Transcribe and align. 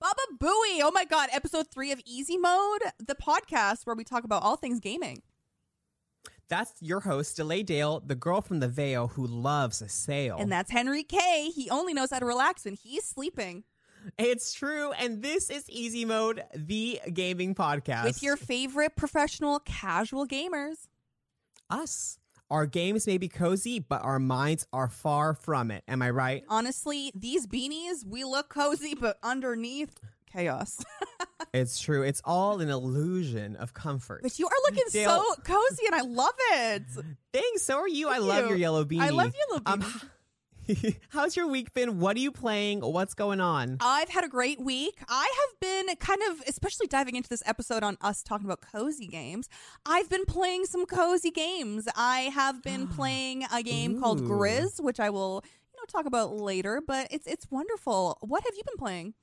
Baba 0.00 0.20
Booey. 0.38 0.80
Oh 0.82 0.90
my 0.92 1.04
God. 1.04 1.28
Episode 1.32 1.68
three 1.70 1.90
of 1.92 2.00
Easy 2.06 2.38
Mode, 2.38 2.82
the 2.98 3.16
podcast 3.16 3.84
where 3.84 3.96
we 3.96 4.04
talk 4.04 4.24
about 4.24 4.42
all 4.42 4.56
things 4.56 4.78
gaming. 4.78 5.22
That's 6.48 6.72
your 6.80 7.00
host, 7.00 7.36
Delay 7.36 7.62
Dale, 7.62 8.00
the 8.00 8.14
girl 8.14 8.40
from 8.40 8.60
the 8.60 8.68
Vale 8.68 9.08
who 9.08 9.26
loves 9.26 9.82
a 9.82 9.88
sail. 9.88 10.38
And 10.38 10.50
that's 10.50 10.72
Henryk. 10.72 11.10
He 11.10 11.68
only 11.70 11.92
knows 11.92 12.10
how 12.10 12.20
to 12.20 12.26
relax 12.26 12.64
when 12.64 12.74
he's 12.74 13.04
sleeping. 13.04 13.64
It's 14.16 14.54
true. 14.54 14.92
And 14.92 15.22
this 15.22 15.50
is 15.50 15.68
Easy 15.68 16.04
Mode, 16.04 16.44
the 16.54 17.00
gaming 17.12 17.54
podcast. 17.54 18.04
With 18.04 18.22
your 18.22 18.36
favorite 18.36 18.96
professional 18.96 19.58
casual 19.58 20.26
gamers. 20.26 20.86
Us. 21.68 22.17
Our 22.50 22.64
games 22.64 23.06
may 23.06 23.18
be 23.18 23.28
cozy, 23.28 23.78
but 23.78 24.02
our 24.02 24.18
minds 24.18 24.66
are 24.72 24.88
far 24.88 25.34
from 25.34 25.70
it. 25.70 25.84
Am 25.86 26.00
I 26.00 26.08
right? 26.10 26.44
Honestly, 26.48 27.12
these 27.14 27.46
beanies, 27.46 28.06
we 28.06 28.24
look 28.24 28.48
cozy, 28.48 28.94
but 28.94 29.18
underneath, 29.22 30.00
chaos. 30.32 30.82
it's 31.52 31.78
true. 31.78 32.02
It's 32.02 32.22
all 32.24 32.60
an 32.60 32.70
illusion 32.70 33.56
of 33.56 33.74
comfort. 33.74 34.22
But 34.22 34.38
you 34.38 34.46
are 34.46 34.56
looking 34.64 34.84
Dale, 34.90 35.10
so 35.10 35.42
cozy, 35.42 35.86
and 35.86 35.94
I 35.94 36.00
love 36.00 36.34
it. 36.54 36.82
Thanks. 37.34 37.62
So 37.62 37.78
are 37.78 37.88
you. 37.88 38.08
Thank 38.08 38.22
I 38.22 38.26
love 38.26 38.42
you. 38.44 38.48
your 38.50 38.58
yellow 38.58 38.84
beanie. 38.86 39.00
I 39.00 39.10
love 39.10 39.34
yellow 39.48 39.60
beanie. 39.60 39.84
Um, 39.84 40.00
How's 41.10 41.36
your 41.36 41.46
week 41.46 41.72
been? 41.72 41.98
What 41.98 42.16
are 42.16 42.20
you 42.20 42.30
playing? 42.30 42.80
What's 42.80 43.14
going 43.14 43.40
on? 43.40 43.78
I've 43.80 44.08
had 44.08 44.24
a 44.24 44.28
great 44.28 44.60
week. 44.60 44.98
I 45.08 45.32
have 45.40 45.60
been 45.60 45.96
kind 45.96 46.20
of, 46.30 46.42
especially 46.46 46.86
diving 46.86 47.16
into 47.16 47.28
this 47.28 47.42
episode 47.46 47.82
on 47.82 47.96
us 48.00 48.22
talking 48.22 48.46
about 48.46 48.60
cozy 48.60 49.06
games. 49.06 49.48
I've 49.86 50.10
been 50.10 50.24
playing 50.24 50.66
some 50.66 50.84
cozy 50.86 51.30
games. 51.30 51.88
I 51.96 52.30
have 52.34 52.62
been 52.62 52.86
playing 52.96 53.44
a 53.52 53.62
game 53.62 53.96
Ooh. 53.96 54.00
called 54.00 54.22
Grizz, 54.22 54.80
which 54.80 55.00
I 55.00 55.10
will, 55.10 55.42
you 55.72 55.80
know, 55.80 55.84
talk 55.88 56.06
about 56.06 56.34
later. 56.34 56.82
But 56.86 57.08
it's 57.10 57.26
it's 57.26 57.50
wonderful. 57.50 58.18
What 58.20 58.44
have 58.44 58.54
you 58.54 58.62
been 58.64 58.78
playing? 58.78 59.14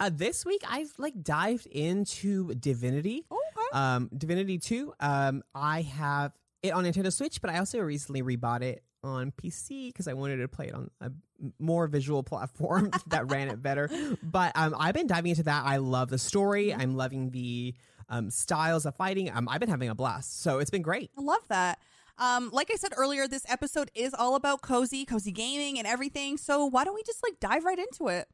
Uh, 0.00 0.10
this 0.12 0.44
week 0.44 0.62
I've 0.68 0.92
like 0.98 1.22
dived 1.22 1.66
into 1.66 2.54
Divinity. 2.54 3.24
Oh, 3.30 3.40
okay. 3.56 3.78
Um, 3.78 4.10
Divinity 4.16 4.58
Two. 4.58 4.92
Um, 5.00 5.42
I 5.54 5.82
have 5.82 6.32
it 6.62 6.72
on 6.72 6.84
Nintendo 6.84 7.12
Switch, 7.12 7.40
but 7.40 7.50
I 7.50 7.58
also 7.58 7.80
recently 7.80 8.22
rebought 8.22 8.62
it 8.62 8.82
on 9.04 9.32
PC 9.32 9.88
because 9.88 10.08
I 10.08 10.14
wanted 10.14 10.38
to 10.38 10.48
play 10.48 10.68
it 10.68 10.74
on 10.74 10.90
a 11.00 11.12
more 11.58 11.86
visual 11.86 12.22
platform 12.32 12.90
that 13.08 13.30
ran 13.30 13.48
it 13.48 13.62
better. 13.62 13.88
But 14.22 14.52
um, 14.56 14.74
I've 14.78 14.94
been 14.94 15.06
diving 15.06 15.30
into 15.30 15.44
that. 15.44 15.64
I 15.64 15.76
love 15.76 16.10
the 16.10 16.18
story. 16.18 16.74
I'm 16.74 16.96
loving 16.96 17.30
the 17.30 17.74
um, 18.08 18.30
styles 18.30 18.86
of 18.86 18.96
fighting. 18.96 19.30
Um, 19.30 19.48
I've 19.48 19.60
been 19.60 19.68
having 19.68 19.88
a 19.88 19.94
blast. 19.94 20.42
So 20.42 20.58
it's 20.58 20.70
been 20.70 20.82
great. 20.82 21.10
I 21.18 21.22
love 21.22 21.46
that. 21.48 21.78
Um, 22.18 22.50
like 22.52 22.70
I 22.72 22.76
said 22.76 22.92
earlier, 22.96 23.26
this 23.26 23.44
episode 23.48 23.90
is 23.94 24.14
all 24.14 24.36
about 24.36 24.62
cozy, 24.62 25.04
cozy 25.04 25.32
gaming, 25.32 25.78
and 25.78 25.86
everything. 25.86 26.36
So 26.36 26.64
why 26.64 26.84
don't 26.84 26.94
we 26.94 27.02
just 27.02 27.22
like 27.22 27.40
dive 27.40 27.64
right 27.64 27.78
into 27.78 28.08
it? 28.08 28.28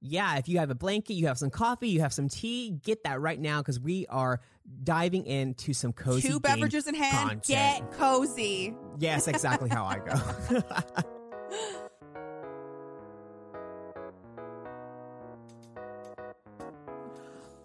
Yeah, 0.00 0.36
if 0.38 0.48
you 0.48 0.58
have 0.58 0.70
a 0.70 0.74
blanket, 0.74 1.14
you 1.14 1.26
have 1.26 1.38
some 1.38 1.50
coffee, 1.50 1.88
you 1.88 2.00
have 2.00 2.12
some 2.12 2.28
tea, 2.28 2.70
get 2.70 3.02
that 3.04 3.20
right 3.20 3.40
now 3.40 3.58
because 3.58 3.80
we 3.80 4.06
are 4.06 4.40
diving 4.84 5.26
into 5.26 5.72
some 5.72 5.92
cozy. 5.92 6.28
Two 6.28 6.40
beverages 6.40 6.86
in 6.86 6.94
hand, 6.94 7.42
content. 7.42 7.46
get 7.46 7.90
cozy. 7.92 8.76
Yes, 8.98 9.26
exactly 9.26 9.68
how 9.68 9.84
I 9.84 9.98
go. 9.98 10.14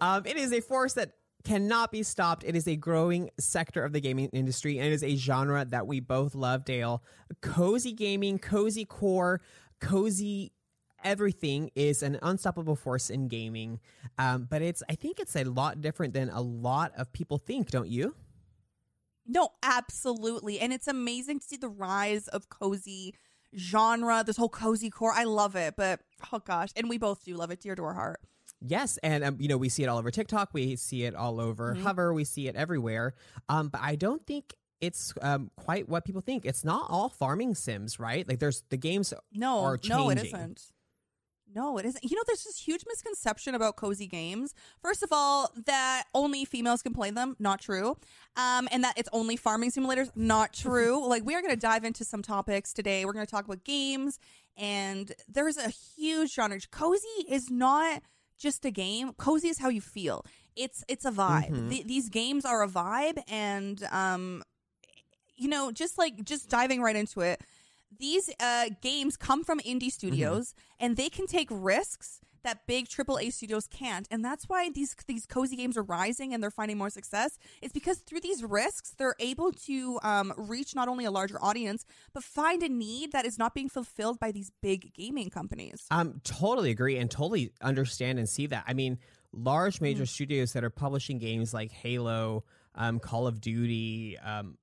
um, 0.00 0.26
it 0.26 0.36
is 0.36 0.52
a 0.52 0.60
force 0.60 0.94
that 0.94 1.12
cannot 1.44 1.92
be 1.92 2.02
stopped. 2.02 2.42
It 2.44 2.56
is 2.56 2.66
a 2.66 2.74
growing 2.74 3.30
sector 3.38 3.84
of 3.84 3.92
the 3.92 4.00
gaming 4.00 4.30
industry, 4.32 4.78
and 4.78 4.88
it 4.88 4.92
is 4.92 5.04
a 5.04 5.14
genre 5.14 5.64
that 5.66 5.86
we 5.86 6.00
both 6.00 6.34
love, 6.34 6.64
Dale. 6.64 7.04
Cozy 7.42 7.92
gaming, 7.92 8.40
cozy 8.40 8.84
core, 8.84 9.40
cozy 9.80 10.50
everything 11.04 11.70
is 11.74 12.02
an 12.02 12.18
unstoppable 12.22 12.76
force 12.76 13.10
in 13.10 13.28
gaming. 13.28 13.78
Um, 14.18 14.46
but 14.50 14.62
it's 14.62 14.82
I 14.88 14.94
think 14.94 15.20
it's 15.20 15.36
a 15.36 15.44
lot 15.44 15.80
different 15.80 16.14
than 16.14 16.30
a 16.30 16.40
lot 16.40 16.92
of 16.96 17.12
people 17.12 17.38
think, 17.38 17.70
don't 17.70 17.88
you? 17.88 18.14
No, 19.26 19.50
absolutely. 19.62 20.60
And 20.60 20.72
it's 20.72 20.88
amazing 20.88 21.40
to 21.40 21.46
see 21.46 21.56
the 21.56 21.68
rise 21.68 22.28
of 22.28 22.48
cozy 22.48 23.14
genre, 23.56 24.22
this 24.24 24.36
whole 24.36 24.48
cozy 24.48 24.90
core. 24.90 25.12
I 25.14 25.24
love 25.24 25.56
it. 25.56 25.74
But 25.76 26.00
oh 26.32 26.40
gosh, 26.40 26.70
and 26.76 26.88
we 26.88 26.98
both 26.98 27.24
do 27.24 27.34
love 27.34 27.50
it 27.50 27.60
dear 27.60 27.74
to 27.74 27.84
our 27.84 27.94
heart. 27.94 28.20
Yes, 28.60 28.98
and 29.02 29.22
um, 29.24 29.36
you 29.38 29.48
know 29.48 29.58
we 29.58 29.68
see 29.68 29.82
it 29.82 29.88
all 29.88 29.98
over 29.98 30.10
TikTok, 30.10 30.50
we 30.52 30.76
see 30.76 31.04
it 31.04 31.14
all 31.14 31.40
over 31.40 31.74
mm-hmm. 31.74 31.82
Hover, 31.82 32.14
we 32.14 32.24
see 32.24 32.48
it 32.48 32.56
everywhere. 32.56 33.14
Um, 33.48 33.68
but 33.68 33.80
I 33.82 33.96
don't 33.96 34.24
think 34.26 34.54
it's 34.80 35.14
um, 35.22 35.50
quite 35.56 35.88
what 35.88 36.04
people 36.04 36.20
think. 36.20 36.44
It's 36.46 36.64
not 36.64 36.86
all 36.88 37.08
farming 37.08 37.54
sims, 37.54 37.98
right? 37.98 38.26
Like 38.28 38.38
there's 38.38 38.62
the 38.70 38.76
games. 38.76 39.12
No, 39.32 39.76
no, 39.88 40.10
it 40.10 40.24
isn't. 40.24 40.62
No, 41.54 41.78
it 41.78 41.84
isn't. 41.86 42.02
You 42.02 42.16
know, 42.16 42.22
there's 42.26 42.44
this 42.44 42.58
huge 42.58 42.84
misconception 42.86 43.54
about 43.54 43.76
cozy 43.76 44.06
games. 44.06 44.54
First 44.82 45.02
of 45.02 45.10
all, 45.12 45.50
that 45.66 46.04
only 46.14 46.44
females 46.44 46.82
can 46.82 46.92
play 46.92 47.10
them. 47.10 47.36
Not 47.38 47.60
true. 47.60 47.96
Um, 48.36 48.68
and 48.72 48.82
that 48.82 48.94
it's 48.96 49.08
only 49.12 49.36
farming 49.36 49.70
simulators. 49.70 50.10
Not 50.16 50.52
true. 50.54 51.06
like, 51.06 51.24
we 51.24 51.34
are 51.34 51.40
going 51.42 51.54
to 51.54 51.60
dive 51.60 51.84
into 51.84 52.04
some 52.04 52.22
topics 52.22 52.72
today. 52.72 53.04
We're 53.04 53.12
going 53.12 53.26
to 53.26 53.30
talk 53.30 53.44
about 53.44 53.64
games, 53.64 54.18
and 54.56 55.12
there's 55.28 55.56
a 55.56 55.68
huge 55.68 56.34
genre. 56.34 56.58
Cozy 56.70 57.06
is 57.28 57.50
not 57.50 58.02
just 58.38 58.64
a 58.64 58.70
game. 58.70 59.12
Cozy 59.12 59.48
is 59.48 59.58
how 59.58 59.68
you 59.68 59.80
feel. 59.80 60.24
It's 60.56 60.84
it's 60.88 61.04
a 61.04 61.10
vibe. 61.10 61.50
Mm-hmm. 61.50 61.68
Th- 61.70 61.86
these 61.86 62.08
games 62.08 62.44
are 62.44 62.62
a 62.62 62.68
vibe, 62.68 63.20
and 63.28 63.82
um, 63.90 64.42
you 65.36 65.48
know, 65.48 65.72
just 65.72 65.98
like 65.98 66.24
just 66.24 66.48
diving 66.48 66.80
right 66.80 66.96
into 66.96 67.20
it 67.20 67.40
these 67.98 68.30
uh, 68.40 68.66
games 68.80 69.16
come 69.16 69.44
from 69.44 69.60
indie 69.60 69.90
studios 69.90 70.50
mm-hmm. 70.50 70.84
and 70.84 70.96
they 70.96 71.08
can 71.08 71.26
take 71.26 71.48
risks 71.50 72.20
that 72.44 72.66
big 72.66 72.86
AAA 72.86 73.32
studios 73.32 73.66
can't. 73.66 74.06
And 74.10 74.24
that's 74.24 74.48
why 74.48 74.70
these 74.70 74.94
these 75.06 75.26
cozy 75.26 75.56
games 75.56 75.76
are 75.76 75.82
rising 75.82 76.32
and 76.32 76.42
they're 76.42 76.50
finding 76.50 76.78
more 76.78 76.90
success. 76.90 77.38
It's 77.60 77.72
because 77.72 77.98
through 77.98 78.20
these 78.20 78.44
risks, 78.44 78.92
they're 78.96 79.16
able 79.18 79.50
to 79.66 79.98
um, 80.02 80.32
reach 80.36 80.74
not 80.76 80.86
only 80.86 81.04
a 81.04 81.10
larger 81.10 81.42
audience, 81.42 81.84
but 82.12 82.22
find 82.22 82.62
a 82.62 82.68
need 82.68 83.12
that 83.12 83.26
is 83.26 83.38
not 83.38 83.54
being 83.54 83.68
fulfilled 83.68 84.20
by 84.20 84.30
these 84.30 84.52
big 84.62 84.94
gaming 84.94 85.30
companies. 85.30 85.86
Um, 85.90 86.20
totally 86.22 86.70
agree 86.70 86.98
and 86.98 87.10
totally 87.10 87.52
understand 87.60 88.18
and 88.18 88.28
see 88.28 88.46
that. 88.46 88.64
I 88.66 88.74
mean, 88.74 88.98
large 89.32 89.80
major 89.80 90.04
mm-hmm. 90.04 90.06
studios 90.06 90.52
that 90.52 90.62
are 90.62 90.70
publishing 90.70 91.18
games 91.18 91.52
like 91.52 91.72
Halo, 91.72 92.44
um, 92.74 93.00
Call 93.00 93.26
of 93.26 93.40
Duty, 93.40 94.18
um, 94.18 94.58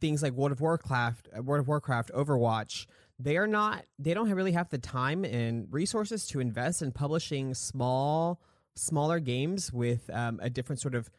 things 0.00 0.22
like 0.22 0.32
World 0.32 0.52
of 0.52 0.60
Warcraft, 0.60 1.28
uh, 1.36 1.42
World 1.42 1.60
of 1.60 1.68
Warcraft, 1.68 2.10
Overwatch, 2.14 2.86
they 3.18 3.36
are 3.36 3.46
not 3.46 3.84
they 3.98 4.14
don't 4.14 4.30
really 4.30 4.52
have 4.52 4.68
the 4.70 4.78
time 4.78 5.24
and 5.24 5.68
resources 5.70 6.26
to 6.28 6.40
invest 6.40 6.82
in 6.82 6.92
publishing 6.92 7.54
small 7.54 8.40
smaller 8.74 9.20
games 9.20 9.72
with 9.72 10.08
um, 10.12 10.40
a 10.42 10.50
different 10.50 10.80
sort 10.80 10.94
of 10.94 11.10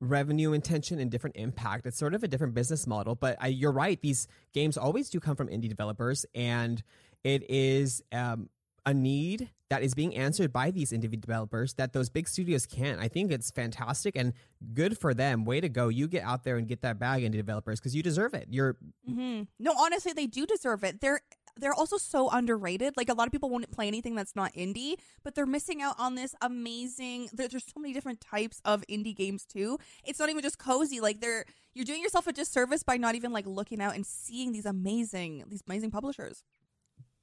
revenue 0.00 0.52
intention 0.52 0.98
and 0.98 1.10
different 1.10 1.36
impact. 1.36 1.86
It's 1.86 1.98
sort 1.98 2.14
of 2.14 2.22
a 2.22 2.28
different 2.28 2.54
business 2.54 2.86
model, 2.86 3.14
but 3.14 3.36
I, 3.40 3.48
you're 3.48 3.72
right. 3.72 4.00
These 4.00 4.28
games 4.52 4.76
always 4.76 5.08
do 5.08 5.18
come 5.18 5.36
from 5.36 5.48
indie 5.48 5.68
developers, 5.68 6.26
and 6.34 6.82
it 7.22 7.48
is 7.48 8.02
um, 8.12 8.50
a 8.86 8.94
need 8.94 9.50
that 9.70 9.82
is 9.82 9.94
being 9.94 10.14
answered 10.14 10.52
by 10.52 10.70
these 10.70 10.92
indie 10.92 11.20
developers 11.20 11.74
that 11.74 11.92
those 11.92 12.08
big 12.08 12.28
studios 12.28 12.66
can't. 12.66 13.00
I 13.00 13.08
think 13.08 13.32
it's 13.32 13.50
fantastic 13.50 14.14
and 14.16 14.32
good 14.74 14.98
for 14.98 15.14
them. 15.14 15.44
Way 15.44 15.60
to 15.60 15.68
go! 15.68 15.88
You 15.88 16.06
get 16.06 16.22
out 16.22 16.44
there 16.44 16.56
and 16.56 16.68
get 16.68 16.82
that 16.82 16.98
bag, 16.98 17.22
indie 17.22 17.32
developers, 17.32 17.80
because 17.80 17.94
you 17.96 18.02
deserve 18.02 18.34
it. 18.34 18.46
You're 18.50 18.74
mm-hmm. 19.08 19.42
no, 19.58 19.74
honestly, 19.78 20.12
they 20.12 20.26
do 20.26 20.46
deserve 20.46 20.84
it. 20.84 21.00
They're 21.00 21.20
they're 21.56 21.74
also 21.74 21.96
so 21.96 22.28
underrated. 22.30 22.94
Like 22.96 23.08
a 23.08 23.14
lot 23.14 23.26
of 23.26 23.32
people 23.32 23.48
won't 23.48 23.70
play 23.70 23.86
anything 23.86 24.14
that's 24.14 24.36
not 24.36 24.52
indie, 24.54 24.96
but 25.22 25.34
they're 25.34 25.46
missing 25.46 25.82
out 25.82 25.94
on 25.98 26.14
this 26.14 26.34
amazing. 26.42 27.28
There's 27.32 27.52
so 27.52 27.80
many 27.80 27.94
different 27.94 28.20
types 28.20 28.60
of 28.64 28.84
indie 28.90 29.16
games 29.16 29.44
too. 29.44 29.78
It's 30.04 30.18
not 30.18 30.28
even 30.30 30.42
just 30.42 30.58
cozy. 30.58 31.00
Like 31.00 31.20
they're 31.20 31.44
you're 31.74 31.84
doing 31.84 32.02
yourself 32.02 32.26
a 32.26 32.32
disservice 32.32 32.82
by 32.82 32.96
not 32.96 33.14
even 33.14 33.32
like 33.32 33.46
looking 33.46 33.80
out 33.80 33.94
and 33.94 34.04
seeing 34.04 34.52
these 34.52 34.66
amazing 34.66 35.44
these 35.48 35.62
amazing 35.66 35.90
publishers. 35.90 36.42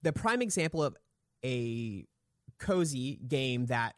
The 0.02 0.14
prime 0.14 0.42
example 0.42 0.84
of 0.84 0.96
a 1.44 2.06
cozy 2.60 3.16
game 3.28 3.66
that 3.68 3.96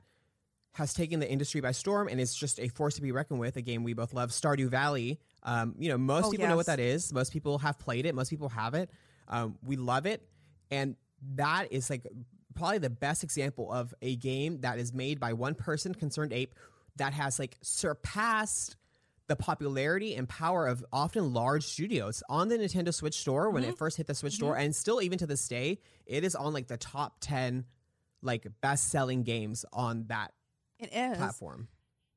has 0.73 0.93
taken 0.93 1.19
the 1.19 1.29
industry 1.29 1.61
by 1.61 1.71
storm 1.71 2.07
and 2.07 2.19
is 2.19 2.33
just 2.33 2.59
a 2.59 2.67
force 2.69 2.95
to 2.95 3.01
be 3.01 3.11
reckoned 3.11 3.39
with. 3.39 3.57
A 3.57 3.61
game 3.61 3.83
we 3.83 3.93
both 3.93 4.13
love, 4.13 4.31
Stardew 4.31 4.69
Valley. 4.69 5.19
Um, 5.43 5.75
you 5.77 5.89
know, 5.89 5.97
most 5.97 6.25
oh, 6.25 6.31
people 6.31 6.45
yes. 6.45 6.49
know 6.49 6.55
what 6.55 6.65
that 6.65 6.79
is. 6.79 7.13
Most 7.13 7.31
people 7.31 7.59
have 7.59 7.77
played 7.77 8.05
it. 8.05 8.15
Most 8.15 8.29
people 8.29 8.49
have 8.49 8.73
it. 8.73 8.89
Um, 9.27 9.57
we 9.63 9.75
love 9.75 10.05
it, 10.05 10.27
and 10.71 10.95
that 11.35 11.71
is 11.71 11.89
like 11.89 12.05
probably 12.55 12.79
the 12.79 12.89
best 12.89 13.23
example 13.23 13.71
of 13.71 13.93
a 14.01 14.15
game 14.15 14.61
that 14.61 14.79
is 14.79 14.93
made 14.93 15.19
by 15.19 15.33
one 15.33 15.55
person, 15.55 15.93
ConcernedApe, 15.93 16.49
that 16.97 17.13
has 17.13 17.39
like 17.39 17.57
surpassed 17.61 18.75
the 19.27 19.35
popularity 19.35 20.15
and 20.15 20.27
power 20.27 20.67
of 20.67 20.83
often 20.91 21.33
large 21.33 21.63
studios 21.63 22.23
on 22.29 22.49
the 22.49 22.57
Nintendo 22.57 22.93
Switch 22.93 23.15
store 23.15 23.49
when 23.49 23.63
mm-hmm. 23.63 23.71
it 23.71 23.77
first 23.77 23.97
hit 23.97 24.07
the 24.07 24.15
Switch 24.15 24.33
mm-hmm. 24.33 24.45
store, 24.45 24.57
and 24.57 24.75
still 24.75 25.01
even 25.01 25.17
to 25.19 25.27
this 25.27 25.47
day, 25.47 25.79
it 26.05 26.23
is 26.23 26.35
on 26.35 26.53
like 26.53 26.67
the 26.67 26.77
top 26.77 27.17
ten 27.19 27.65
like 28.21 28.47
best 28.61 28.89
selling 28.89 29.23
games 29.23 29.65
on 29.73 30.05
that 30.07 30.31
it 30.79 30.89
is 30.93 31.17
platform. 31.17 31.67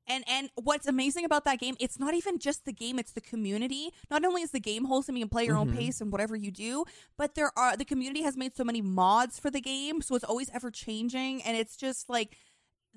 And 0.08 0.22
and 0.28 0.50
what's 0.54 0.86
amazing 0.86 1.24
about 1.24 1.44
that 1.44 1.58
game, 1.58 1.76
it's 1.80 1.98
not 1.98 2.14
even 2.14 2.38
just 2.38 2.64
the 2.64 2.72
game, 2.72 2.98
it's 2.98 3.12
the 3.12 3.20
community. 3.20 3.90
Not 4.08 4.24
only 4.24 4.42
is 4.42 4.52
the 4.52 4.60
game 4.60 4.84
wholesome, 4.84 5.16
you 5.16 5.24
can 5.24 5.30
play 5.30 5.44
your 5.44 5.56
mm-hmm. 5.56 5.70
own 5.70 5.76
pace 5.76 6.00
and 6.00 6.12
whatever 6.12 6.36
you 6.36 6.52
do, 6.52 6.84
but 7.16 7.34
there 7.34 7.50
are 7.56 7.76
the 7.76 7.84
community 7.84 8.22
has 8.22 8.36
made 8.36 8.56
so 8.56 8.62
many 8.62 8.82
mods 8.82 9.40
for 9.40 9.50
the 9.50 9.60
game, 9.60 10.00
so 10.02 10.14
it's 10.14 10.24
always 10.24 10.48
ever 10.54 10.70
changing 10.70 11.42
and 11.42 11.56
it's 11.56 11.76
just 11.76 12.08
like 12.08 12.36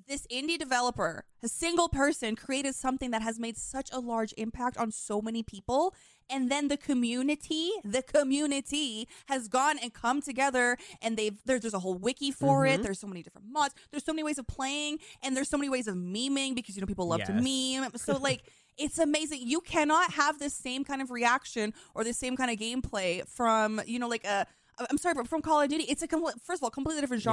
this 0.07 0.25
indie 0.31 0.57
developer, 0.57 1.25
a 1.43 1.47
single 1.47 1.89
person, 1.89 2.35
created 2.35 2.75
something 2.75 3.11
that 3.11 3.21
has 3.21 3.39
made 3.39 3.57
such 3.57 3.89
a 3.91 3.99
large 3.99 4.33
impact 4.37 4.77
on 4.77 4.91
so 4.91 5.21
many 5.21 5.43
people. 5.43 5.93
And 6.31 6.51
then 6.51 6.67
the 6.67 6.77
community, 6.77 7.71
the 7.83 8.03
community 8.03 9.07
has 9.27 9.47
gone 9.47 9.77
and 9.81 9.91
come 9.93 10.21
together 10.21 10.77
and 11.01 11.17
they've 11.17 11.35
there's 11.45 11.61
there's 11.61 11.73
a 11.73 11.79
whole 11.79 11.95
wiki 11.95 12.31
for 12.31 12.65
it. 12.67 12.79
Mhm. 12.79 12.83
There's 12.83 12.99
so 12.99 13.07
many 13.07 13.23
different 13.23 13.47
mods. 13.49 13.73
There's 13.91 14.05
so 14.05 14.13
many 14.13 14.23
ways 14.23 14.37
of 14.37 14.45
playing 14.47 14.99
and 15.23 15.35
there's 15.35 15.49
so 15.49 15.57
many 15.57 15.69
ways 15.69 15.87
of 15.87 15.95
memeing 15.95 16.53
because 16.53 16.75
you 16.75 16.81
know 16.81 16.87
people 16.87 17.07
love 17.07 17.21
to 17.25 17.33
meme. 17.33 17.91
So 17.97 18.17
like 18.29 18.43
it's 18.77 18.99
amazing. 18.99 19.41
You 19.43 19.59
cannot 19.59 20.11
have 20.13 20.39
the 20.39 20.49
same 20.49 20.83
kind 20.85 21.01
of 21.01 21.09
reaction 21.11 21.73
or 21.95 22.03
the 22.03 22.13
same 22.13 22.37
kind 22.37 22.49
of 22.51 22.57
gameplay 22.57 23.27
from, 23.27 23.81
you 23.85 23.97
know, 23.99 24.07
like 24.07 24.23
a 24.23 24.45
I'm 24.89 24.97
sorry, 24.97 25.13
but 25.15 25.27
from 25.27 25.41
Call 25.41 25.59
of 25.59 25.69
Duty, 25.69 25.83
it's 25.89 26.01
a 26.03 26.07
complete, 26.07 26.35
first 26.41 26.59
of 26.61 26.63
all, 26.63 26.69
completely 26.69 27.01
different 27.01 27.25
Yeah. 27.25 27.31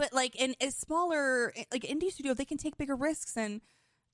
But 0.00 0.14
like 0.14 0.34
in 0.34 0.54
a 0.62 0.70
smaller, 0.70 1.52
like 1.70 1.82
indie 1.82 2.10
studio, 2.10 2.32
they 2.32 2.46
can 2.46 2.56
take 2.56 2.78
bigger 2.78 2.96
risks, 2.96 3.36
and 3.36 3.60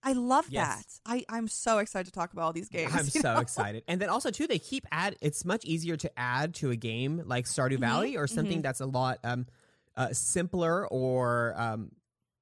I 0.03 0.12
love 0.15 0.47
Yes. 0.50 1.00
that. 1.05 1.15
I 1.15 1.25
I'm 1.29 1.47
so 1.47 1.79
excited 1.79 2.06
to 2.06 2.12
talk 2.12 2.33
about 2.33 2.43
all 2.43 2.53
these 2.53 2.69
games. 2.69 2.93
I'm 2.93 3.05
so 3.23 3.35
know? 3.35 3.41
excited. 3.41 3.85
And 3.87 4.00
then 4.00 4.09
also 4.09 4.31
too, 4.31 4.49
they 4.49 4.59
keep 4.59 4.85
add. 4.91 5.15
It's 5.21 5.44
much 5.44 5.65
easier 5.65 5.97
to 5.97 6.11
add 6.19 6.55
to 6.56 6.73
a 6.73 6.77
game 6.77 7.23
like 7.25 7.44
Stardew 7.44 7.75
Mm-hmm. 7.75 7.81
Valley 7.81 8.17
or 8.17 8.27
something 8.27 8.62
that's 8.62 8.81
a 8.81 8.87
lot 8.87 9.21
um, 9.23 9.47
uh, 9.97 10.09
simpler 10.12 10.88
or 10.88 11.55
um, 11.56 11.93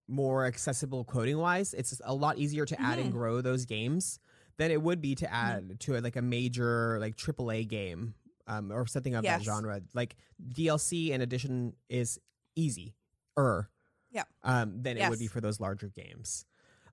more 0.08 0.46
accessible 0.46 1.05
coding 1.05 1.37
wise. 1.38 1.75
It's 1.75 2.00
a 2.05 2.14
lot 2.14 2.38
easier 2.38 2.64
to 2.64 2.81
add 2.81 2.99
and 2.99 3.08
Mm-hmm. 3.08 3.19
grow 3.19 3.41
those 3.43 3.67
games 3.67 4.19
than 4.56 4.70
it 4.70 4.81
would 4.81 5.00
be 5.02 5.14
to 5.17 5.31
add 5.32 5.81
to 5.81 5.96
a, 5.96 6.00
like 6.00 6.17
a 6.17 6.23
major 6.23 6.99
like 6.99 7.17
AAA 7.17 7.69
game 7.69 8.14
um, 8.46 8.73
or 8.73 8.87
something 8.87 9.14
of 9.14 9.25
that 9.25 9.43
genre. 9.43 9.81
Like 9.94 10.17
DLC 10.52 11.12
and 11.12 11.23
addition 11.23 11.75
is 11.88 12.19
easy 12.56 12.94
er 13.38 13.70
Yeah. 14.10 14.25
um, 14.42 14.82
than 14.82 14.96
it 14.96 15.08
would 15.08 15.19
be 15.19 15.26
for 15.26 15.40
those 15.40 15.60
larger 15.60 15.88
games. 15.88 16.44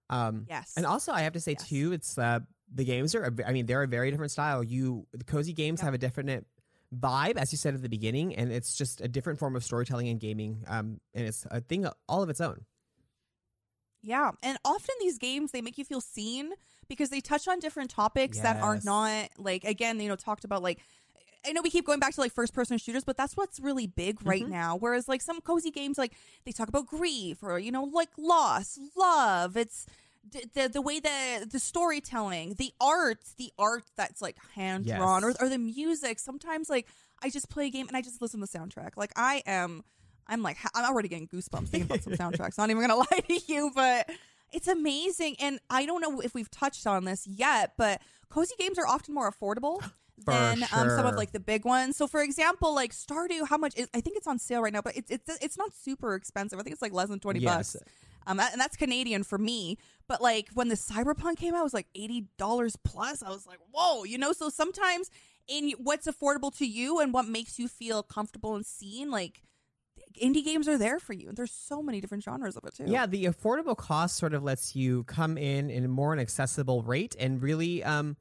Um, 0.09 0.45
Yes. 0.49 0.73
and 0.75 0.85
also, 0.85 1.11
I 1.11 1.21
have 1.21 1.33
to 1.33 1.39
say 1.39 1.53
Yes. 1.53 1.67
too, 1.69 1.91
it's 1.93 2.17
uh, 2.17 2.39
the 2.73 2.83
games 2.85 3.15
are. 3.15 3.33
I 3.45 3.51
mean, 3.53 3.65
they're 3.65 3.83
a 3.83 3.87
very 3.87 4.11
different 4.11 4.31
style. 4.31 4.63
You 4.63 5.07
the 5.13 5.23
cozy 5.23 5.53
games 5.53 5.79
Yep. 5.79 5.85
have 5.85 5.93
a 5.93 5.97
definite 5.97 6.45
vibe, 6.93 7.37
as 7.37 7.51
you 7.53 7.57
said 7.57 7.73
at 7.75 7.81
the 7.81 7.89
beginning, 7.89 8.35
and 8.35 8.51
it's 8.51 8.75
just 8.75 8.99
a 9.01 9.07
different 9.07 9.39
form 9.39 9.55
of 9.55 9.63
storytelling 9.63 10.09
and 10.09 10.19
gaming. 10.19 10.63
Um, 10.67 10.99
and 11.13 11.27
it's 11.27 11.45
a 11.49 11.61
thing 11.61 11.87
all 12.09 12.21
of 12.23 12.29
its 12.29 12.41
own. 12.41 12.65
Yeah, 14.03 14.31
and 14.41 14.57
often 14.65 14.95
these 14.99 15.17
games 15.19 15.51
they 15.51 15.61
make 15.61 15.77
you 15.77 15.85
feel 15.85 16.01
seen 16.01 16.53
because 16.87 17.09
they 17.09 17.21
touch 17.21 17.47
on 17.47 17.59
different 17.59 17.91
topics 17.91 18.39
that 18.39 18.57
are 18.61 18.75
Yes. 18.75 18.83
not 18.83 19.29
like 19.37 19.63
again, 19.63 19.99
you 19.99 20.09
know, 20.09 20.15
talked 20.15 20.43
about 20.43 20.63
like 20.63 20.79
I 21.45 21.51
know 21.53 21.61
we 21.61 21.69
keep 21.71 21.85
going 21.85 21.99
back 21.99 22.13
to 22.15 22.21
like 22.21 22.31
first 22.31 22.53
person 22.53 22.77
shooters, 22.77 23.03
but 23.03 23.17
that's 23.17 23.35
what's 23.35 23.59
really 23.59 23.87
big 23.87 24.23
right 24.25 24.43
Mhm. 24.45 24.49
now. 24.49 24.75
Whereas 24.75 25.07
like 25.07 25.21
some 25.21 25.41
cozy 25.41 25.71
games 25.71 25.97
like 25.97 26.13
they 26.45 26.51
talk 26.51 26.67
about 26.69 26.85
grief 26.87 27.41
or 27.41 27.57
you 27.59 27.71
know 27.71 27.83
like 27.83 28.09
loss, 28.17 28.77
love. 28.95 29.57
It's 29.57 29.85
d- 30.29 30.45
the 30.53 30.69
the 30.69 30.81
way 30.81 30.99
the 30.99 31.47
the 31.49 31.59
storytelling, 31.59 32.53
the 32.55 32.71
art, 32.79 33.19
the 33.37 33.51
art 33.57 33.83
that's 33.97 34.21
like 34.21 34.37
hand 34.55 34.85
drawn, 34.97 35.23
or 35.23 35.33
or 35.39 35.49
the 35.49 35.57
music. 35.57 36.19
Sometimes 36.19 36.69
like 36.69 36.87
I 37.23 37.29
just 37.29 37.49
play 37.49 37.67
a 37.67 37.69
game 37.69 37.87
and 37.87 37.97
I 37.97 38.01
just 38.01 38.21
listen 38.21 38.39
to 38.39 38.47
the 38.51 38.57
soundtrack. 38.59 38.91
Like 38.95 39.11
I 39.15 39.41
am, 39.47 39.83
I'm 40.27 40.43
like 40.43 40.57
I'm 40.75 40.85
already 40.85 41.07
getting 41.07 41.27
goosebumps 41.27 41.69
thinking 41.69 41.83
about 41.89 42.03
some 42.03 42.13
soundtracks. 42.31 42.57
Not 42.57 42.69
even 42.69 42.81
gonna 42.81 42.95
lie 43.11 43.19
to 43.27 43.39
you, 43.47 43.71
but 43.73 44.09
it's 44.51 44.67
amazing. 44.67 45.37
And 45.39 45.59
I 45.71 45.85
don't 45.87 46.01
know 46.01 46.19
if 46.21 46.33
we've 46.35 46.51
touched 46.51 46.85
on 46.85 47.05
this 47.05 47.25
yet, 47.25 47.73
but 47.77 47.99
cozy 48.29 48.53
games 48.59 48.77
are 48.77 48.85
often 48.87 49.15
more 49.15 49.31
affordable. 49.31 49.81
For 50.23 50.31
Than 50.31 50.63
um, 50.71 50.89
some 50.89 51.05
of 51.05 51.15
like 51.15 51.31
the 51.31 51.39
big 51.39 51.65
ones. 51.65 51.97
So, 51.97 52.07
for 52.07 52.21
example, 52.21 52.73
like 52.75 52.93
Stardew, 52.93 53.47
how 53.47 53.57
much? 53.57 53.75
Is, 53.77 53.87
I 53.93 54.01
think 54.01 54.17
it's 54.17 54.27
on 54.27 54.39
sale 54.39 54.61
right 54.61 54.73
now, 54.73 54.81
but 54.81 54.95
it's 54.95 55.09
it's 55.11 55.29
it's 55.41 55.57
not 55.57 55.73
super 55.73 56.15
expensive. 56.15 56.59
I 56.59 56.63
think 56.63 56.73
it's 56.73 56.81
like 56.81 56.93
less 56.93 57.09
than 57.09 57.19
twenty 57.19 57.39
Yes. 57.39 57.73
bucks. 57.73 57.85
Um, 58.27 58.39
and 58.39 58.61
that's 58.61 58.77
Canadian 58.77 59.23
for 59.23 59.39
me. 59.39 59.77
But 60.07 60.21
like 60.21 60.49
when 60.53 60.67
the 60.67 60.75
Cyberpunk 60.75 61.37
came 61.37 61.55
out, 61.55 61.61
it 61.61 61.63
was 61.63 61.73
like 61.73 61.87
eighty 61.95 62.27
dollars 62.37 62.75
plus. 62.75 63.23
I 63.23 63.29
was 63.29 63.47
like, 63.47 63.59
whoa, 63.71 64.03
you 64.03 64.17
know. 64.17 64.31
So 64.31 64.49
sometimes 64.49 65.09
in 65.47 65.71
what's 65.79 66.07
affordable 66.07 66.55
to 66.57 66.65
you 66.67 66.99
and 66.99 67.13
what 67.13 67.27
makes 67.27 67.57
you 67.57 67.67
feel 67.67 68.03
comfortable 68.03 68.55
and 68.55 68.65
seen, 68.65 69.09
like 69.09 69.41
indie 70.21 70.43
games 70.43 70.67
are 70.67 70.77
there 70.77 70.99
for 70.99 71.13
you. 71.13 71.29
And 71.29 71.37
there's 71.37 71.51
so 71.51 71.81
many 71.81 72.01
different 72.01 72.23
genres 72.23 72.55
of 72.57 72.63
it 72.65 72.75
too. 72.75 72.85
Yeah, 72.87 73.05
the 73.05 73.25
affordable 73.25 73.77
cost 73.77 74.17
sort 74.17 74.33
of 74.33 74.43
lets 74.43 74.75
you 74.75 75.03
come 75.05 75.37
in 75.37 75.69
in 75.69 75.85
a 75.85 75.87
more 75.87 76.13
an 76.13 76.19
accessible 76.19 76.83
rate 76.83 77.15
and 77.19 77.41
really 77.41 77.83
um, 77.83 78.17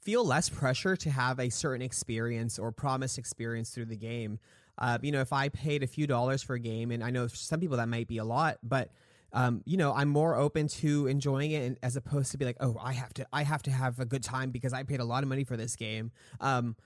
feel 0.00 0.24
less 0.24 0.48
pressure 0.48 0.96
to 0.96 1.10
have 1.10 1.38
a 1.38 1.50
certain 1.50 1.82
experience 1.82 2.58
or 2.58 2.72
promised 2.72 3.18
experience 3.18 3.70
through 3.70 3.86
the 3.86 3.96
game. 3.96 4.38
Uh, 4.78 4.98
you 5.02 5.12
know, 5.12 5.20
if 5.20 5.32
I 5.32 5.48
paid 5.50 5.82
a 5.82 5.86
few 5.86 6.06
dollars 6.06 6.42
for 6.42 6.54
a 6.54 6.60
game, 6.60 6.90
and 6.90 7.04
I 7.04 7.10
know 7.10 7.28
for 7.28 7.36
some 7.36 7.60
people 7.60 7.76
that 7.76 7.88
might 7.88 8.08
be 8.08 8.18
a 8.18 8.24
lot, 8.24 8.58
but 8.62 8.90
um, 9.32 9.62
you 9.64 9.76
know, 9.76 9.92
I'm 9.92 10.08
more 10.08 10.34
open 10.36 10.68
to 10.68 11.06
enjoying 11.06 11.52
it 11.52 11.64
and, 11.64 11.78
as 11.82 11.96
opposed 11.96 12.32
to 12.32 12.38
be 12.38 12.44
like, 12.44 12.56
oh, 12.60 12.76
I 12.82 12.92
have 12.94 13.14
to, 13.14 13.26
I 13.32 13.44
have 13.44 13.62
to 13.64 13.70
have 13.70 14.00
a 14.00 14.04
good 14.04 14.24
time 14.24 14.50
because 14.50 14.72
I 14.72 14.82
paid 14.82 15.00
a 15.00 15.04
lot 15.04 15.22
of 15.22 15.28
money 15.28 15.44
for 15.44 15.56
this 15.56 15.76
game. 15.76 16.10
Um, 16.40 16.76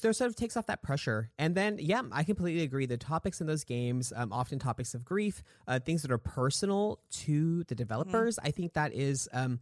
there 0.00 0.12
sort 0.14 0.30
of 0.30 0.36
takes 0.36 0.56
off 0.56 0.66
that 0.66 0.82
pressure. 0.82 1.30
And 1.38 1.54
then, 1.54 1.76
yeah, 1.78 2.02
I 2.10 2.24
completely 2.24 2.62
agree. 2.62 2.86
The 2.86 2.96
topics 2.96 3.40
in 3.42 3.46
those 3.46 3.62
games, 3.62 4.12
um, 4.16 4.32
often 4.32 4.58
topics 4.58 4.94
of 4.94 5.04
grief, 5.04 5.42
uh, 5.68 5.80
things 5.80 6.00
that 6.02 6.10
are 6.10 6.18
personal 6.18 6.98
to 7.10 7.62
the 7.64 7.74
developers. 7.74 8.38
I 8.42 8.50
think 8.52 8.72
that 8.72 8.94
is, 8.94 9.28
um, 9.34 9.60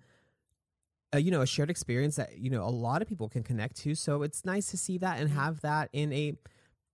you 1.19 1.31
know, 1.31 1.41
a 1.43 1.47
shared 1.47 1.71
experience 1.71 2.17
that 2.17 2.39
you 2.39 2.51
know 2.51 2.63
a 2.63 2.71
lot 2.71 3.03
of 3.03 3.09
people 3.09 3.29
can 3.29 3.43
connect 3.43 3.77
to. 3.79 3.95
So 3.95 4.23
it's 4.23 4.45
nice 4.45 4.71
to 4.71 4.77
see 4.77 4.99
that 4.99 5.19
and 5.19 5.29
Mhm. 5.31 5.35
have 5.35 5.61
that 5.63 5.91
in 5.93 6.13
a 6.13 6.37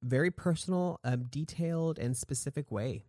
very 0.03 0.31
personal, 0.31 1.01
um, 1.05 1.25
detailed, 1.25 1.99
and 1.99 2.17
specific 2.17 2.71
way. 2.71 3.05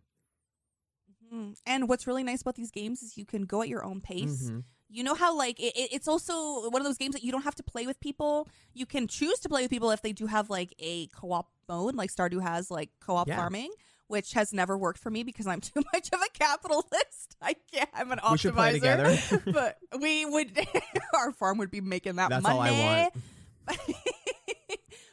Mhm. 1.32 1.56
And 1.66 1.88
what's 1.88 2.06
really 2.06 2.22
nice 2.24 2.40
about 2.40 2.54
these 2.54 2.70
games 2.70 3.02
is 3.02 3.16
you 3.16 3.24
can 3.26 3.42
go 3.44 3.62
at 3.62 3.68
your 3.68 3.84
own 3.84 4.00
pace. 4.00 4.44
Mhm. 4.50 4.64
You 4.90 5.02
know 5.02 5.14
how 5.14 5.34
like 5.36 5.60
it- 5.60 5.74
it's 5.76 6.08
also 6.08 6.70
one 6.70 6.80
of 6.80 6.84
those 6.86 6.96
games 6.96 7.12
that 7.12 7.22
you 7.22 7.30
don't 7.30 7.42
have 7.42 7.54
to 7.56 7.62
play 7.62 7.86
with 7.86 8.00
people. 8.00 8.48
You 8.72 8.86
can 8.86 9.06
choose 9.06 9.38
to 9.40 9.48
play 9.48 9.62
with 9.62 9.70
people 9.70 9.90
if 9.90 10.00
they 10.00 10.12
do 10.14 10.26
have 10.26 10.48
like 10.48 10.74
a 10.78 11.08
co-op 11.08 11.50
mode, 11.68 11.94
like 11.94 12.10
Stardew 12.10 12.40
has 12.42 12.70
like 12.70 12.90
co-op 13.00 13.28
Yeah. 13.28 13.36
farming, 13.36 13.70
which 14.08 14.32
has 14.32 14.52
never 14.52 14.76
worked 14.76 14.98
for 14.98 15.10
me 15.10 15.22
because 15.22 15.46
I'm 15.46 15.60
too 15.62 15.82
much 15.92 16.08
of 16.12 16.20
a 16.20 16.30
capitalist. 16.38 17.36
I 17.40 17.54
can't. 17.72 17.88
I'm 17.94 18.10
an 18.10 18.18
optimizer. 18.18 18.32
We 18.32 18.38
should 18.38 18.54
play 18.54 18.72
together. 18.72 19.42
but 19.52 19.78
we 20.00 20.26
would. 20.26 20.58
our 21.14 21.32
farm 21.32 21.58
would 21.58 21.70
be 21.70 21.80
making 21.80 22.16
that 22.16 22.30
That's 22.30 22.42
money. 22.42 22.54
all 22.56 22.62
I 22.62 23.10
want. 23.10 23.78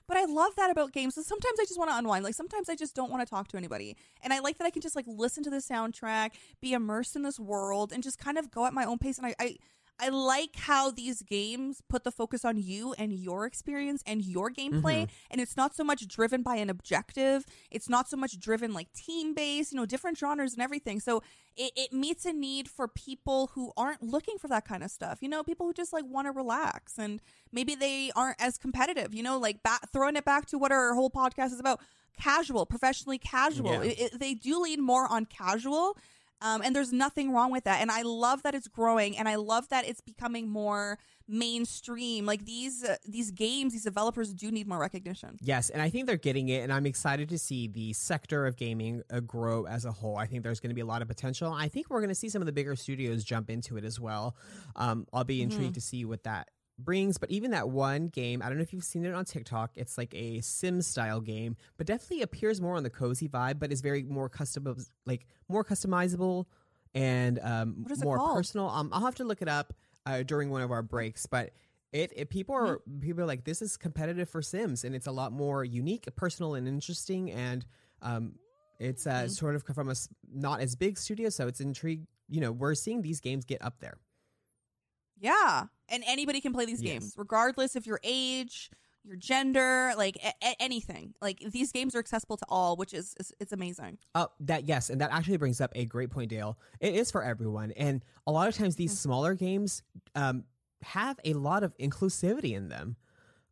but 0.07 0.18
I 0.18 0.25
love 0.25 0.56
that 0.56 0.71
about 0.71 0.92
games. 0.92 1.15
So 1.15 1.21
sometimes 1.21 1.59
I 1.59 1.65
just 1.65 1.77
want 1.77 1.92
to 1.92 1.97
unwind. 1.97 2.24
Like 2.24 2.33
sometimes 2.33 2.69
I 2.69 2.75
just 2.75 2.95
don't 2.95 3.12
want 3.12 3.25
to 3.25 3.30
talk 3.30 3.47
to 3.50 3.57
anybody. 3.57 3.95
And 4.21 4.33
I 4.33 4.39
like 4.39 4.57
that 4.57 4.65
I 4.65 4.69
can 4.69 4.81
just 4.81 4.95
like 4.95 5.06
listen 5.07 5.44
to 5.44 5.50
the 5.50 5.57
soundtrack, 5.57 6.31
be 6.62 6.74
immersed 6.74 7.15
in 7.15 7.21
this 7.21 7.39
world, 7.39 7.91
and 7.91 8.01
just 8.01 8.18
kind 8.18 8.38
of 8.38 8.50
go 8.50 8.65
at 8.65 8.74
my 8.74 8.86
own 8.86 8.98
pace. 8.98 9.17
And 9.17 9.27
I 9.27 9.36
I, 9.39 9.58
I 9.99 10.09
like 10.09 10.55
how 10.57 10.91
these 10.91 11.21
games 11.21 11.81
put 11.87 12.03
the 12.03 12.11
focus 12.11 12.43
on 12.43 12.57
you 12.57 12.93
and 12.97 13.13
your 13.13 13.45
experience 13.45 14.03
and 14.05 14.23
your 14.23 14.51
gameplay. 14.51 15.03
Mm-hmm. 15.03 15.15
And 15.31 15.41
it's 15.41 15.55
not 15.55 15.75
so 15.75 15.83
much 15.83 16.07
driven 16.07 16.43
by 16.43 16.57
an 16.57 16.69
objective. 16.69 17.45
It's 17.71 17.87
not 17.87 18.09
so 18.09 18.17
much 18.17 18.37
driven 18.39 18.73
like 18.73 18.91
team 18.93 19.33
based, 19.33 19.71
you 19.71 19.77
know, 19.77 19.85
different 19.85 20.17
genres 20.17 20.53
and 20.53 20.61
everything. 20.61 20.99
So 20.99 21.23
it, 21.55 21.71
it 21.77 21.93
meets 21.93 22.25
a 22.25 22.33
need 22.33 22.67
for 22.67 22.87
people 22.89 23.51
who 23.53 23.71
aren't 23.77 24.03
looking 24.03 24.37
for 24.37 24.49
that 24.49 24.67
kind 24.67 24.83
of 24.83 24.91
stuff. 24.91 25.19
You 25.21 25.29
know, 25.29 25.43
people 25.43 25.65
who 25.65 25.73
just 25.73 25.93
like 25.93 26.03
want 26.07 26.27
to 26.27 26.31
relax 26.31 26.97
and 26.97 27.21
maybe 27.53 27.73
they 27.75 28.11
aren't 28.15 28.41
as 28.41 28.57
competitive, 28.57 29.13
you 29.15 29.23
know, 29.23 29.37
like 29.39 29.63
ba- 29.63 29.79
throwing 29.93 30.17
it 30.17 30.25
back 30.25 30.45
to 30.47 30.57
what 30.57 30.73
our 30.73 30.93
whole 30.93 31.09
podcast 31.09 31.53
is 31.53 31.59
about 31.59 31.79
casual, 32.19 32.65
professionally 32.65 33.17
casual. 33.17 33.71
Yeah. 33.71 33.83
It, 33.83 33.99
it- 33.99 34.19
they 34.19 34.33
do 34.33 34.61
lean 34.61 34.81
more 34.81 35.07
on 35.07 35.25
casual. 35.25 35.97
Um, 36.42 36.62
and 36.62 36.75
there's 36.75 36.94
nothing 36.94 37.32
wrong 37.32 37.51
with 37.51 37.63
that. 37.63 37.82
And 37.82 37.92
I 37.92 38.01
love 38.01 38.44
that 38.44 38.56
it's 38.56 38.68
growing 38.68 39.18
and 39.18 39.27
I 39.27 39.36
love 39.36 39.70
that 39.70 39.88
it's 39.88 40.01
becoming 40.01 40.50
more 40.50 41.00
mainstream. 41.27 42.25
Like 42.25 42.46
these, 42.46 42.84
uh, 42.84 42.98
these 43.08 43.32
games, 43.32 43.74
these 43.74 43.84
developers 43.84 44.34
do 44.34 44.51
need 44.51 44.68
more 44.68 44.80
recognition. 44.80 45.38
Yes, 45.42 45.70
and 45.70 45.82
I 45.82 45.89
think 45.89 46.06
they're 46.06 46.18
getting 46.18 46.50
it, 46.50 46.62
and 46.62 46.72
I'm 46.72 46.86
excited 46.86 47.30
to 47.30 47.39
see 47.39 47.68
the 47.68 47.94
sector 47.94 48.46
of 48.46 48.58
gaming 48.58 49.01
uh, 49.10 49.22
grow 49.22 49.65
as 49.65 49.86
a 49.86 49.92
whole. 49.92 50.18
I 50.18 50.27
think 50.27 50.44
there's 50.44 50.60
going 50.60 50.70
to 50.70 50.75
be 50.75 50.82
a 50.82 50.86
lot 50.86 51.01
of 51.01 51.08
potential. 51.08 51.51
I 51.51 51.68
think 51.68 51.89
we're 51.89 52.01
going 52.01 52.10
to 52.10 52.15
see 52.15 52.30
some 52.30 52.42
of 52.42 52.46
the 52.46 52.51
bigger 52.51 52.75
studios 52.75 53.24
jump 53.24 53.50
into 53.50 53.77
it 53.77 53.84
as 53.84 54.00
well. 54.00 54.36
Um, 54.75 55.08
I'll 55.13 55.24
be 55.24 55.42
intrigued 55.42 55.75
to 55.75 55.82
see 55.82 56.06
what 56.06 56.24
that 56.24 56.50
brings. 56.77 57.17
But 57.17 57.32
even 57.32 57.51
that 57.51 57.70
one 57.70 58.08
game, 58.08 58.41
I 58.41 58.48
don't 58.50 58.58
know 58.58 58.63
if 58.63 58.74
you've 58.74 58.84
seen 58.84 59.05
it 59.05 59.13
on 59.13 59.25
TikTok. 59.25 59.72
It's 59.75 59.98
like 59.98 60.13
a 60.13 60.41
sim 60.41 60.82
style 60.82 61.22
game, 61.22 61.55
but 61.77 61.88
definitely 61.88 62.22
appears 62.22 62.60
more 62.62 62.75
on 62.75 62.84
the 62.84 62.89
cozy 62.89 63.27
vibe, 63.29 63.60
but 63.60 63.72
is 63.72 63.82
very 63.82 64.03
more 64.03 64.29
custom, 64.29 64.75
like 65.05 65.25
more 65.48 65.63
customizable 65.63 66.46
and 66.94 67.39
um, 67.41 67.86
more 68.03 68.17
called? 68.17 68.36
personal. 68.38 68.70
Um, 68.70 68.89
I'll 68.91 69.05
have 69.05 69.15
to 69.15 69.24
look 69.24 69.41
it 69.41 69.48
up 69.50 69.74
uh, 70.05 70.24
during 70.24 70.50
one 70.50 70.62
of 70.62 70.72
our 70.72 70.82
breaks, 70.84 71.25
but. 71.25 71.51
It, 71.94 72.12
it 72.13 72.29
people 72.29 72.55
are 72.55 72.79
Mm-hmm. 72.79 73.00
people 73.00 73.24
are 73.24 73.25
like 73.25 73.46
this 73.46 73.62
is 73.62 73.77
competitive 73.77 74.27
for 74.27 74.41
Sims 74.41 74.84
and 74.84 74.94
it's 74.94 75.08
a 75.08 75.13
lot 75.13 75.32
more 75.32 75.63
unique, 75.63 76.10
personal, 76.17 76.55
and 76.55 76.67
interesting. 76.67 77.32
And 77.32 77.65
um, 78.01 78.34
it's 78.79 79.08
uh, 79.08 79.24
Mhm. 79.25 79.29
sort 79.29 79.55
of 79.55 79.63
from 79.63 79.88
a 79.89 79.96
not 80.29 80.60
as 80.60 80.75
big 80.75 80.98
studio, 80.98 81.29
so 81.29 81.48
it's 81.48 81.62
intrigued. 81.62 82.05
You 82.27 82.41
know, 82.41 82.51
we're 82.51 82.75
seeing 82.75 83.01
these 83.01 83.22
games 83.22 83.46
get 83.46 83.63
up 83.63 83.79
there. 83.79 83.96
Yeah. 85.19 85.65
And 85.89 86.03
anybody 86.07 86.41
can 86.41 86.53
play 86.53 86.65
these 86.65 86.81
Yes. 86.81 86.91
games, 86.93 87.13
regardless 87.17 87.75
of 87.75 87.86
your 87.86 88.00
age, 88.03 88.69
your 89.03 89.15
gender, 89.15 89.93
like 89.98 90.17
a- 90.17 90.34
a- 90.43 90.62
anything. 90.62 91.13
Like 91.22 91.39
these 91.39 91.72
games 91.72 91.93
are 91.95 92.00
accessible 92.00 92.38
to 92.38 92.45
all, 92.50 92.75
which 92.75 92.93
is, 92.93 93.13
is 93.19 93.31
it's 93.39 93.53
amazing. 93.53 94.00
Uh, 94.15 94.27
that 94.39 94.67
yes, 94.67 94.89
and 94.89 95.00
that 95.01 95.12
actually 95.12 95.38
brings 95.38 95.62
up 95.62 95.72
a 95.75 95.86
great 95.86 96.10
point, 96.10 96.31
Dale. 96.31 96.57
It 96.79 96.95
is 96.95 97.12
for 97.12 97.24
everyone, 97.24 97.72
and 97.74 98.03
a 98.25 98.31
lot 98.31 98.48
of 98.48 98.55
times 98.55 98.75
these 98.77 98.98
smaller 98.98 99.36
games 99.36 99.84
um, 100.15 100.45
have 100.81 101.19
a 101.24 101.34
lot 101.34 101.63
of 101.63 101.77
inclusivity 101.77 102.53
in 102.53 102.69
them. 102.69 102.95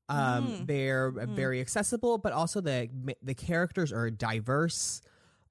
Um, 0.09 0.47
Mhm. 0.47 0.67
They're 0.67 1.07
uh, 1.19 1.25
very 1.27 1.61
accessible, 1.61 2.17
but 2.17 2.33
also 2.33 2.59
the 2.59 2.89
the 3.21 3.35
characters 3.35 3.93
are 3.93 4.09
diverse. 4.09 5.01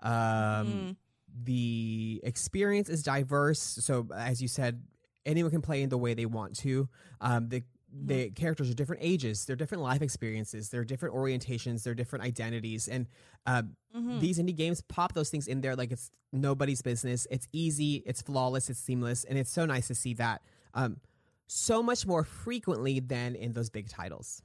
Um, 0.01 0.11
Mm. 0.13 0.97
The 1.45 2.21
experience 2.25 2.91
is 2.91 3.03
diverse, 3.03 3.59
so 3.61 4.07
as 4.15 4.43
you 4.43 4.49
said, 4.49 4.83
anyone 5.27 5.51
can 5.51 5.63
play 5.63 5.83
in 5.83 5.89
the 5.89 5.99
way 5.99 6.15
they 6.15 6.27
want 6.27 6.57
to. 6.61 6.89
Um, 7.21 7.49
the 7.49 7.63
the 7.95 8.31
characters 8.31 8.71
are 8.71 8.75
different 8.75 9.03
ages, 9.05 9.45
they're 9.45 9.57
different 9.57 9.83
life 9.83 10.01
experiences, 10.01 10.71
they're 10.71 10.85
different 10.85 11.15
orientations, 11.15 11.83
they're 11.83 11.95
different 11.95 12.25
identities, 12.25 12.89
and 12.89 13.07
um, 13.45 13.77
Mhm. 13.93 14.23
these 14.23 14.39
indie 14.39 14.57
games 14.57 14.81
pop 14.81 15.13
those 15.13 15.31
things 15.31 15.47
in 15.47 15.61
there 15.61 15.77
like 15.77 15.93
it's 15.93 16.11
nobody's 16.33 16.81
business. 16.83 17.27
It's 17.31 17.47
easy, 17.53 18.03
it's 18.07 18.23
flawless, 18.23 18.71
it's 18.71 18.81
seamless, 18.81 19.25
and 19.25 19.39
it's 19.39 19.51
so 19.51 19.67
nice 19.67 19.89
to 19.89 19.95
see 19.95 20.15
that 20.15 20.43
um, 20.75 21.01
so 21.49 21.83
much 21.83 22.07
more 22.07 22.25
frequently 22.25 22.99
than 23.01 23.35
in 23.35 23.53
those 23.53 23.69
big 23.69 23.89
titles. 23.89 24.43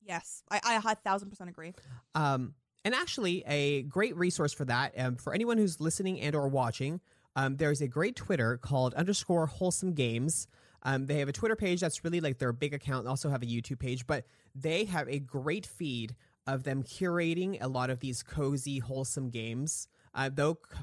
Yes, 0.00 0.42
I, 0.50 0.60
I 0.64 0.92
a 0.92 0.94
thousand 0.96 1.30
percent 1.30 1.48
agree. 1.50 1.74
Um, 2.14 2.54
and 2.84 2.94
actually, 2.94 3.44
a 3.46 3.82
great 3.84 4.16
resource 4.16 4.52
for 4.52 4.64
that 4.64 4.98
um, 4.98 5.16
for 5.16 5.32
anyone 5.32 5.56
who's 5.56 5.80
listening 5.80 6.20
and 6.20 6.34
or 6.34 6.48
watching, 6.48 7.00
um, 7.36 7.56
there's 7.56 7.80
a 7.80 7.88
great 7.88 8.16
Twitter 8.16 8.56
called 8.56 8.94
underscore 8.94 9.46
wholesome 9.46 9.94
games. 9.94 10.46
Um, 10.82 11.06
they 11.06 11.18
have 11.18 11.28
a 11.28 11.32
Twitter 11.32 11.56
page 11.56 11.80
that's 11.80 12.04
really 12.04 12.20
like 12.20 12.38
their 12.38 12.52
big 12.52 12.74
account. 12.74 13.04
They 13.04 13.10
also 13.10 13.30
have 13.30 13.42
a 13.42 13.46
YouTube 13.46 13.78
page, 13.78 14.06
but 14.06 14.24
they 14.54 14.84
have 14.84 15.08
a 15.08 15.18
great 15.18 15.64
feed 15.64 16.14
of 16.46 16.64
them 16.64 16.82
curating 16.82 17.58
a 17.60 17.68
lot 17.68 17.88
of 17.88 18.00
these 18.00 18.22
cozy, 18.22 18.80
wholesome 18.80 19.30
games. 19.30 19.86
Uh, 20.12 20.28
though 20.32 20.58
c- 20.70 20.78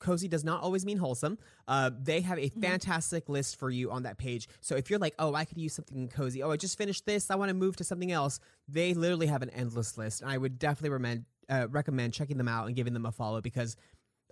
cozy 0.00 0.28
does 0.28 0.44
not 0.44 0.62
always 0.62 0.84
mean 0.84 0.98
wholesome, 0.98 1.38
uh, 1.68 1.90
they 1.96 2.20
have 2.20 2.38
a 2.38 2.48
fantastic 2.48 3.28
list 3.28 3.56
for 3.56 3.70
you 3.70 3.90
on 3.90 4.02
that 4.02 4.18
page. 4.18 4.48
So 4.60 4.74
if 4.74 4.90
you're 4.90 4.98
like, 4.98 5.14
oh, 5.18 5.34
I 5.34 5.44
could 5.44 5.58
use 5.58 5.74
something 5.74 6.08
cozy. 6.08 6.42
Oh, 6.42 6.50
I 6.50 6.56
just 6.56 6.76
finished 6.76 7.06
this. 7.06 7.30
I 7.30 7.36
want 7.36 7.50
to 7.50 7.54
move 7.54 7.76
to 7.76 7.84
something 7.84 8.10
else. 8.10 8.40
They 8.68 8.94
literally 8.94 9.28
have 9.28 9.42
an 9.42 9.50
endless 9.50 9.96
list, 9.96 10.22
and 10.22 10.30
I 10.30 10.38
would 10.38 10.58
definitely 10.58 10.90
recommend 10.90 11.24
uh, 11.48 11.68
recommend 11.70 12.12
checking 12.12 12.38
them 12.38 12.48
out 12.48 12.66
and 12.66 12.74
giving 12.74 12.92
them 12.92 13.06
a 13.06 13.12
follow 13.12 13.40
because. 13.40 13.76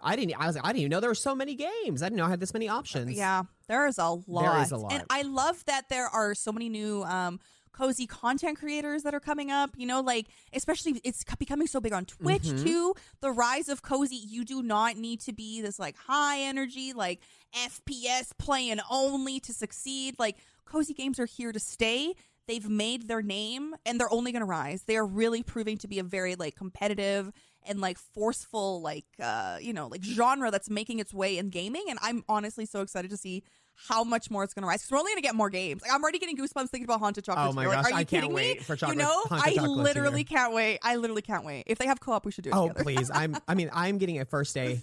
I 0.03 0.17
didn't. 0.17 0.35
I 0.41 0.47
was 0.47 0.57
like, 0.57 0.65
I 0.65 0.69
didn't 0.69 0.81
even 0.81 0.91
know 0.91 1.01
there 1.01 1.11
were 1.11 1.15
so 1.15 1.35
many 1.35 1.55
games. 1.55 2.03
I 2.03 2.07
didn't 2.07 2.19
know 2.19 2.27
I 2.27 2.31
had 2.31 2.41
this 2.41 2.53
many 2.53 2.69
options. 2.69 3.17
Yeah, 3.17 3.45
there 3.69 3.87
is 3.87 3.99
a 3.99 4.09
lot. 4.27 4.67
is 4.67 4.71
a 4.73 4.77
lot. 4.77 4.93
And 4.93 5.03
I 5.11 5.23
love 5.23 5.65
that 5.67 5.89
there 5.89 6.07
are 6.09 6.35
so 6.35 6.53
many 6.53 6.69
new 6.69 7.03
um 7.05 7.41
cozy 7.73 8.07
content 8.07 8.57
creators 8.59 9.03
that 9.03 9.15
are 9.15 9.21
coming 9.21 9.51
up, 9.51 9.71
you 9.77 9.85
know, 9.87 10.01
like 10.01 10.27
especially 10.53 11.01
it's 11.03 11.25
becoming 11.39 11.67
so 11.67 11.81
big 11.81 11.93
on 11.93 12.05
Twitch 12.05 12.43
Mhm. 12.45 12.63
too. 12.63 12.95
The 13.21 13.33
rise 13.33 13.69
of 13.69 13.83
cozy, 13.83 14.15
you 14.15 14.45
do 14.45 14.63
not 14.63 14.97
need 14.97 15.21
to 15.23 15.33
be 15.33 15.61
this 15.61 15.79
like 15.79 15.97
high 15.97 16.41
energy 16.41 16.93
like 16.93 17.21
FPS 17.53 18.33
playing 18.39 18.79
only 18.91 19.41
to 19.41 19.53
succeed. 19.53 20.15
Like 20.21 20.37
cozy 20.65 20.95
games 20.95 21.19
are 21.19 21.27
here 21.27 21.51
to 21.53 21.59
stay. 21.61 22.15
They've 22.47 22.69
made 22.69 23.09
their 23.09 23.23
name 23.23 23.75
and 23.87 23.99
they're 23.99 24.13
only 24.13 24.31
going 24.31 24.41
to 24.41 24.47
rise. 24.47 24.83
They 24.83 24.97
are 24.97 25.07
really 25.07 25.43
proving 25.43 25.79
to 25.79 25.89
be 25.89 25.99
a 25.99 26.05
very 26.05 26.35
like 26.37 26.55
competitive 26.57 27.33
and 27.65 27.81
like 27.81 27.99
forceful 27.99 28.81
like 28.83 29.07
uh 29.23 29.59
you 29.61 29.73
know 29.73 29.87
like 29.89 30.03
genre 30.03 30.51
that's 30.51 30.69
making 30.71 30.99
its 30.99 31.13
way 31.15 31.39
in 31.39 31.49
gaming 31.51 31.85
and 31.89 31.99
i'm 32.03 32.23
honestly 32.29 32.67
so 32.67 32.81
excited 32.81 33.11
to 33.11 33.17
see 33.17 33.43
how 33.89 34.05
much 34.05 34.31
more 34.31 34.45
it's 34.45 34.55
going 34.55 34.63
to 34.63 34.69
rise 34.69 34.81
because 34.81 34.93
we're 34.93 34.99
only 34.99 35.11
going 35.11 35.17
to 35.23 35.27
get 35.27 35.35
more 35.35 35.51
games 35.51 35.83
like 35.83 35.91
i'm 35.93 36.03
already 36.03 36.19
getting 36.19 36.37
goosebumps 36.37 36.69
thinking 36.69 36.85
about 36.85 37.01
Haunted 37.01 37.25
Chocolatier 37.25 37.49
Oh 37.49 37.53
my 37.53 37.67
Like, 37.67 37.77
gosh, 37.77 37.85
are 37.87 37.91
you 37.91 37.97
I 37.97 37.99
can't 38.05 38.09
kidding 38.09 38.33
wait 38.33 38.59
me 38.59 38.63
for 38.65 38.77
chocolate. 38.77 38.99
you 38.99 39.03
know 39.03 39.23
Haunted 39.25 39.59
i 39.59 39.67
literally 39.67 40.25
can't 40.25 40.53
wait 40.55 40.79
i 40.83 40.97
literally 40.97 41.23
can't 41.23 41.45
wait 41.45 41.65
if 41.67 41.79
they 41.79 41.87
have 41.87 41.99
co-op 42.01 42.25
we 42.25 42.31
should 42.33 42.45
do 42.45 42.51
it 42.51 42.55
Oh 42.55 42.69
together 42.69 42.85
please, 42.85 43.11
I'm. 43.13 43.37
I 43.49 43.55
mean, 43.55 43.71
I'm 43.73 43.99
getting 43.99 44.17
it 44.17 44.29
first 44.29 44.55
day, 44.55 44.81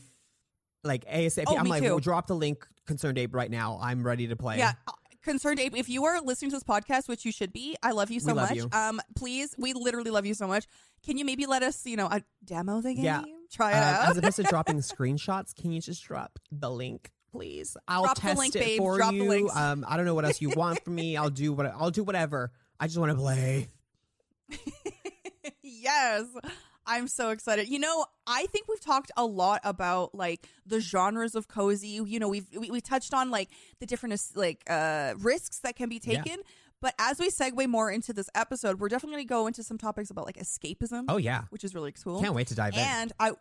like 0.84 1.06
ASAP. 1.06 1.44
Oh, 1.48 1.56
I'm 1.58 1.64
me 1.66 1.70
like, 1.70 1.84
too. 1.84 1.90
well, 1.90 2.00
drop 2.00 2.28
the 2.28 2.36
link, 2.36 2.66
ConcernedApe, 2.88 3.34
right 3.34 3.50
now. 3.52 3.80
I'm 3.82 4.04
ready 4.04 4.28
to 4.28 4.36
play. 4.36 4.58
yeah 4.58 4.74
ConcernedApe 5.26 5.76
if 5.76 5.88
you 5.90 6.06
are 6.06 6.20
listening 6.22 6.52
to 6.52 6.56
this 6.58 6.64
podcast 6.64 7.08
which 7.08 7.26
you 7.26 7.32
should 7.32 7.54
be 7.54 7.76
i 7.84 7.92
love 7.92 8.10
you 8.12 8.20
so 8.20 8.34
love 8.34 8.50
much 8.50 8.58
you. 8.58 8.70
um 8.74 9.00
please 9.16 9.54
we 9.58 9.74
literally 9.74 10.10
love 10.12 10.26
you 10.26 10.34
so 10.34 10.48
much 10.48 10.66
can 11.06 11.18
you 11.18 11.26
maybe 11.26 11.46
let 11.46 11.62
us 11.64 11.86
you 11.86 11.96
know 11.96 12.08
uh, 12.08 12.20
demo 12.44 12.82
the 12.82 12.94
game 12.96 13.04
Yeah. 13.06 13.24
try 13.52 13.72
it 13.72 13.76
Um, 13.76 13.84
out 13.84 14.10
as 14.10 14.18
opposed 14.18 14.36
to 14.38 14.44
dropping 14.44 14.78
screenshots, 14.80 15.56
can 15.56 15.72
you 15.72 15.80
just 15.82 16.04
drop 16.04 16.40
the 16.52 16.70
link, 16.70 17.12
please? 17.32 17.76
I'll 17.88 18.04
Drop 18.04 18.16
the 18.16 18.22
test 18.22 18.40
link, 18.40 18.56
it 18.56 18.60
babe. 18.60 18.78
for 18.80 18.98
Drop 18.98 19.14
you. 19.14 19.50
Um, 19.54 19.86
I 19.88 19.96
don't 19.98 20.06
know 20.06 20.16
what 20.16 20.26
else 20.26 20.42
you 20.42 20.50
want 20.52 20.84
from 20.84 20.96
me. 20.96 21.18
I'll 21.18 21.30
do 21.30 21.54
what 21.54 21.66
I'll 21.68 21.92
do 21.92 22.04
whatever. 22.04 22.52
I 22.80 22.88
just 22.88 22.98
want 23.00 23.12
to 23.12 23.18
play. 23.18 23.70
yes. 25.64 26.26
I'm 26.92 27.08
so 27.08 27.30
excited. 27.30 27.70
You 27.70 27.80
know, 27.80 28.06
I 28.28 28.46
think 28.48 28.68
we've 28.68 28.82
talked 28.82 29.12
a 29.16 29.26
lot 29.26 29.62
about 29.64 30.14
like 30.14 30.48
the 30.66 30.80
genres 30.80 31.36
of 31.36 31.48
cozy. 31.48 31.88
You 32.06 32.20
know, 32.20 32.28
we've 32.30 32.48
we, 32.58 32.70
we 32.70 32.82
touched 32.82 33.14
on 33.14 33.32
like 33.32 33.50
the 33.80 33.86
different 33.86 34.20
like 34.36 34.64
uh 34.70 35.14
risks 35.20 35.60
that 35.60 35.76
can 35.76 35.90
be 35.90 36.02
Yeah. 36.04 36.22
taken. 36.22 36.42
But 36.82 36.96
as 37.00 37.20
we 37.20 37.30
segue 37.30 37.68
more 37.68 37.92
into 37.92 38.12
this 38.12 38.28
episode, 38.34 38.80
we're 38.80 38.90
definitely 38.90 39.18
going 39.18 39.28
to 39.28 39.30
go 39.30 39.48
into 39.48 39.62
some 39.64 39.78
topics 39.78 40.10
about 40.10 40.26
like 40.26 40.38
escapism, 40.38 41.06
Oh 41.10 41.18
yeah, 41.18 41.44
which 41.52 41.64
is 41.64 41.76
really 41.76 41.92
cool. 41.92 42.20
can't 42.20 42.34
wait 42.34 42.48
to 42.48 42.56
dive 42.56 42.74
in. 42.74 42.80
And 42.80 43.14
I 43.20 43.32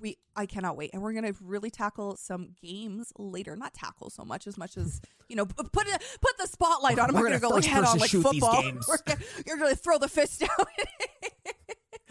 we 0.00 0.16
I 0.34 0.46
cannot 0.46 0.76
wait. 0.76 0.90
And 0.94 1.02
we're 1.02 1.12
going 1.12 1.32
to 1.32 1.34
really 1.42 1.70
tackle 1.70 2.16
some 2.16 2.48
games 2.60 3.12
later. 3.18 3.54
Not 3.56 3.74
tackle 3.74 4.08
so 4.10 4.24
much 4.24 4.46
as 4.46 4.56
much 4.58 4.76
as, 4.76 5.00
you 5.28 5.36
know, 5.36 5.44
put 5.46 5.70
put, 5.70 5.86
put 5.86 6.38
the 6.38 6.46
spotlight 6.46 6.98
on. 6.98 7.10
I'm 7.10 7.14
We're 7.14 7.28
not 7.28 7.28
going 7.28 7.32
to 7.34 7.38
gonna 7.40 7.50
go 7.50 7.56
like 7.56 7.64
head 7.66 7.84
on 7.84 7.98
like 7.98 8.10
football. 8.10 8.62
gonna, 9.06 9.20
you're 9.46 9.58
going 9.58 9.70
to 9.70 9.76
throw 9.76 9.98
the 9.98 10.08
fist 10.08 10.40
down. 10.40 10.48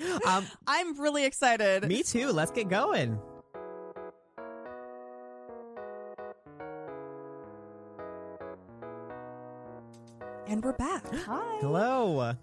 Um, 0.27 0.47
I'm 0.67 0.99
really 0.99 1.25
excited. 1.25 1.87
me 1.87 2.03
too. 2.03 2.31
Let's 2.31 2.51
get 2.51 2.69
going. 2.69 3.19
And 10.47 10.63
we're 10.63 10.73
back. 10.73 11.05
Hi. 11.13 11.57
Hello. 11.61 12.33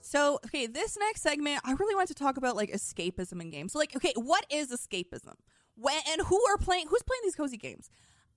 So, 0.00 0.38
okay, 0.46 0.66
this 0.66 0.96
next 0.98 1.22
segment, 1.22 1.60
I 1.64 1.72
really 1.72 1.94
want 1.94 2.08
to 2.08 2.14
talk 2.14 2.36
about 2.36 2.56
like 2.56 2.70
escapism 2.70 3.40
in 3.40 3.50
games. 3.50 3.72
So, 3.72 3.78
like, 3.78 3.96
okay, 3.96 4.12
what 4.16 4.46
is 4.50 4.70
escapism? 4.70 5.34
When 5.74 5.98
and 6.10 6.22
who 6.22 6.40
are 6.48 6.56
playing? 6.56 6.86
Who's 6.88 7.02
playing 7.02 7.20
these 7.24 7.34
cozy 7.34 7.56
games? 7.56 7.90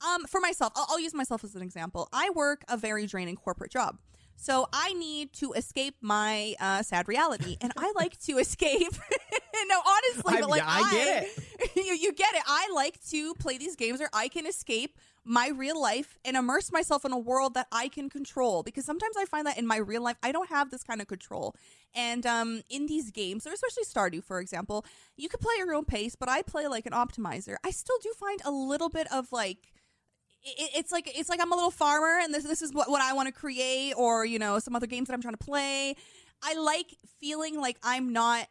Um, 0.05 0.25
for 0.25 0.39
myself, 0.41 0.73
I'll, 0.75 0.87
I'll 0.89 0.99
use 0.99 1.13
myself 1.13 1.43
as 1.43 1.55
an 1.55 1.61
example. 1.61 2.09
I 2.11 2.31
work 2.31 2.63
a 2.67 2.77
very 2.77 3.05
draining 3.05 3.35
corporate 3.35 3.71
job, 3.71 3.99
so 4.41 4.67
I 4.73 4.93
need 4.93 5.33
to 5.33 5.53
escape 5.53 5.97
my 6.01 6.55
uh, 6.59 6.81
sad 6.81 7.07
reality, 7.07 7.57
and 7.61 7.71
I 7.77 7.93
like 7.95 8.19
to 8.21 8.39
escape. 8.39 8.91
no, 9.67 9.79
honestly, 9.85 10.33
I- 10.35 10.41
but 10.41 10.49
like 10.49 10.63
I 10.65 10.91
get 10.91 11.23
it. 11.23 11.75
you, 11.75 11.93
you 11.93 12.11
get 12.11 12.33
it. 12.33 12.41
I 12.47 12.69
like 12.73 12.99
to 13.11 13.35
play 13.35 13.59
these 13.59 13.75
games 13.75 13.99
where 13.99 14.09
I 14.13 14.29
can 14.29 14.47
escape 14.47 14.97
my 15.23 15.49
real 15.49 15.79
life 15.79 16.17
and 16.25 16.35
immerse 16.35 16.71
myself 16.71 17.05
in 17.05 17.11
a 17.11 17.19
world 17.19 17.53
that 17.53 17.67
I 17.71 17.87
can 17.87 18.09
control. 18.09 18.63
Because 18.63 18.83
sometimes 18.83 19.15
I 19.15 19.25
find 19.25 19.45
that 19.45 19.59
in 19.59 19.67
my 19.67 19.77
real 19.77 20.01
life, 20.01 20.17
I 20.23 20.31
don't 20.31 20.49
have 20.49 20.71
this 20.71 20.81
kind 20.81 21.01
of 21.01 21.07
control. 21.07 21.55
And 21.93 22.25
um, 22.25 22.63
in 22.67 22.87
these 22.87 23.11
games, 23.11 23.45
or 23.45 23.53
especially 23.53 23.83
Stardew, 23.83 24.23
for 24.23 24.39
example, 24.39 24.83
you 25.17 25.29
could 25.29 25.39
play 25.39 25.53
at 25.59 25.65
your 25.65 25.75
own 25.75 25.85
pace, 25.85 26.15
but 26.15 26.29
I 26.29 26.41
play 26.41 26.67
like 26.67 26.87
an 26.87 26.93
optimizer. 26.93 27.57
I 27.63 27.69
still 27.69 27.97
do 28.01 28.11
find 28.19 28.41
a 28.43 28.49
little 28.49 28.89
bit 28.89 29.05
of 29.13 29.31
like 29.31 29.71
it, 30.43 30.71
it's 30.75 30.91
like 30.91 31.11
it's 31.17 31.29
like 31.29 31.41
I'm 31.41 31.51
a 31.51 31.55
little 31.55 31.71
farmer, 31.71 32.19
and 32.21 32.33
this 32.33 32.43
this 32.43 32.61
is 32.61 32.73
what, 32.73 32.89
what 32.89 33.01
I 33.01 33.13
want 33.13 33.27
to 33.27 33.33
create, 33.33 33.93
or 33.93 34.25
you 34.25 34.39
know 34.39 34.59
some 34.59 34.75
other 34.75 34.87
games 34.87 35.07
that 35.07 35.13
I'm 35.13 35.21
trying 35.21 35.35
to 35.35 35.43
play. 35.43 35.95
I 36.43 36.55
like 36.55 36.95
feeling 37.19 37.59
like 37.59 37.77
I'm 37.83 38.13
not 38.13 38.47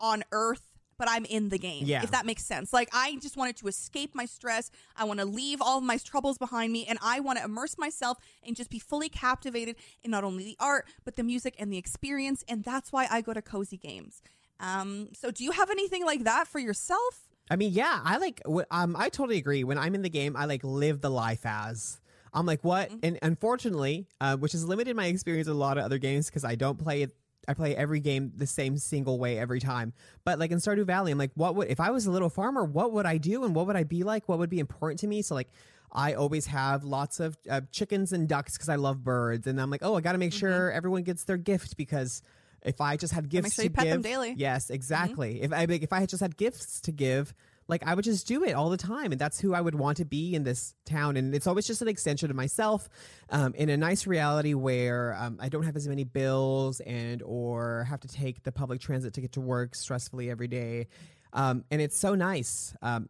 on 0.00 0.24
Earth, 0.32 0.62
but 0.98 1.08
I'm 1.08 1.24
in 1.24 1.48
the 1.48 1.58
game. 1.58 1.84
Yeah. 1.86 2.02
if 2.02 2.10
that 2.10 2.26
makes 2.26 2.44
sense. 2.44 2.72
Like 2.72 2.88
I 2.92 3.16
just 3.22 3.36
wanted 3.36 3.56
to 3.58 3.68
escape 3.68 4.14
my 4.14 4.26
stress. 4.26 4.70
I 4.96 5.04
want 5.04 5.20
to 5.20 5.26
leave 5.26 5.62
all 5.62 5.78
of 5.78 5.84
my 5.84 5.96
troubles 5.96 6.38
behind 6.38 6.72
me, 6.72 6.86
and 6.86 6.98
I 7.02 7.20
want 7.20 7.38
to 7.38 7.44
immerse 7.44 7.78
myself 7.78 8.18
and 8.42 8.56
just 8.56 8.70
be 8.70 8.78
fully 8.78 9.08
captivated 9.08 9.76
in 10.02 10.10
not 10.10 10.24
only 10.24 10.44
the 10.44 10.56
art 10.58 10.86
but 11.04 11.16
the 11.16 11.22
music 11.22 11.54
and 11.58 11.72
the 11.72 11.78
experience. 11.78 12.44
And 12.48 12.64
that's 12.64 12.92
why 12.92 13.06
I 13.10 13.20
go 13.20 13.32
to 13.32 13.42
cozy 13.42 13.76
games. 13.76 14.22
Um, 14.58 15.08
so 15.14 15.30
do 15.30 15.42
you 15.42 15.52
have 15.52 15.70
anything 15.70 16.04
like 16.04 16.24
that 16.24 16.46
for 16.46 16.58
yourself? 16.58 17.29
I 17.50 17.56
mean, 17.56 17.72
yeah, 17.72 18.00
I 18.04 18.18
like. 18.18 18.40
Um, 18.70 18.94
I 18.96 19.08
totally 19.08 19.38
agree. 19.38 19.64
When 19.64 19.76
I'm 19.76 19.94
in 19.94 20.02
the 20.02 20.10
game, 20.10 20.36
I 20.36 20.44
like 20.44 20.62
live 20.62 21.00
the 21.00 21.10
life 21.10 21.44
as. 21.44 22.00
I'm 22.32 22.46
like, 22.46 22.62
what? 22.62 22.90
And 23.02 23.18
unfortunately, 23.22 24.06
uh, 24.20 24.36
which 24.36 24.52
has 24.52 24.64
limited 24.64 24.94
my 24.94 25.06
experience 25.06 25.48
with 25.48 25.56
a 25.56 25.58
lot 25.58 25.78
of 25.78 25.84
other 25.84 25.98
games 25.98 26.26
because 26.26 26.44
I 26.44 26.54
don't 26.54 26.78
play 26.78 27.02
it. 27.02 27.10
I 27.48 27.54
play 27.54 27.74
every 27.74 27.98
game 27.98 28.30
the 28.36 28.46
same 28.46 28.76
single 28.76 29.18
way 29.18 29.36
every 29.36 29.58
time. 29.58 29.92
But 30.24 30.38
like 30.38 30.52
in 30.52 30.58
Stardew 30.58 30.84
Valley, 30.84 31.10
I'm 31.10 31.18
like, 31.18 31.32
what 31.34 31.56
would 31.56 31.68
if 31.68 31.80
I 31.80 31.90
was 31.90 32.06
a 32.06 32.12
little 32.12 32.28
farmer? 32.30 32.62
What 32.64 32.92
would 32.92 33.06
I 33.06 33.18
do 33.18 33.44
and 33.44 33.54
what 33.54 33.66
would 33.66 33.76
I 33.76 33.82
be 33.82 34.04
like? 34.04 34.28
What 34.28 34.38
would 34.38 34.50
be 34.50 34.60
important 34.60 35.00
to 35.00 35.08
me? 35.08 35.22
So 35.22 35.34
like, 35.34 35.48
I 35.92 36.14
always 36.14 36.46
have 36.46 36.84
lots 36.84 37.18
of 37.18 37.36
uh, 37.48 37.62
chickens 37.72 38.12
and 38.12 38.28
ducks 38.28 38.52
because 38.52 38.68
I 38.68 38.76
love 38.76 39.02
birds, 39.02 39.48
and 39.48 39.60
I'm 39.60 39.70
like, 39.70 39.82
oh, 39.82 39.96
I 39.96 40.00
got 40.00 40.12
to 40.12 40.18
make 40.18 40.32
sure 40.32 40.70
everyone 40.70 41.02
gets 41.02 41.24
their 41.24 41.36
gift 41.36 41.76
because 41.76 42.22
if 42.62 42.80
I 42.80 42.96
just 42.96 43.12
had 43.12 43.28
gifts 43.28 43.54
sure 43.54 43.64
you 43.64 43.70
to 43.70 43.74
pet 43.74 43.84
give, 43.84 43.92
them 43.94 44.02
daily. 44.02 44.34
yes, 44.36 44.70
exactly. 44.70 45.42
If 45.42 45.52
I 45.52 45.62
if 45.62 45.92
I 45.92 46.00
had 46.00 46.08
just 46.08 46.20
had 46.20 46.36
gifts 46.36 46.80
to 46.82 46.92
give, 46.92 47.34
like 47.68 47.86
I 47.86 47.94
would 47.94 48.04
just 48.04 48.26
do 48.26 48.44
it 48.44 48.52
all 48.52 48.68
the 48.68 48.76
time, 48.76 49.12
and 49.12 49.20
that's 49.20 49.40
who 49.40 49.54
I 49.54 49.60
would 49.60 49.74
want 49.74 49.96
to 49.98 50.04
be 50.04 50.34
in 50.34 50.44
this 50.44 50.74
town. 50.84 51.16
And 51.16 51.34
it's 51.34 51.46
always 51.46 51.66
just 51.66 51.80
an 51.82 51.88
extension 51.88 52.28
of 52.30 52.36
myself, 52.36 52.88
um, 53.30 53.54
in 53.54 53.68
a 53.68 53.76
nice 53.76 54.06
reality 54.06 54.54
where 54.54 55.16
um, 55.18 55.38
I 55.40 55.48
don't 55.48 55.62
have 55.62 55.76
as 55.76 55.88
many 55.88 56.04
bills 56.04 56.80
and 56.80 57.22
or 57.22 57.84
have 57.88 58.00
to 58.00 58.08
take 58.08 58.42
the 58.42 58.52
public 58.52 58.80
transit 58.80 59.14
to 59.14 59.20
get 59.20 59.32
to 59.32 59.40
work 59.40 59.72
stressfully 59.72 60.30
every 60.30 60.48
day. 60.48 60.88
Um, 61.32 61.64
and 61.70 61.80
it's 61.80 61.96
so 61.96 62.14
nice 62.14 62.74
um, 62.82 63.08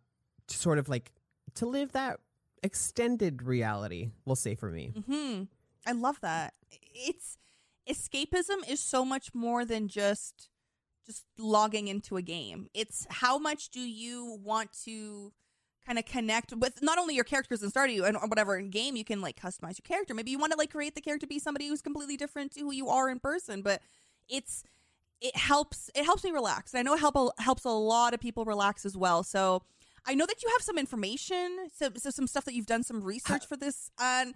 to 0.48 0.56
sort 0.56 0.78
of 0.78 0.88
like 0.88 1.10
to 1.54 1.66
live 1.66 1.92
that 1.92 2.20
extended 2.62 3.42
reality. 3.42 4.10
We'll 4.26 4.36
say 4.36 4.54
for 4.54 4.70
me. 4.70 4.92
hmm 5.08 5.44
I 5.86 5.92
love 5.92 6.20
that. 6.20 6.52
It's 6.94 7.38
escapism 7.90 8.68
is 8.68 8.80
so 8.80 9.04
much 9.04 9.34
more 9.34 9.64
than 9.64 9.88
just 9.88 10.48
just 11.06 11.24
logging 11.38 11.88
into 11.88 12.16
a 12.16 12.22
game. 12.22 12.68
It's 12.74 13.06
how 13.10 13.38
much 13.38 13.70
do 13.70 13.80
you 13.80 14.38
want 14.42 14.70
to 14.84 15.32
kind 15.86 15.98
of 15.98 16.04
connect 16.04 16.52
with 16.54 16.82
not 16.82 16.98
only 16.98 17.14
your 17.14 17.24
characters 17.24 17.62
in 17.62 17.70
Stardew 17.70 18.06
and 18.06 18.16
or 18.16 18.28
whatever 18.28 18.56
in 18.56 18.70
game 18.70 18.96
you 18.96 19.04
can 19.04 19.20
like 19.20 19.40
customize 19.40 19.78
your 19.78 19.84
character. 19.84 20.14
Maybe 20.14 20.30
you 20.30 20.38
want 20.38 20.52
to 20.52 20.58
like 20.58 20.70
create 20.70 20.94
the 20.94 21.00
character 21.00 21.26
be 21.26 21.38
somebody 21.38 21.68
who's 21.68 21.82
completely 21.82 22.16
different 22.16 22.52
to 22.52 22.60
who 22.60 22.72
you 22.72 22.88
are 22.88 23.08
in 23.08 23.18
person, 23.18 23.62
but 23.62 23.80
it's 24.28 24.62
it 25.20 25.36
helps 25.36 25.90
it 25.94 26.04
helps 26.04 26.22
me 26.22 26.30
relax. 26.30 26.72
And 26.72 26.80
I 26.80 26.82
know 26.82 26.94
it 26.94 27.00
help 27.00 27.16
helps 27.40 27.64
a 27.64 27.70
lot 27.70 28.14
of 28.14 28.20
people 28.20 28.44
relax 28.44 28.86
as 28.86 28.96
well. 28.96 29.22
So 29.22 29.62
I 30.06 30.14
know 30.14 30.26
that 30.26 30.42
you 30.42 30.48
have 30.50 30.62
some 30.62 30.78
information, 30.78 31.68
so, 31.74 31.90
so 31.96 32.10
some 32.10 32.26
stuff 32.26 32.44
that 32.46 32.54
you've 32.54 32.66
done 32.66 32.82
some 32.82 33.02
research 33.02 33.46
for 33.46 33.56
this 33.56 33.90
on 34.00 34.34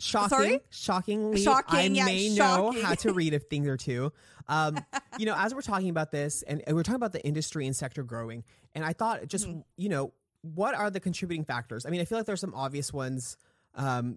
Shocking, 0.00 0.28
Sorry? 0.30 0.60
shockingly, 0.70 1.42
Shocking, 1.42 1.78
I 1.78 1.82
yeah, 1.84 2.04
may 2.06 2.28
know 2.30 2.72
how 2.82 2.94
to 2.94 3.12
read 3.20 3.34
a 3.34 3.38
thing 3.38 3.68
or 3.68 3.76
two. 3.76 4.12
Um, 4.48 4.78
you 5.18 5.26
know, 5.26 5.34
as 5.36 5.54
we're 5.54 5.60
talking 5.60 5.90
about 5.90 6.10
this, 6.10 6.42
and, 6.42 6.62
and 6.66 6.74
we're 6.74 6.82
talking 6.82 6.96
about 6.96 7.12
the 7.12 7.24
industry 7.24 7.66
and 7.66 7.76
sector 7.76 8.02
growing, 8.02 8.42
and 8.74 8.84
I 8.84 8.94
thought 8.94 9.26
just 9.28 9.46
Mm-hmm. 9.46 9.60
you 9.76 9.88
know 9.90 10.12
what 10.42 10.74
are 10.74 10.90
the 10.90 11.00
contributing 11.00 11.44
factors? 11.44 11.84
I 11.84 11.90
mean, 11.90 12.00
I 12.00 12.06
feel 12.06 12.16
like 12.18 12.26
there's 12.26 12.40
some 12.40 12.54
obvious 12.54 12.94
ones 12.94 13.36
um, 13.74 14.16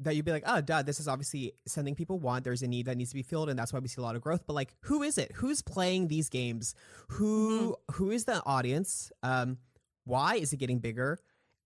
that 0.00 0.16
you'd 0.16 0.24
be 0.24 0.32
like, 0.32 0.42
oh, 0.46 0.60
duh, 0.60 0.82
this 0.82 0.98
is 0.98 1.06
obviously 1.06 1.52
something 1.66 1.94
people 1.94 2.18
want. 2.18 2.42
There's 2.42 2.62
a 2.62 2.66
need 2.66 2.86
that 2.86 2.96
needs 2.96 3.10
to 3.10 3.14
be 3.14 3.22
filled, 3.22 3.48
and 3.48 3.56
that's 3.58 3.72
why 3.72 3.78
we 3.78 3.86
see 3.86 4.00
a 4.00 4.04
lot 4.04 4.16
of 4.16 4.22
growth. 4.22 4.42
But 4.46 4.54
like, 4.54 4.74
who 4.80 5.02
is 5.04 5.16
it? 5.16 5.30
Who's 5.36 5.62
playing 5.62 6.08
these 6.08 6.28
games? 6.28 6.74
Who 7.10 7.76
who 7.92 8.10
is 8.10 8.24
the 8.24 8.42
audience? 8.44 9.12
Um, 9.22 9.58
why 10.04 10.36
is 10.36 10.52
it 10.52 10.56
getting 10.56 10.80
bigger? 10.80 11.20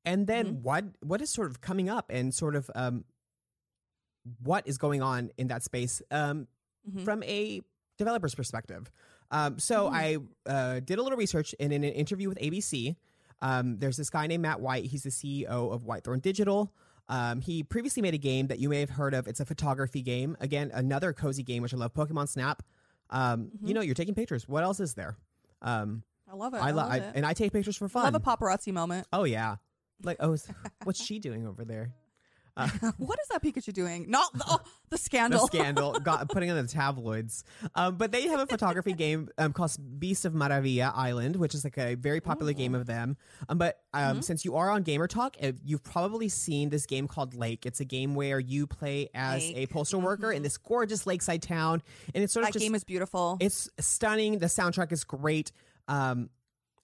And 0.04 0.26
then 0.26 0.62
what 0.62 0.84
what 1.00 1.22
is 1.22 1.30
sort 1.30 1.50
of 1.50 1.60
coming 1.60 1.88
up 1.88 2.10
and 2.10 2.34
sort 2.34 2.56
of 2.56 2.70
um, 2.74 3.04
what 4.42 4.66
is 4.66 4.78
going 4.78 5.02
on 5.02 5.30
in 5.38 5.48
that 5.48 5.62
space 5.62 6.02
um, 6.10 6.46
Mhm. 6.88 7.04
from 7.04 7.22
a 7.24 7.60
developer's 7.98 8.34
perspective. 8.34 8.90
Um, 9.30 9.58
so 9.58 9.88
I 9.88 10.18
uh, 10.46 10.80
did 10.80 10.98
a 10.98 11.02
little 11.02 11.16
research 11.18 11.54
and 11.60 11.72
in 11.72 11.84
an 11.84 11.92
interview 11.92 12.28
with 12.28 12.38
ABC. 12.38 12.96
Um, 13.40 13.78
there's 13.78 13.96
this 13.96 14.10
guy 14.10 14.26
named 14.26 14.42
Matt 14.42 14.60
White. 14.60 14.84
He's 14.86 15.02
the 15.04 15.10
CEO 15.10 15.72
of 15.72 15.84
Whitethorn 15.84 16.20
Digital. 16.22 16.72
Um, 17.08 17.40
he 17.40 17.62
previously 17.62 18.02
made 18.02 18.14
a 18.14 18.18
game 18.18 18.46
that 18.48 18.58
you 18.58 18.68
may 18.68 18.80
have 18.80 18.90
heard 18.90 19.14
of. 19.14 19.26
It's 19.26 19.40
a 19.40 19.44
photography 19.44 20.02
game. 20.02 20.36
Again, 20.40 20.70
another 20.72 21.12
cozy 21.12 21.42
game, 21.42 21.62
which 21.62 21.74
I 21.74 21.76
love. 21.76 21.92
Pokemon 21.94 22.28
Snap. 22.28 22.62
Um, 23.10 23.50
You 23.62 23.74
know, 23.74 23.80
you're 23.80 23.94
taking 23.94 24.14
pictures. 24.14 24.48
What 24.48 24.62
else 24.64 24.80
is 24.80 24.94
there? 24.94 25.16
Um, 25.60 26.02
I 26.30 26.34
love 26.34 26.54
it. 26.54 26.58
I, 26.58 26.68
I, 26.68 26.70
love, 26.70 26.88
love 26.90 27.02
it. 27.02 27.12
and 27.14 27.26
I 27.26 27.32
take 27.34 27.52
pictures 27.52 27.76
for 27.76 27.88
fun. 27.88 28.02
I 28.02 28.08
love 28.10 28.14
a 28.14 28.20
paparazzi 28.20 28.72
moment. 28.72 29.06
oh 29.12 29.24
yeah, 29.24 29.56
like 30.02 30.16
oh, 30.20 30.36
what's 30.84 31.02
she 31.02 31.18
doing 31.18 31.46
over 31.46 31.64
there? 31.64 31.92
what 32.98 33.18
is 33.20 33.28
that 33.30 33.42
Pikachu 33.42 33.72
doing? 33.72 34.06
Not 34.10 34.32
the, 34.34 34.44
oh, 34.46 34.58
the 34.90 34.90
the 34.90 34.98
scandal. 34.98 35.46
scandal 35.46 35.92
got 36.00 36.28
putting 36.28 36.50
on 36.50 36.56
the 36.56 36.68
tabloids. 36.70 37.44
Um, 37.74 37.96
but 37.96 38.12
they 38.12 38.26
have 38.28 38.40
a 38.40 38.46
photography 38.46 38.92
game 38.92 39.28
um, 39.38 39.52
called 39.54 39.74
Beast 39.98 40.24
of 40.26 40.34
Maravilla 40.34 40.92
Island, 40.94 41.36
which 41.36 41.54
is 41.54 41.64
like 41.64 41.78
a 41.78 41.94
very 41.94 42.20
popular 42.20 42.52
game 42.52 42.74
of 42.74 42.84
them. 42.86 43.16
Um, 43.48 43.56
but 43.58 43.80
um, 43.94 44.02
Mm-hmm. 44.02 44.20
since 44.20 44.44
you 44.44 44.56
are 44.56 44.68
on 44.70 44.82
Gamer 44.82 45.06
Talk, 45.08 45.36
uh, 45.42 45.52
you've 45.64 45.82
probably 45.82 46.28
seen 46.28 46.68
this 46.68 46.84
game 46.84 47.08
called 47.08 47.34
Lake. 47.34 47.64
It's 47.64 47.80
a 47.80 47.84
game 47.86 48.14
where 48.14 48.38
you 48.38 48.66
play 48.66 49.08
as 49.14 49.42
a 49.42 49.54
Lake. 49.54 49.70
postal 49.70 50.00
worker 50.02 50.30
in 50.30 50.42
this 50.42 50.58
gorgeous 50.58 51.06
lakeside 51.06 51.40
town, 51.42 51.82
and 52.14 52.22
it's 52.22 52.32
sort 52.34 52.46
of 52.46 52.52
that 52.52 52.58
game 52.58 52.74
is 52.74 52.84
beautiful. 52.84 53.38
it's 53.40 53.70
stunning. 53.80 54.38
The 54.38 54.46
soundtrack 54.46 54.92
is 54.92 55.04
great. 55.04 55.52
Um, 55.88 56.28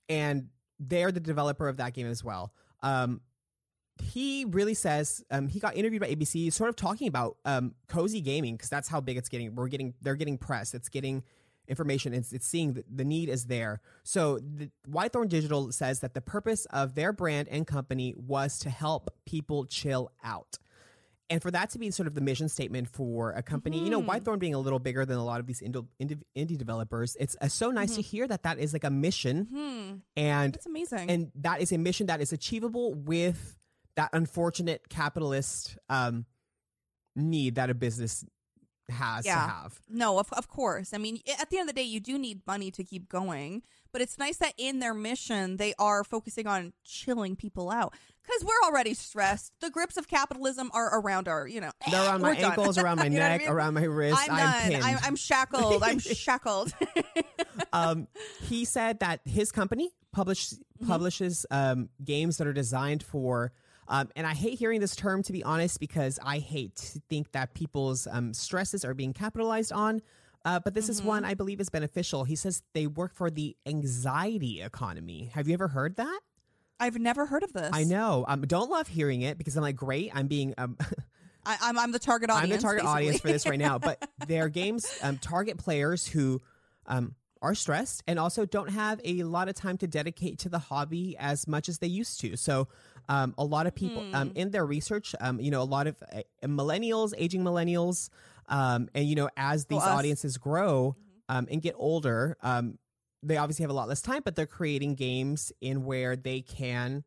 and 0.08 0.48
they're 0.80 1.12
the 1.12 1.20
developer 1.20 1.68
of 1.68 1.76
that 1.78 1.92
game 1.92 2.06
as 2.06 2.25
well. 2.25 2.52
Um, 2.82 3.20
he 4.00 4.45
really 4.45 4.75
says 4.75 5.25
um, 5.31 5.49
he 5.49 5.61
got 5.61 5.76
interviewed 5.76 6.00
by 6.00 6.09
ABC, 6.09 6.52
sort 6.52 6.69
of 6.71 6.76
talking 6.76 7.09
about 7.09 7.37
um, 7.44 7.75
cozy 7.88 8.20
gaming 8.20 8.57
because 8.57 8.70
that's 8.70 8.88
how 8.88 9.01
big 9.01 9.16
it's 9.16 9.29
getting. 9.29 9.55
We're 9.55 9.68
getting 9.68 9.94
they're 10.03 10.16
getting 10.16 10.38
press. 10.38 10.75
It's 10.75 10.88
getting 10.88 11.22
information. 11.68 12.14
It's 12.14 12.33
it's 12.33 12.46
seeing 12.46 12.75
that 12.75 12.85
the 12.94 13.05
need 13.05 13.29
is 13.29 13.46
there. 13.46 13.81
So 14.03 14.38
the, 14.38 14.70
Whitethorn 14.90 15.29
Digital 15.29 15.70
says 15.72 16.01
that 16.01 16.14
the 16.14 16.20
purpose 16.20 16.66
of 16.66 16.94
their 16.94 17.12
brand 17.12 17.49
and 17.49 17.66
company 17.66 18.14
was 18.16 18.59
to 18.61 18.70
help 18.70 19.11
people 19.27 19.66
chill 19.66 20.11
out. 20.22 20.59
And 21.31 21.42
for 21.42 21.51
that 21.51 21.68
to 21.70 21.79
be 21.79 21.90
sort 21.90 22.07
of 22.07 22.14
the 22.14 22.22
mission 22.22 22.49
statement 22.49 22.88
for 22.88 23.33
a 23.33 23.42
company, 23.42 23.79
you 23.79 23.90
know, 23.90 24.03
Whitethorn 24.03 24.38
being 24.38 24.55
a 24.55 24.59
little 24.59 24.79
bigger 24.79 25.05
than 25.05 25.18
a 25.18 25.25
lot 25.25 25.40
of 25.40 25.46
these 25.46 25.61
indie, 25.61 25.87
indie, 26.01 26.18
indie 26.35 26.57
developers, 26.57 27.18
it's 27.20 27.37
uh, 27.42 27.49
so 27.49 27.70
nice 27.70 27.96
to 27.96 28.03
hear 28.03 28.27
that 28.27 28.44
that 28.44 28.59
is 28.59 28.72
like 28.72 28.85
a 28.85 28.90
mission, 28.90 29.46
hmm. 29.53 29.96
and 30.16 30.57
It's 30.57 30.64
amazing. 30.64 31.11
and 31.11 31.31
that 31.35 31.61
is 31.61 31.70
a 31.70 31.77
mission 31.77 32.07
that 32.07 32.22
is 32.22 32.33
achievable 32.33 32.94
with 32.94 33.58
that 33.98 34.11
unfortunate 34.12 34.88
capitalist 34.88 35.76
um, 35.90 36.24
need 37.16 37.56
that 37.56 37.68
a 37.68 37.74
business 37.74 38.24
has 38.88 39.24
to 39.24 39.30
have. 39.32 39.78
no, 39.90 40.18
of, 40.18 40.32
of 40.32 40.48
course. 40.48 40.94
I 40.94 40.98
mean, 40.98 41.20
at 41.38 41.50
the 41.50 41.58
end 41.58 41.68
of 41.68 41.74
the 41.74 41.82
day, 41.82 41.87
you 41.87 42.00
do 42.00 42.16
need 42.16 42.40
money 42.46 42.70
to 42.70 42.84
keep 42.84 43.08
going. 43.08 43.62
But 43.92 44.00
it's 44.00 44.16
nice 44.16 44.37
that 44.38 44.54
in 44.56 44.78
their 44.78 44.94
mission, 44.94 45.56
they 45.58 45.74
are 45.78 46.04
focusing 46.04 46.46
on 46.46 46.72
chilling 46.84 47.34
people 47.37 47.70
out. 47.70 47.92
Because 48.22 48.44
we're 48.44 48.68
already 48.70 48.94
stressed. 48.94 49.52
The 49.61 49.68
grips 49.70 49.96
of 49.96 50.06
capitalism 50.08 50.70
are 50.72 51.00
around 51.00 51.26
our, 51.28 51.46
you 51.48 51.61
know. 51.61 51.70
They're 51.90 52.02
around 52.02 52.22
my 52.22 52.34
done. 52.34 52.52
ankles, 52.52 52.78
around 52.78 52.96
my 52.98 53.04
what 53.08 53.12
I 53.12 53.16
neck, 53.16 53.40
mean? 53.40 53.50
around 53.50 53.74
my 53.74 53.84
wrist. 53.84 54.18
I'm 54.30 54.37
done. 54.37 54.70
pinned. 54.70 54.84
I'm, 54.84 54.98
I'm 55.02 55.16
shackled. 55.16 55.82
I'm 55.82 55.98
shackled. 55.98 56.72
um, 57.72 58.06
he 58.44 58.64
said 58.64 59.00
that 59.00 59.20
his 59.24 59.50
company 59.50 59.90
publish, 60.12 60.50
Mm-hmm. 60.50 60.87
publishes 60.92 61.44
um, 61.50 61.88
games 62.04 62.37
that 62.38 62.46
are 62.46 62.52
designed 62.52 63.02
for. 63.02 63.52
Um, 63.88 64.09
and 64.14 64.27
I 64.27 64.35
hate 64.35 64.59
hearing 64.59 64.81
this 64.81 64.94
term 64.94 65.22
to 65.24 65.33
be 65.33 65.42
honest 65.42 65.81
because 65.81 66.18
I 66.22 66.38
hate 66.38 66.77
to 66.77 67.01
think 67.09 67.33
that 67.33 67.55
people's 67.55 68.07
um, 68.11 68.35
stresses 68.35 68.85
are 68.85 68.94
being 68.94 69.12
capitalized 69.12 69.72
on. 69.72 70.03
Uh, 70.44 70.61
but 70.61 70.72
this 70.74 70.88
is 70.88 71.01
Mm-hmm. 71.01 71.09
one 71.09 71.24
I 71.24 71.35
believe 71.35 71.61
is 71.61 71.68
beneficial. 71.68 72.24
He 72.24 72.37
says 72.37 72.62
they 72.74 72.87
work 72.87 73.14
for 73.14 73.31
the 73.31 73.57
anxiety 73.66 74.62
economy. 74.62 75.31
Have 75.35 75.48
you 75.48 75.55
ever 75.55 75.68
heard 75.68 75.96
that? 75.96 76.20
I've 76.81 76.96
never 76.98 77.27
heard 77.27 77.42
of 77.42 77.53
this. 77.53 77.70
I 77.72 77.85
know. 77.85 78.24
Um, 78.29 78.42
don't 78.42 78.70
love 78.70 78.87
hearing 78.87 79.22
it 79.22 79.37
because 79.37 79.57
I'm 79.57 79.62
like, 79.62 79.74
great. 79.77 80.12
I'm 80.14 80.29
being 80.29 80.55
um, 80.59 80.77
I, 81.44 81.57
I'm, 81.62 81.79
I'm 81.79 81.92
the 81.92 81.98
target 81.98 82.31
audience. 82.31 82.53
I'm 82.53 82.57
the 82.59 82.62
target 82.62 82.83
basically. 82.85 83.03
audience 83.03 83.20
for 83.20 83.29
this 83.29 83.46
right 83.46 83.59
now. 83.59 83.79
But 83.79 84.09
their 84.29 84.48
games 84.48 84.87
um, 85.03 85.18
target 85.18 85.57
players 85.59 86.07
who 86.07 86.40
um, 86.87 87.14
are 87.42 87.55
stressed 87.55 88.03
and 88.07 88.18
also 88.18 88.44
don't 88.44 88.70
have 88.70 89.01
a 89.05 89.22
lot 89.24 89.48
of 89.48 89.55
time 89.55 89.77
to 89.79 89.87
dedicate 89.87 90.38
to 90.40 90.48
the 90.48 90.59
hobby 90.59 91.16
as 91.18 91.48
much 91.48 91.68
as 91.68 91.79
they 91.79 91.87
used 91.87 92.20
to. 92.20 92.37
So 92.37 92.68
um, 93.09 93.35
a 93.38 93.44
lot 93.44 93.66
of 93.66 93.75
people 93.75 94.05
um, 94.12 94.33
in 94.35 94.51
their 94.51 94.66
research, 94.66 95.14
um, 95.21 95.40
you 95.40 95.51
know, 95.51 95.62
a 95.62 95.64
lot 95.64 95.87
of 95.87 95.97
uh, 96.12 96.21
millennials, 96.44 97.14
aging 97.16 97.42
millennials, 97.42 98.11
um, 98.49 98.88
and 98.94 99.07
you 99.07 99.14
know, 99.14 99.29
as 99.37 99.66
these 99.66 99.83
us. 99.83 99.88
audiences 99.88 100.37
grow 100.37 100.97
um, 101.29 101.47
and 101.51 101.62
get 101.62 101.75
older, 101.79 102.37
um, 102.42 102.79
they 103.23 103.37
obviously 103.37 103.62
have 103.62 103.71
a 103.71 103.75
lot 103.75 103.88
less 103.88 104.03
time, 104.03 104.23
but 104.25 104.37
they're 104.37 104.47
creating 104.47 104.94
games 104.94 105.53
in 105.61 105.85
where 105.85 106.16
they 106.16 106.40
can 106.40 107.05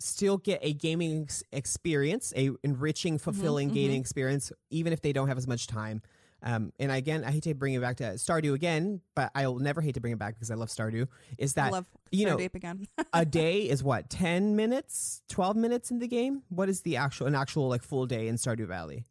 still 0.00 0.38
get 0.38 0.60
a 0.62 0.72
gaming 0.72 1.22
ex- 1.22 1.42
experience, 1.52 2.32
a 2.36 2.50
enriching, 2.62 3.18
fulfilling 3.18 3.68
gaming 3.68 4.00
experience, 4.00 4.52
even 4.70 4.92
if 4.92 5.02
they 5.02 5.12
don't 5.12 5.28
have 5.28 5.38
as 5.38 5.46
much 5.46 5.66
time. 5.66 6.00
Um, 6.42 6.72
and 6.78 6.92
again, 6.92 7.24
I 7.24 7.30
hate 7.32 7.42
to 7.44 7.54
bring 7.54 7.74
it 7.74 7.80
back 7.80 7.96
to 7.96 8.04
Stardew 8.14 8.54
again, 8.54 9.00
but 9.16 9.30
I'll 9.34 9.58
never 9.58 9.80
hate 9.80 9.94
to 9.94 10.00
bring 10.00 10.12
it 10.12 10.18
back 10.18 10.34
because 10.34 10.50
I 10.50 10.54
love 10.54 10.68
Stardew. 10.68 11.08
Is 11.36 11.56
I 11.56 11.62
that 11.62 11.72
love 11.72 11.86
you 12.12 12.26
know 12.26 12.38
again. 12.38 12.86
a 13.12 13.24
day 13.24 13.62
is 13.68 13.82
what 13.82 14.08
ten 14.08 14.54
minutes, 14.54 15.22
twelve 15.28 15.56
minutes 15.56 15.90
in 15.90 15.98
the 15.98 16.06
game? 16.08 16.42
What 16.48 16.68
is 16.68 16.82
the 16.82 16.96
actual 16.96 17.26
an 17.26 17.34
actual 17.34 17.68
like 17.68 17.82
full 17.82 18.06
day 18.06 18.28
in 18.28 18.36
Stardew 18.36 18.68
Valley? 18.68 19.04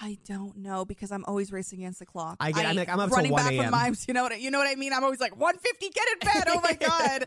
I 0.00 0.18
don't 0.26 0.58
know 0.58 0.84
because 0.84 1.10
I'm 1.10 1.24
always 1.24 1.50
racing 1.50 1.80
against 1.80 1.98
the 1.98 2.06
clock. 2.06 2.36
I 2.40 2.52
get- 2.52 2.66
I'm 2.66 2.76
like, 2.76 2.88
I'm 2.88 3.00
up 3.00 3.10
running 3.10 3.32
1 3.32 3.42
back 3.42 3.52
a.m.. 3.52 3.62
from 3.64 3.70
mimes. 3.72 4.06
You 4.06 4.14
know 4.14 4.22
what? 4.22 4.32
I- 4.32 4.36
You 4.36 4.50
know 4.50 4.58
what 4.58 4.68
I 4.68 4.74
mean? 4.74 4.92
I'm 4.92 5.02
always 5.02 5.18
like 5.18 5.34
150. 5.36 5.88
Get 5.90 6.06
in 6.12 6.18
bed. 6.28 6.44
Oh 6.48 6.60
my 6.62 6.72
god. 6.86 7.24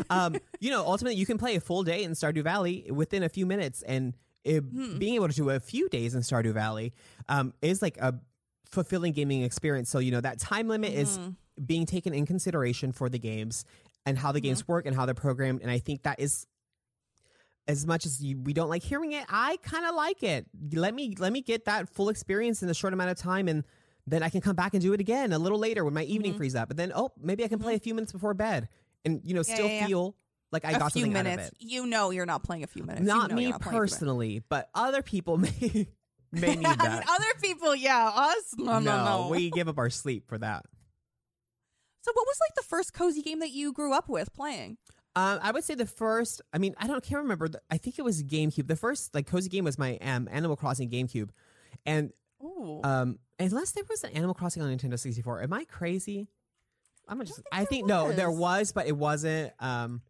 um, 0.34 0.36
you 0.60 0.70
know, 0.70 0.84
ultimately, 0.86 1.16
you 1.18 1.26
can 1.26 1.38
play 1.38 1.56
a 1.56 1.60
full 1.60 1.82
day 1.82 2.04
in 2.04 2.12
Stardew 2.12 2.44
Valley 2.44 2.86
within 2.90 3.22
a 3.22 3.28
few 3.28 3.46
minutes, 3.46 3.82
and 3.82 4.14
it, 4.44 4.60
being 4.98 5.14
able 5.14 5.28
to 5.28 5.34
do 5.34 5.50
a 5.50 5.58
few 5.58 5.88
days 5.88 6.14
in 6.14 6.20
Stardew 6.20 6.52
Valley 6.52 6.92
um, 7.28 7.54
is 7.62 7.80
like 7.80 7.96
a 7.98 8.14
fulfilling 8.72 9.12
gaming 9.12 9.42
experience. 9.42 9.90
So, 9.90 9.98
you 9.98 10.10
know, 10.10 10.20
that 10.20 10.40
time 10.40 10.66
limit 10.66 10.92
is 10.92 11.18
mm-hmm. 11.18 11.30
being 11.64 11.86
taken 11.86 12.14
in 12.14 12.26
consideration 12.26 12.90
for 12.90 13.08
the 13.08 13.18
games 13.18 13.64
and 14.04 14.18
how 14.18 14.32
the 14.32 14.40
mm-hmm. 14.40 14.46
games 14.48 14.66
work 14.66 14.86
and 14.86 14.96
how 14.96 15.06
they're 15.06 15.14
programmed. 15.14 15.62
And 15.62 15.70
I 15.70 15.78
think 15.78 16.02
that 16.02 16.18
is. 16.18 16.46
As 17.68 17.86
much 17.86 18.06
as 18.06 18.20
you, 18.20 18.40
we 18.40 18.54
don't 18.54 18.68
like 18.68 18.82
hearing 18.82 19.12
it, 19.12 19.24
I 19.28 19.56
kind 19.62 19.86
of 19.86 19.94
like 19.94 20.24
it. 20.24 20.46
Let 20.72 20.92
me 20.92 21.14
let 21.16 21.32
me 21.32 21.42
get 21.42 21.66
that 21.66 21.88
full 21.88 22.08
experience 22.08 22.60
in 22.60 22.68
a 22.68 22.74
short 22.74 22.92
amount 22.92 23.10
of 23.10 23.18
time, 23.18 23.46
and 23.46 23.62
then 24.04 24.24
I 24.24 24.30
can 24.30 24.40
come 24.40 24.56
back 24.56 24.74
and 24.74 24.82
do 24.82 24.92
it 24.94 25.00
again 25.00 25.32
a 25.32 25.38
little 25.38 25.60
later 25.60 25.84
when 25.84 25.94
my 25.94 26.02
evening 26.02 26.32
mm-hmm. 26.32 26.38
frees 26.38 26.56
up. 26.56 26.66
But 26.66 26.76
then, 26.76 26.90
oh, 26.92 27.12
maybe 27.22 27.44
I 27.44 27.48
can 27.48 27.60
play 27.60 27.76
a 27.76 27.78
few 27.78 27.94
minutes 27.94 28.10
before 28.10 28.34
bed, 28.34 28.68
and 29.04 29.20
you 29.22 29.32
know, 29.32 29.42
still 29.42 29.68
yeah, 29.68 29.80
yeah. 29.82 29.86
feel 29.86 30.16
Like 30.50 30.64
I 30.64 30.72
a 30.72 30.78
got 30.80 30.92
few 30.92 31.02
something 31.02 31.12
minutes. 31.12 31.42
out 31.42 31.48
of 31.50 31.52
it. 31.52 31.56
You 31.60 31.86
know 31.86 32.10
you're 32.10 32.26
not 32.26 32.42
playing 32.42 32.64
a 32.64 32.66
few 32.66 32.82
minutes. 32.82 33.02
You 33.02 33.06
Not 33.06 33.30
know 33.30 33.36
me 33.36 33.50
not 33.50 33.60
playing 33.60 33.62
a 33.62 33.70
few 33.70 33.78
minutes. 33.78 33.94
personally, 33.94 34.42
but 34.48 34.68
other 34.74 35.02
people 35.02 35.36
may 35.62 35.86
may 36.32 36.56
need 36.56 36.66
I 36.66 36.88
mean, 36.88 37.02
other 37.08 37.34
people, 37.40 37.76
yeah. 37.76 38.10
Us, 38.12 38.54
no, 38.56 38.78
no, 38.78 39.04
no. 39.04 39.28
we 39.30 39.50
give 39.52 39.68
up 39.68 39.78
our 39.78 39.90
sleep 39.90 40.26
for 40.26 40.38
that. 40.38 40.64
So, 42.02 42.10
what 42.12 42.26
was 42.26 42.38
like 42.40 42.54
the 42.56 42.62
first 42.68 42.92
cozy 42.92 43.22
game 43.22 43.40
that 43.40 43.52
you 43.52 43.72
grew 43.72 43.94
up 43.94 44.08
with 44.08 44.34
playing? 44.34 44.76
Um, 45.14 45.38
I 45.42 45.52
would 45.52 45.62
say 45.62 45.74
the 45.74 45.86
first. 45.86 46.40
I 46.52 46.58
mean, 46.58 46.74
I 46.78 46.86
don't 46.86 47.04
can't 47.04 47.22
remember. 47.22 47.48
The, 47.48 47.60
I 47.70 47.76
think 47.76 47.98
it 47.98 48.02
was 48.02 48.22
GameCube. 48.22 48.66
The 48.66 48.76
first 48.76 49.14
like 49.14 49.26
cozy 49.26 49.50
game 49.50 49.64
was 49.64 49.78
my 49.78 49.98
um, 49.98 50.28
Animal 50.32 50.56
Crossing 50.56 50.90
GameCube, 50.90 51.28
and 51.84 52.12
Ooh. 52.42 52.80
um, 52.82 53.18
unless 53.38 53.72
there 53.72 53.84
was 53.88 54.02
an 54.04 54.10
Animal 54.10 54.34
Crossing 54.34 54.62
on 54.62 54.76
Nintendo 54.76 54.98
sixty 54.98 55.22
four, 55.22 55.42
am 55.42 55.52
I 55.52 55.64
crazy? 55.64 56.28
I'm 57.08 57.20
just. 57.20 57.36
think 57.36 57.46
I 57.52 57.64
think 57.66 57.86
no, 57.86 58.12
there 58.12 58.30
was. 58.30 58.40
was, 58.40 58.72
but 58.72 58.86
it 58.86 58.96
wasn't. 58.96 59.52
Um, 59.60 60.00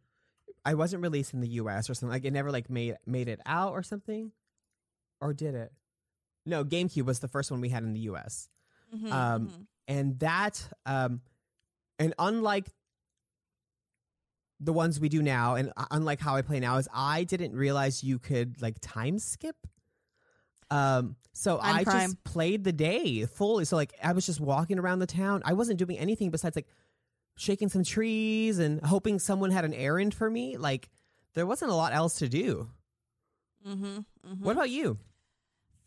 I 0.65 0.75
wasn't 0.75 1.03
released 1.03 1.35
in 1.35 1.41
the 1.41 1.49
U.S. 1.49 1.91
or 1.91 1.95
something. 1.95 2.13
Like 2.13 2.25
it 2.25 2.33
never 2.33 2.53
like 2.53 2.71
made 2.71 2.97
made 3.05 3.29
it 3.29 3.41
out 3.45 3.73
or 3.73 3.83
something, 3.83 4.31
or 5.21 5.35
did 5.35 5.55
it? 5.55 5.73
No, 6.45 6.65
GameCube 6.65 7.05
was 7.05 7.21
the 7.21 7.29
first 7.29 7.51
one 7.51 7.61
we 7.61 7.69
had 7.69 7.83
in 7.85 7.93
the 7.93 8.01
U.S. 8.01 8.49
Mhm, 8.95 9.13
um, 9.13 9.47
mhm. 9.49 9.67
and 9.89 10.19
that 10.21 10.69
um 10.85 11.21
and 11.99 12.15
unlike 12.19 12.67
the 14.61 14.73
ones 14.73 15.01
we 15.01 15.09
do 15.09 15.23
now 15.23 15.55
and 15.57 15.73
unlike 15.91 16.21
how 16.21 16.37
i 16.37 16.43
play 16.43 16.61
now 16.61 16.77
is 16.77 16.89
i 16.95 17.25
didn't 17.25 17.55
realize 17.57 18.05
you 18.05 18.19
could 18.19 18.61
like 18.63 18.77
time 18.81 19.19
skip 19.19 19.57
um 20.71 21.17
so 21.33 21.59
i 21.61 21.83
crime. 21.85 22.01
just 22.01 22.25
played 22.25 22.63
the 22.65 22.73
day 22.73 23.25
fully 23.27 23.65
so 23.65 23.75
like 23.77 23.93
i 24.03 24.13
was 24.13 24.25
just 24.25 24.41
walking 24.41 24.79
around 24.79 25.01
the 25.01 25.07
town 25.07 25.43
i 25.45 25.53
wasn't 25.53 25.79
doing 25.79 25.99
anything 25.99 26.31
besides 26.31 26.55
like 26.55 26.69
shaking 27.37 27.69
some 27.69 27.83
trees 27.83 28.59
and 28.59 28.81
hoping 28.85 29.19
someone 29.19 29.51
had 29.51 29.65
an 29.65 29.75
errand 29.75 30.15
for 30.15 30.31
me 30.31 30.57
like 30.57 30.91
there 31.35 31.47
wasn't 31.47 31.71
a 31.71 31.75
lot 31.75 31.93
else 31.93 32.17
to 32.19 32.29
do 32.29 32.69
Mm-hmm, 33.67 33.87
mm-hmm. 33.87 34.45
what 34.45 34.53
about 34.53 34.71
you 34.71 34.99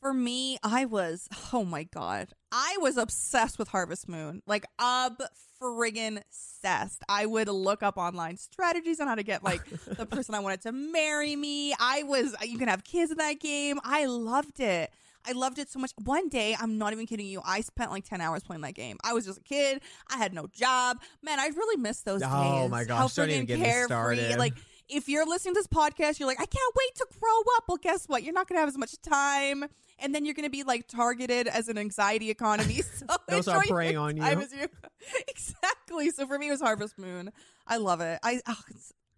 For 0.05 0.13
me, 0.13 0.59
I 0.61 0.85
was, 0.85 1.27
oh 1.51 1.65
my 1.65 1.81
God, 1.81 2.27
I 2.51 2.77
was 2.79 2.95
obsessed 2.95 3.57
with 3.57 3.69
Harvest 3.69 4.07
Moon. 4.07 4.43
Like, 4.45 4.67
ob 4.79 5.17
friggin' 5.59 6.21
obsessed. 6.21 7.01
I 7.09 7.25
would 7.25 7.47
look 7.47 7.81
up 7.81 7.97
online 7.97 8.37
strategies 8.37 8.99
on 8.99 9.07
how 9.07 9.15
to 9.15 9.23
get, 9.23 9.43
like, 9.43 9.67
the 9.87 10.05
person 10.11 10.35
I 10.35 10.41
wanted 10.41 10.61
to 10.61 10.71
marry 10.71 11.35
me. 11.35 11.73
I 11.79 12.03
was, 12.03 12.35
uh, 12.35 12.45
you 12.45 12.59
can 12.59 12.67
have 12.67 12.83
kids 12.83 13.09
in 13.13 13.17
that 13.17 13.39
game. 13.39 13.79
I 13.83 14.05
loved 14.05 14.59
it. 14.59 14.91
I 15.27 15.31
loved 15.31 15.57
it 15.57 15.71
so 15.71 15.79
much. 15.79 15.91
One 16.03 16.29
day, 16.29 16.55
I'm 16.59 16.77
not 16.77 16.93
even 16.93 17.07
kidding 17.07 17.25
you, 17.25 17.41
I 17.43 17.61
spent 17.61 17.89
like 17.89 18.05
10 18.07 18.21
hours 18.21 18.43
playing 18.43 18.61
that 18.61 18.75
game. 18.75 18.97
I 19.03 19.13
was 19.13 19.25
just 19.25 19.39
a 19.39 19.43
kid. 19.43 19.81
I 20.13 20.17
had 20.17 20.35
no 20.35 20.45
job. 20.45 20.97
Man, 21.23 21.39
I 21.39 21.47
really 21.47 21.81
miss 21.81 22.01
those 22.01 22.21
days. 22.21 22.29
Oh 22.31 22.67
my 22.67 22.81
How 22.81 23.07
gosh, 23.07 23.15
don't 23.15 23.31
even 23.31 23.45
friggin' 23.45 23.47
get 23.47 23.59
me 23.59 23.65
carefree. 23.65 23.87
started. 23.87 24.37
Like, 24.37 24.53
if 24.89 25.09
you're 25.09 25.25
listening 25.25 25.55
to 25.55 25.59
this 25.59 25.67
podcast, 25.67 26.19
you're 26.19 26.27
like, 26.27 26.39
I 26.39 26.45
can't 26.45 26.75
wait 26.75 26.95
to 26.95 27.07
grow 27.19 27.39
up. 27.57 27.65
Well, 27.67 27.77
guess 27.77 28.05
what? 28.07 28.23
You're 28.23 28.33
not 28.33 28.47
going 28.47 28.57
to 28.57 28.59
have 28.59 28.69
as 28.69 28.77
much 28.77 28.99
time. 29.01 29.65
And 29.99 30.13
then 30.13 30.25
you're 30.25 30.33
going 30.33 30.45
to 30.45 30.51
be 30.51 30.63
like 30.63 30.87
targeted 30.87 31.47
as 31.47 31.67
an 31.67 31.77
anxiety 31.77 32.29
economy. 32.29 32.81
So 32.95 33.41
start 33.41 33.65
enjoy 33.65 33.73
preying 33.73 33.97
on 33.97 34.17
you. 34.17 34.23
you. 34.23 34.67
exactly. 35.27 36.09
So 36.11 36.27
for 36.27 36.37
me, 36.37 36.47
it 36.47 36.51
was 36.51 36.61
Harvest 36.61 36.97
Moon. 36.97 37.31
I 37.67 37.77
love 37.77 38.01
it. 38.01 38.19
I, 38.23 38.41
oh, 38.47 38.57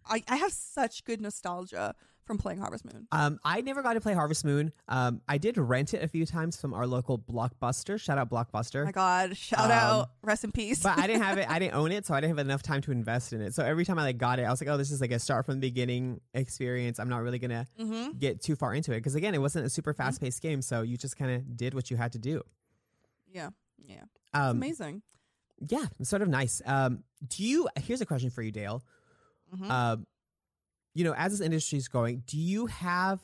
I, 0.05 0.23
I 0.27 0.37
have 0.37 0.51
such 0.51 1.03
good 1.03 1.21
nostalgia 1.21 1.95
from 2.27 2.37
playing 2.37 2.59
Harvest 2.59 2.85
Moon. 2.85 3.07
Um, 3.11 3.39
I 3.43 3.61
never 3.61 3.81
got 3.81 3.93
to 3.93 4.01
play 4.01 4.13
Harvest 4.13 4.45
Moon. 4.45 4.73
Um, 4.87 5.21
I 5.27 5.37
did 5.37 5.57
rent 5.57 5.93
it 5.93 6.03
a 6.03 6.07
few 6.07 6.25
times 6.25 6.59
from 6.59 6.73
our 6.73 6.85
local 6.85 7.17
Blockbuster. 7.17 7.99
Shout 7.99 8.17
out 8.17 8.29
Blockbuster. 8.29 8.81
Oh 8.81 8.85
my 8.85 8.91
God. 8.91 9.35
Shout 9.37 9.65
Um, 9.65 9.71
out. 9.71 10.11
Rest 10.21 10.43
in 10.43 10.51
peace. 10.51 10.83
but 10.83 10.99
I 10.99 11.07
didn't 11.07 11.23
have 11.23 11.37
it. 11.37 11.49
I 11.49 11.57
didn't 11.57 11.73
own 11.75 11.91
it, 11.91 12.05
so 12.05 12.13
I 12.13 12.21
didn't 12.21 12.37
have 12.37 12.45
enough 12.45 12.61
time 12.61 12.81
to 12.81 12.91
invest 12.91 13.33
in 13.33 13.41
it. 13.41 13.55
So 13.55 13.63
every 13.63 13.85
time 13.85 13.97
I 13.97 14.03
like 14.03 14.17
got 14.17 14.39
it, 14.39 14.43
I 14.43 14.51
was 14.51 14.61
like, 14.61 14.69
"Oh, 14.69 14.77
this 14.77 14.91
is 14.91 15.01
like 15.01 15.11
a 15.11 15.19
start 15.19 15.45
from 15.45 15.55
the 15.55 15.61
beginning 15.67 16.19
experience." 16.33 16.99
I'm 16.99 17.09
not 17.09 17.23
really 17.23 17.39
gonna 17.39 17.65
mm-hmm. 17.79 18.17
get 18.17 18.41
too 18.41 18.55
far 18.55 18.73
into 18.73 18.91
it 18.91 18.97
because 18.97 19.15
again, 19.15 19.33
it 19.33 19.39
wasn't 19.41 19.65
a 19.65 19.69
super 19.69 19.93
fast 19.93 20.19
paced 20.21 20.41
game, 20.41 20.61
so 20.61 20.81
you 20.81 20.97
just 20.97 21.17
kind 21.17 21.31
of 21.31 21.55
did 21.57 21.73
what 21.73 21.89
you 21.89 21.97
had 21.97 22.11
to 22.11 22.19
do. 22.19 22.43
Yeah. 23.31 23.49
Yeah. 23.85 24.03
Um, 24.33 24.57
Amazing. 24.57 25.01
yeah, 25.67 25.85
sort 26.03 26.21
of 26.21 26.27
nice. 26.27 26.61
Um, 26.65 27.03
do 27.25 27.43
you? 27.43 27.69
Here's 27.81 28.01
a 28.01 28.05
question 28.05 28.29
for 28.29 28.41
you, 28.41 28.51
Dale. 28.51 28.83
Mhm. 29.55 29.69
Um, 29.69 30.07
you 30.97 31.03
know, 31.03 31.13
as 31.13 31.31
this 31.31 31.41
industry 31.41 31.77
is 31.77 31.87
going, 31.87 32.23
do 32.25 32.37
you 32.37 32.65
have 32.65 33.19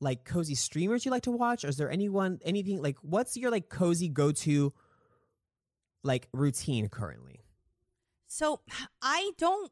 like 0.00 0.24
cozy 0.24 0.54
streamers 0.54 1.04
you 1.06 1.10
like 1.10 1.22
to 1.22 1.30
watch? 1.30 1.64
Or 1.64 1.68
is 1.68 1.76
there 1.78 1.90
anyone, 1.90 2.38
anything 2.44 2.82
like, 2.82 2.98
what's 3.00 3.36
your 3.36 3.50
like 3.50 3.70
cozy 3.70 4.08
go 4.08 4.30
to 4.32 4.72
like 6.04 6.28
routine 6.32 6.88
currently? 6.88 7.40
So 8.26 8.60
I 9.00 9.30
don't. 9.38 9.70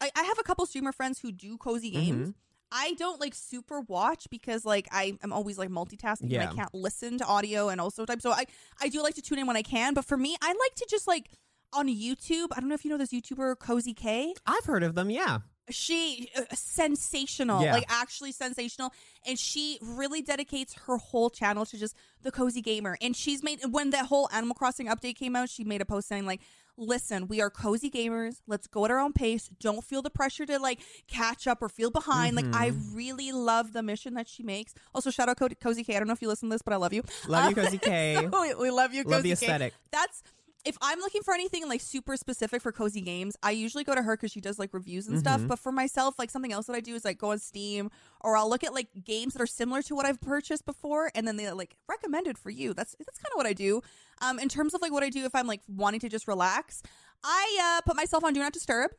I, 0.00 0.10
I 0.16 0.22
have 0.22 0.38
a 0.38 0.42
couple 0.42 0.64
streamer 0.64 0.92
friends 0.92 1.18
who 1.20 1.30
do 1.30 1.58
cozy 1.58 1.90
games. 1.90 2.30
Mhm. 2.30 2.34
I 2.72 2.94
don't 2.94 3.20
like 3.20 3.34
super 3.34 3.80
watch 3.80 4.26
because 4.30 4.64
like 4.64 4.88
I 4.92 5.18
am 5.22 5.32
always 5.32 5.58
like 5.58 5.68
multitasking 5.68 6.22
and 6.22 6.32
Yeah. 6.32 6.50
I 6.50 6.54
can't 6.54 6.72
listen 6.72 7.18
to 7.18 7.26
audio 7.26 7.68
and 7.68 7.80
also 7.80 8.06
type. 8.06 8.22
So 8.22 8.30
I 8.30 8.44
I 8.80 8.88
do 8.88 9.02
like 9.02 9.14
to 9.16 9.22
tune 9.22 9.38
in 9.38 9.46
when 9.46 9.56
I 9.56 9.62
can. 9.62 9.92
But 9.94 10.04
for 10.06 10.16
me, 10.16 10.36
I 10.40 10.48
like 10.48 10.74
to 10.76 10.86
just 10.88 11.06
like 11.06 11.30
on 11.74 11.86
YouTube. 11.88 12.48
I 12.56 12.60
don't 12.60 12.68
know 12.70 12.74
if 12.74 12.84
you 12.84 12.90
know 12.90 12.96
this 12.98 13.12
YouTuber 13.12 13.58
Cozy 13.58 13.92
K. 13.94 14.32
I've 14.46 14.64
heard 14.64 14.82
of 14.82 14.94
them. 14.94 15.10
Yeah. 15.10 15.40
She 15.70 16.30
uh, 16.36 16.42
sensational, 16.54 17.62
Yeah. 17.62 17.72
like 17.74 17.84
actually 17.88 18.32
sensational, 18.32 18.92
and 19.26 19.38
she 19.38 19.78
really 19.82 20.22
dedicates 20.22 20.74
her 20.86 20.96
whole 20.96 21.30
channel 21.30 21.66
to 21.66 21.78
just 21.78 21.94
the 22.22 22.30
cozy 22.30 22.62
gamer. 22.62 22.96
And 23.00 23.14
she's 23.16 23.42
made 23.42 23.60
when 23.70 23.90
that 23.90 24.06
whole 24.06 24.28
Animal 24.32 24.54
Crossing 24.54 24.86
update 24.86 25.16
came 25.16 25.36
out, 25.36 25.48
she 25.48 25.64
made 25.64 25.80
a 25.80 25.84
post 25.84 26.08
saying 26.08 26.26
like, 26.26 26.40
"Listen, 26.76 27.28
we 27.28 27.40
are 27.40 27.50
cozy 27.50 27.90
gamers. 27.90 28.40
Let's 28.46 28.66
go 28.66 28.84
at 28.84 28.90
our 28.90 28.98
own 28.98 29.12
pace. 29.12 29.48
Don't 29.60 29.82
feel 29.84 30.02
the 30.02 30.10
pressure 30.10 30.46
to 30.46 30.58
like 30.58 30.80
catch 31.06 31.46
up 31.46 31.60
or 31.62 31.68
feel 31.68 31.90
behind." 31.90 32.36
Like 32.36 32.46
I 32.54 32.70
Mm-hmm. 32.70 32.96
really 32.96 33.32
love 33.32 33.72
the 33.72 33.82
mission 33.82 34.14
that 34.14 34.28
she 34.28 34.42
makes. 34.42 34.74
Also, 34.94 35.10
shout 35.10 35.28
out 35.28 35.38
Co- 35.38 35.48
Cozy 35.60 35.84
K. 35.84 35.96
I 35.96 35.98
don't 35.98 36.06
know 36.08 36.14
if 36.14 36.22
you 36.22 36.28
listen 36.28 36.48
to 36.48 36.54
this, 36.54 36.62
but 36.62 36.72
I 36.72 36.76
love 36.76 36.92
you. 36.92 37.02
Love 37.26 37.44
you, 37.44 37.48
Um, 37.48 37.54
Cozy 37.64 37.78
K. 37.78 38.28
so 38.32 38.40
we, 38.42 38.54
we 38.54 38.70
love 38.70 38.92
you, 38.94 39.02
Love 39.04 39.22
Cozy 39.22 39.30
the 39.34 39.36
K. 39.36 39.46
aesthetic. 39.46 39.74
That's 39.90 40.22
if 40.64 40.76
I'm 40.82 40.98
looking 41.00 41.22
for 41.22 41.32
anything 41.32 41.68
like 41.68 41.80
super 41.80 42.16
specific 42.16 42.60
for 42.62 42.72
cozy 42.72 43.00
games, 43.00 43.36
I 43.42 43.52
usually 43.52 43.84
go 43.84 43.94
to 43.94 44.02
her 44.02 44.16
because 44.16 44.32
she 44.32 44.40
does 44.40 44.58
like 44.58 44.74
reviews 44.74 45.06
and 45.06 45.18
stuff. 45.18 45.40
Mhm. 45.40 45.48
But 45.48 45.58
for 45.58 45.72
myself, 45.72 46.18
like 46.18 46.30
something 46.30 46.52
else 46.52 46.66
that 46.66 46.74
I 46.74 46.80
do 46.80 46.94
is 46.94 47.04
like 47.04 47.18
go 47.18 47.30
on 47.30 47.38
Steam 47.38 47.90
or 48.20 48.36
I'll 48.36 48.50
look 48.50 48.64
at 48.64 48.74
like 48.74 48.88
games 49.04 49.34
that 49.34 49.42
are 49.42 49.46
similar 49.46 49.82
to 49.82 49.94
what 49.94 50.04
I've 50.04 50.20
purchased 50.20 50.66
before, 50.66 51.10
and 51.14 51.26
then 51.26 51.36
they 51.36 51.50
like 51.52 51.76
recommended 51.88 52.36
for 52.38 52.50
you. 52.50 52.74
That's 52.74 52.94
that's 52.98 53.18
kind 53.18 53.32
of 53.32 53.36
what 53.36 53.46
I 53.46 53.52
do. 53.52 53.82
Um, 54.20 54.38
in 54.38 54.48
terms 54.48 54.74
of 54.74 54.82
like 54.82 54.92
what 54.92 55.02
I 55.04 55.10
do 55.10 55.24
if 55.24 55.34
I'm 55.34 55.46
like 55.46 55.60
wanting 55.68 56.00
to 56.00 56.08
just 56.08 56.26
relax, 56.28 56.82
I 57.22 57.78
uh 57.78 57.82
put 57.82 57.96
myself 57.96 58.24
on 58.24 58.32
Do 58.32 58.40
Not 58.40 58.52
Disturb. 58.52 58.90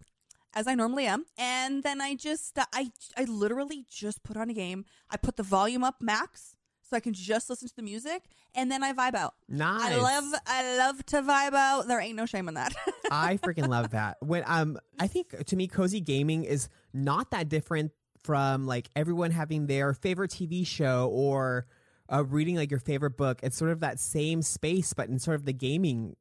As 0.55 0.65
I 0.65 0.73
normally 0.73 1.05
am, 1.05 1.25
and 1.37 1.83
then 1.83 2.01
I 2.01 2.15
just 2.15 2.57
uh, 2.57 2.65
I 2.73 2.91
I 3.15 3.25
literally 3.25 3.85
just 3.87 4.23
put 4.23 4.35
on 4.35 4.49
a 4.49 4.53
game. 4.53 4.83
I 5.11 5.17
put 5.17 5.35
the 5.37 5.43
volume 5.43 5.83
up 5.83 6.01
max 6.01 6.55
so 6.89 6.97
I 6.97 6.99
can 6.99 7.13
just 7.13 7.49
listen 7.49 7.67
to 7.67 7.75
the 7.75 7.81
music, 7.83 8.23
and 8.55 8.71
then 8.71 8.83
I 8.83 8.93
vibe 8.93 9.15
out. 9.15 9.35
Nice. 9.47 9.93
I 9.93 9.95
love 9.97 10.33
I 10.47 10.77
love 10.77 11.05
to 11.07 11.21
vibe 11.21 11.53
out. 11.53 11.87
There 11.87 11.99
ain't 11.99 12.15
no 12.15 12.25
shame 12.25 12.47
in 12.47 12.55
that. 12.55 12.73
I 13.11 13.37
freaking 13.37 13.67
love 13.67 13.91
that. 13.91 14.17
When 14.21 14.43
um, 14.47 14.77
I 14.99 15.07
think 15.07 15.45
to 15.45 15.55
me, 15.55 15.67
cozy 15.67 16.01
gaming 16.01 16.43
is 16.43 16.67
not 16.93 17.31
that 17.31 17.49
different 17.49 17.91
from 18.23 18.65
like 18.65 18.89
everyone 18.95 19.31
having 19.31 19.67
their 19.67 19.93
favorite 19.93 20.31
TV 20.31 20.65
show 20.65 21.09
or 21.13 21.67
uh, 22.11 22.23
reading 22.25 22.55
like 22.55 22.71
your 22.71 22.79
favorite 22.79 23.17
book. 23.17 23.39
It's 23.43 23.55
sort 23.57 23.71
of 23.71 23.79
that 23.81 23.99
same 23.99 24.41
space, 24.41 24.93
but 24.93 25.09
in 25.09 25.19
sort 25.19 25.35
of 25.35 25.45
the 25.45 25.53
gaming 25.53 26.15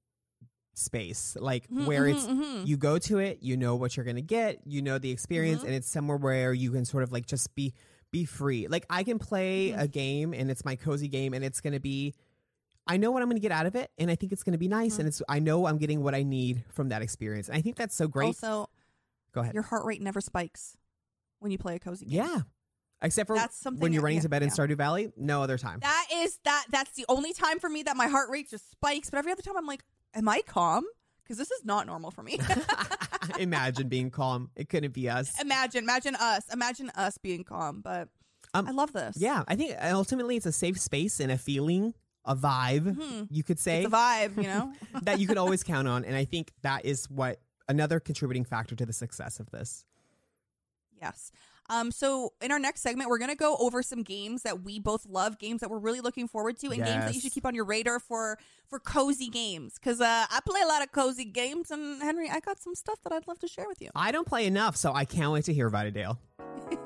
space, 0.75 1.37
like 1.41 1.65
where 1.69 2.07
it's 2.07 2.25
Mhm, 2.25 2.41
mhm. 2.63 2.67
you 2.67 2.77
go 2.77 2.99
to 2.99 3.19
it, 3.19 3.39
you 3.43 3.57
know 3.57 3.75
what 3.75 3.97
you're 3.97 4.07
gonna 4.07 4.21
get, 4.21 4.61
you 4.65 4.81
know 4.81 4.99
the 4.99 5.11
experience, 5.11 5.63
Mhm. 5.63 5.67
and 5.67 5.75
it's 5.75 5.91
somewhere 5.91 6.17
where 6.19 6.53
you 6.55 6.71
can 6.71 6.85
sort 6.85 7.03
of 7.03 7.11
like 7.11 7.27
just 7.27 7.53
be 7.57 7.75
be 8.11 8.25
free. 8.25 8.67
Like 8.69 8.87
I 8.89 9.05
can 9.05 9.19
play 9.19 9.71
Mhm. 9.71 9.81
a 9.83 9.89
game 9.89 10.33
and 10.35 10.51
it's 10.51 10.65
my 10.65 10.77
cozy 10.77 11.09
game 11.09 11.35
and 11.35 11.45
it's 11.45 11.61
gonna 11.61 11.81
be 11.81 12.15
I 12.87 12.97
know 12.97 13.11
what 13.11 13.23
I'm 13.23 13.29
gonna 13.29 13.39
get 13.41 13.53
out 13.53 13.67
of 13.67 13.77
it 13.77 13.91
and 13.99 14.11
I 14.11 14.15
think 14.15 14.33
it's 14.33 14.43
gonna 14.43 14.57
be 14.59 14.69
nice 14.69 14.95
Mhm. 14.97 14.99
and 15.01 15.09
it's 15.09 15.23
I 15.29 15.39
know 15.41 15.67
I'm 15.67 15.77
getting 15.79 16.03
what 16.03 16.15
I 16.15 16.23
need 16.23 16.65
from 16.71 16.89
that 16.89 17.03
experience. 17.03 17.49
And 17.49 17.57
I 17.57 17.61
think 17.61 17.77
that's 17.77 17.95
so 17.95 18.09
great. 18.09 18.27
Also, 18.29 18.71
go 19.33 19.43
ahead. 19.43 19.53
your 19.55 19.63
heart 19.65 19.85
rate 19.85 20.01
never 20.01 20.21
spikes 20.23 20.77
when 21.41 21.51
you 21.53 21.59
play 21.59 21.75
a 21.77 21.79
cozy 21.79 22.07
game. 22.07 22.17
Yeah. 22.17 22.41
Except 23.01 23.27
for 23.29 23.37
That's 23.37 23.57
something 23.57 23.81
when 23.81 23.93
you're 23.93 24.01
that- 24.01 24.05
running 24.07 24.17
yeah, 24.19 24.23
to 24.23 24.29
bed 24.29 24.43
in 24.43 24.49
yeah. 24.49 24.55
Stardew 24.55 24.77
Valley, 24.77 25.13
no 25.17 25.43
other 25.43 25.57
time. 25.59 25.79
That 25.81 26.07
is 26.13 26.41
that 26.45 26.65
that's 26.71 26.93
the 26.93 27.05
only 27.09 27.33
time 27.33 27.61
for 27.61 27.69
me 27.69 27.83
that 27.85 27.97
my 27.97 28.09
heart 28.09 28.29
rate 28.31 28.51
just 28.51 28.71
spikes, 28.71 29.11
but 29.11 29.19
every 29.19 29.31
other 29.31 29.43
time 29.43 29.57
I'm 29.57 29.67
like, 29.67 29.85
am 30.15 30.29
I 30.29 30.41
calm? 30.47 30.85
Because 31.23 31.37
this 31.37 31.51
is 31.51 31.65
not 31.65 31.87
normal 31.87 32.11
for 32.11 32.23
me. 32.23 32.39
Imagine 33.39 33.89
being 33.89 34.11
calm. 34.11 34.51
It 34.57 34.69
couldn't 34.69 34.95
be 34.95 35.09
us. 35.09 35.41
imagine, 35.41 35.85
imagine 35.85 36.15
us, 36.17 36.43
imagine 36.53 36.91
us 36.95 37.19
being 37.19 37.45
calm. 37.45 37.81
But 37.83 38.09
Um, 38.55 38.67
I 38.67 38.71
love 38.71 38.93
this. 38.93 39.17
Yeah, 39.19 39.45
I 39.49 39.57
think 39.57 39.75
ultimately 39.83 40.37
it's 40.37 40.47
a 40.47 40.53
safe 40.53 40.79
space 40.81 41.21
and 41.21 41.31
a 41.31 41.39
feeling, 41.39 41.95
a 42.25 42.35
vibe, 42.35 42.95
Mhm. 42.97 43.29
you 43.31 43.43
could 43.43 43.59
say. 43.59 43.85
it's 43.85 43.93
a 43.93 43.97
vibe, 43.97 44.37
you 44.37 44.49
know. 44.49 44.73
that 45.03 45.21
you 45.21 45.27
can 45.27 45.39
always 45.39 45.63
count 45.63 45.87
on. 45.89 46.05
And 46.05 46.17
I 46.17 46.25
think 46.25 46.53
that 46.63 46.85
is 46.85 47.09
what 47.11 47.41
another 47.69 48.01
contributing 48.01 48.45
factor 48.45 48.75
to 48.77 48.87
the 48.87 48.93
success 48.93 49.39
of 49.41 49.51
this. 49.51 49.85
Yes. 51.01 51.31
Um, 51.71 51.91
so 51.91 52.33
in 52.41 52.51
our 52.51 52.59
next 52.59 52.81
segment, 52.81 53.11
we're 53.11 53.19
gonna 53.19 53.35
go 53.35 53.57
over 53.59 53.83
some 53.83 54.03
games 54.03 54.43
that 54.43 54.63
we 54.63 54.79
both 54.79 55.07
love, 55.07 55.39
games 55.39 55.61
that 55.61 55.71
we're 55.71 55.79
really 55.79 56.01
looking 56.01 56.27
forward 56.29 56.59
to, 56.61 56.69
and 56.69 56.85
games 56.85 57.05
that 57.05 57.15
you 57.15 57.21
should 57.21 57.33
keep 57.33 57.47
on 57.47 57.55
your 57.55 57.65
radar 57.65 58.01
for 58.01 58.39
for 58.69 58.79
cozy 58.79 59.29
games. 59.29 59.75
Because 59.75 60.01
uh, 60.01 60.27
I 60.31 60.41
play 60.47 60.61
a 60.63 60.67
lot 60.67 60.83
of 60.83 60.93
cozy 60.93 61.25
games, 61.25 61.71
and 61.71 62.03
Henry, 62.03 62.31
I 62.31 62.41
got 62.41 62.59
some 62.59 62.75
stuff 62.75 63.01
that 63.03 63.13
I'd 63.13 63.27
love 63.27 63.39
to 63.41 63.49
share 63.49 63.67
with 63.69 63.81
you. 63.81 63.91
I 63.95 64.13
don't 64.13 64.27
play 64.27 64.47
enough, 64.47 64.77
so 64.77 64.93
I 64.93 65.05
can't 65.05 65.33
wait 65.33 65.45
to 65.45 65.53
hear 65.53 65.67
about 65.67 65.87
it, 65.87 65.95
Dale. 65.95 66.19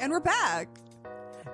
and 0.00 0.10
we're 0.10 0.20
back. 0.20 0.68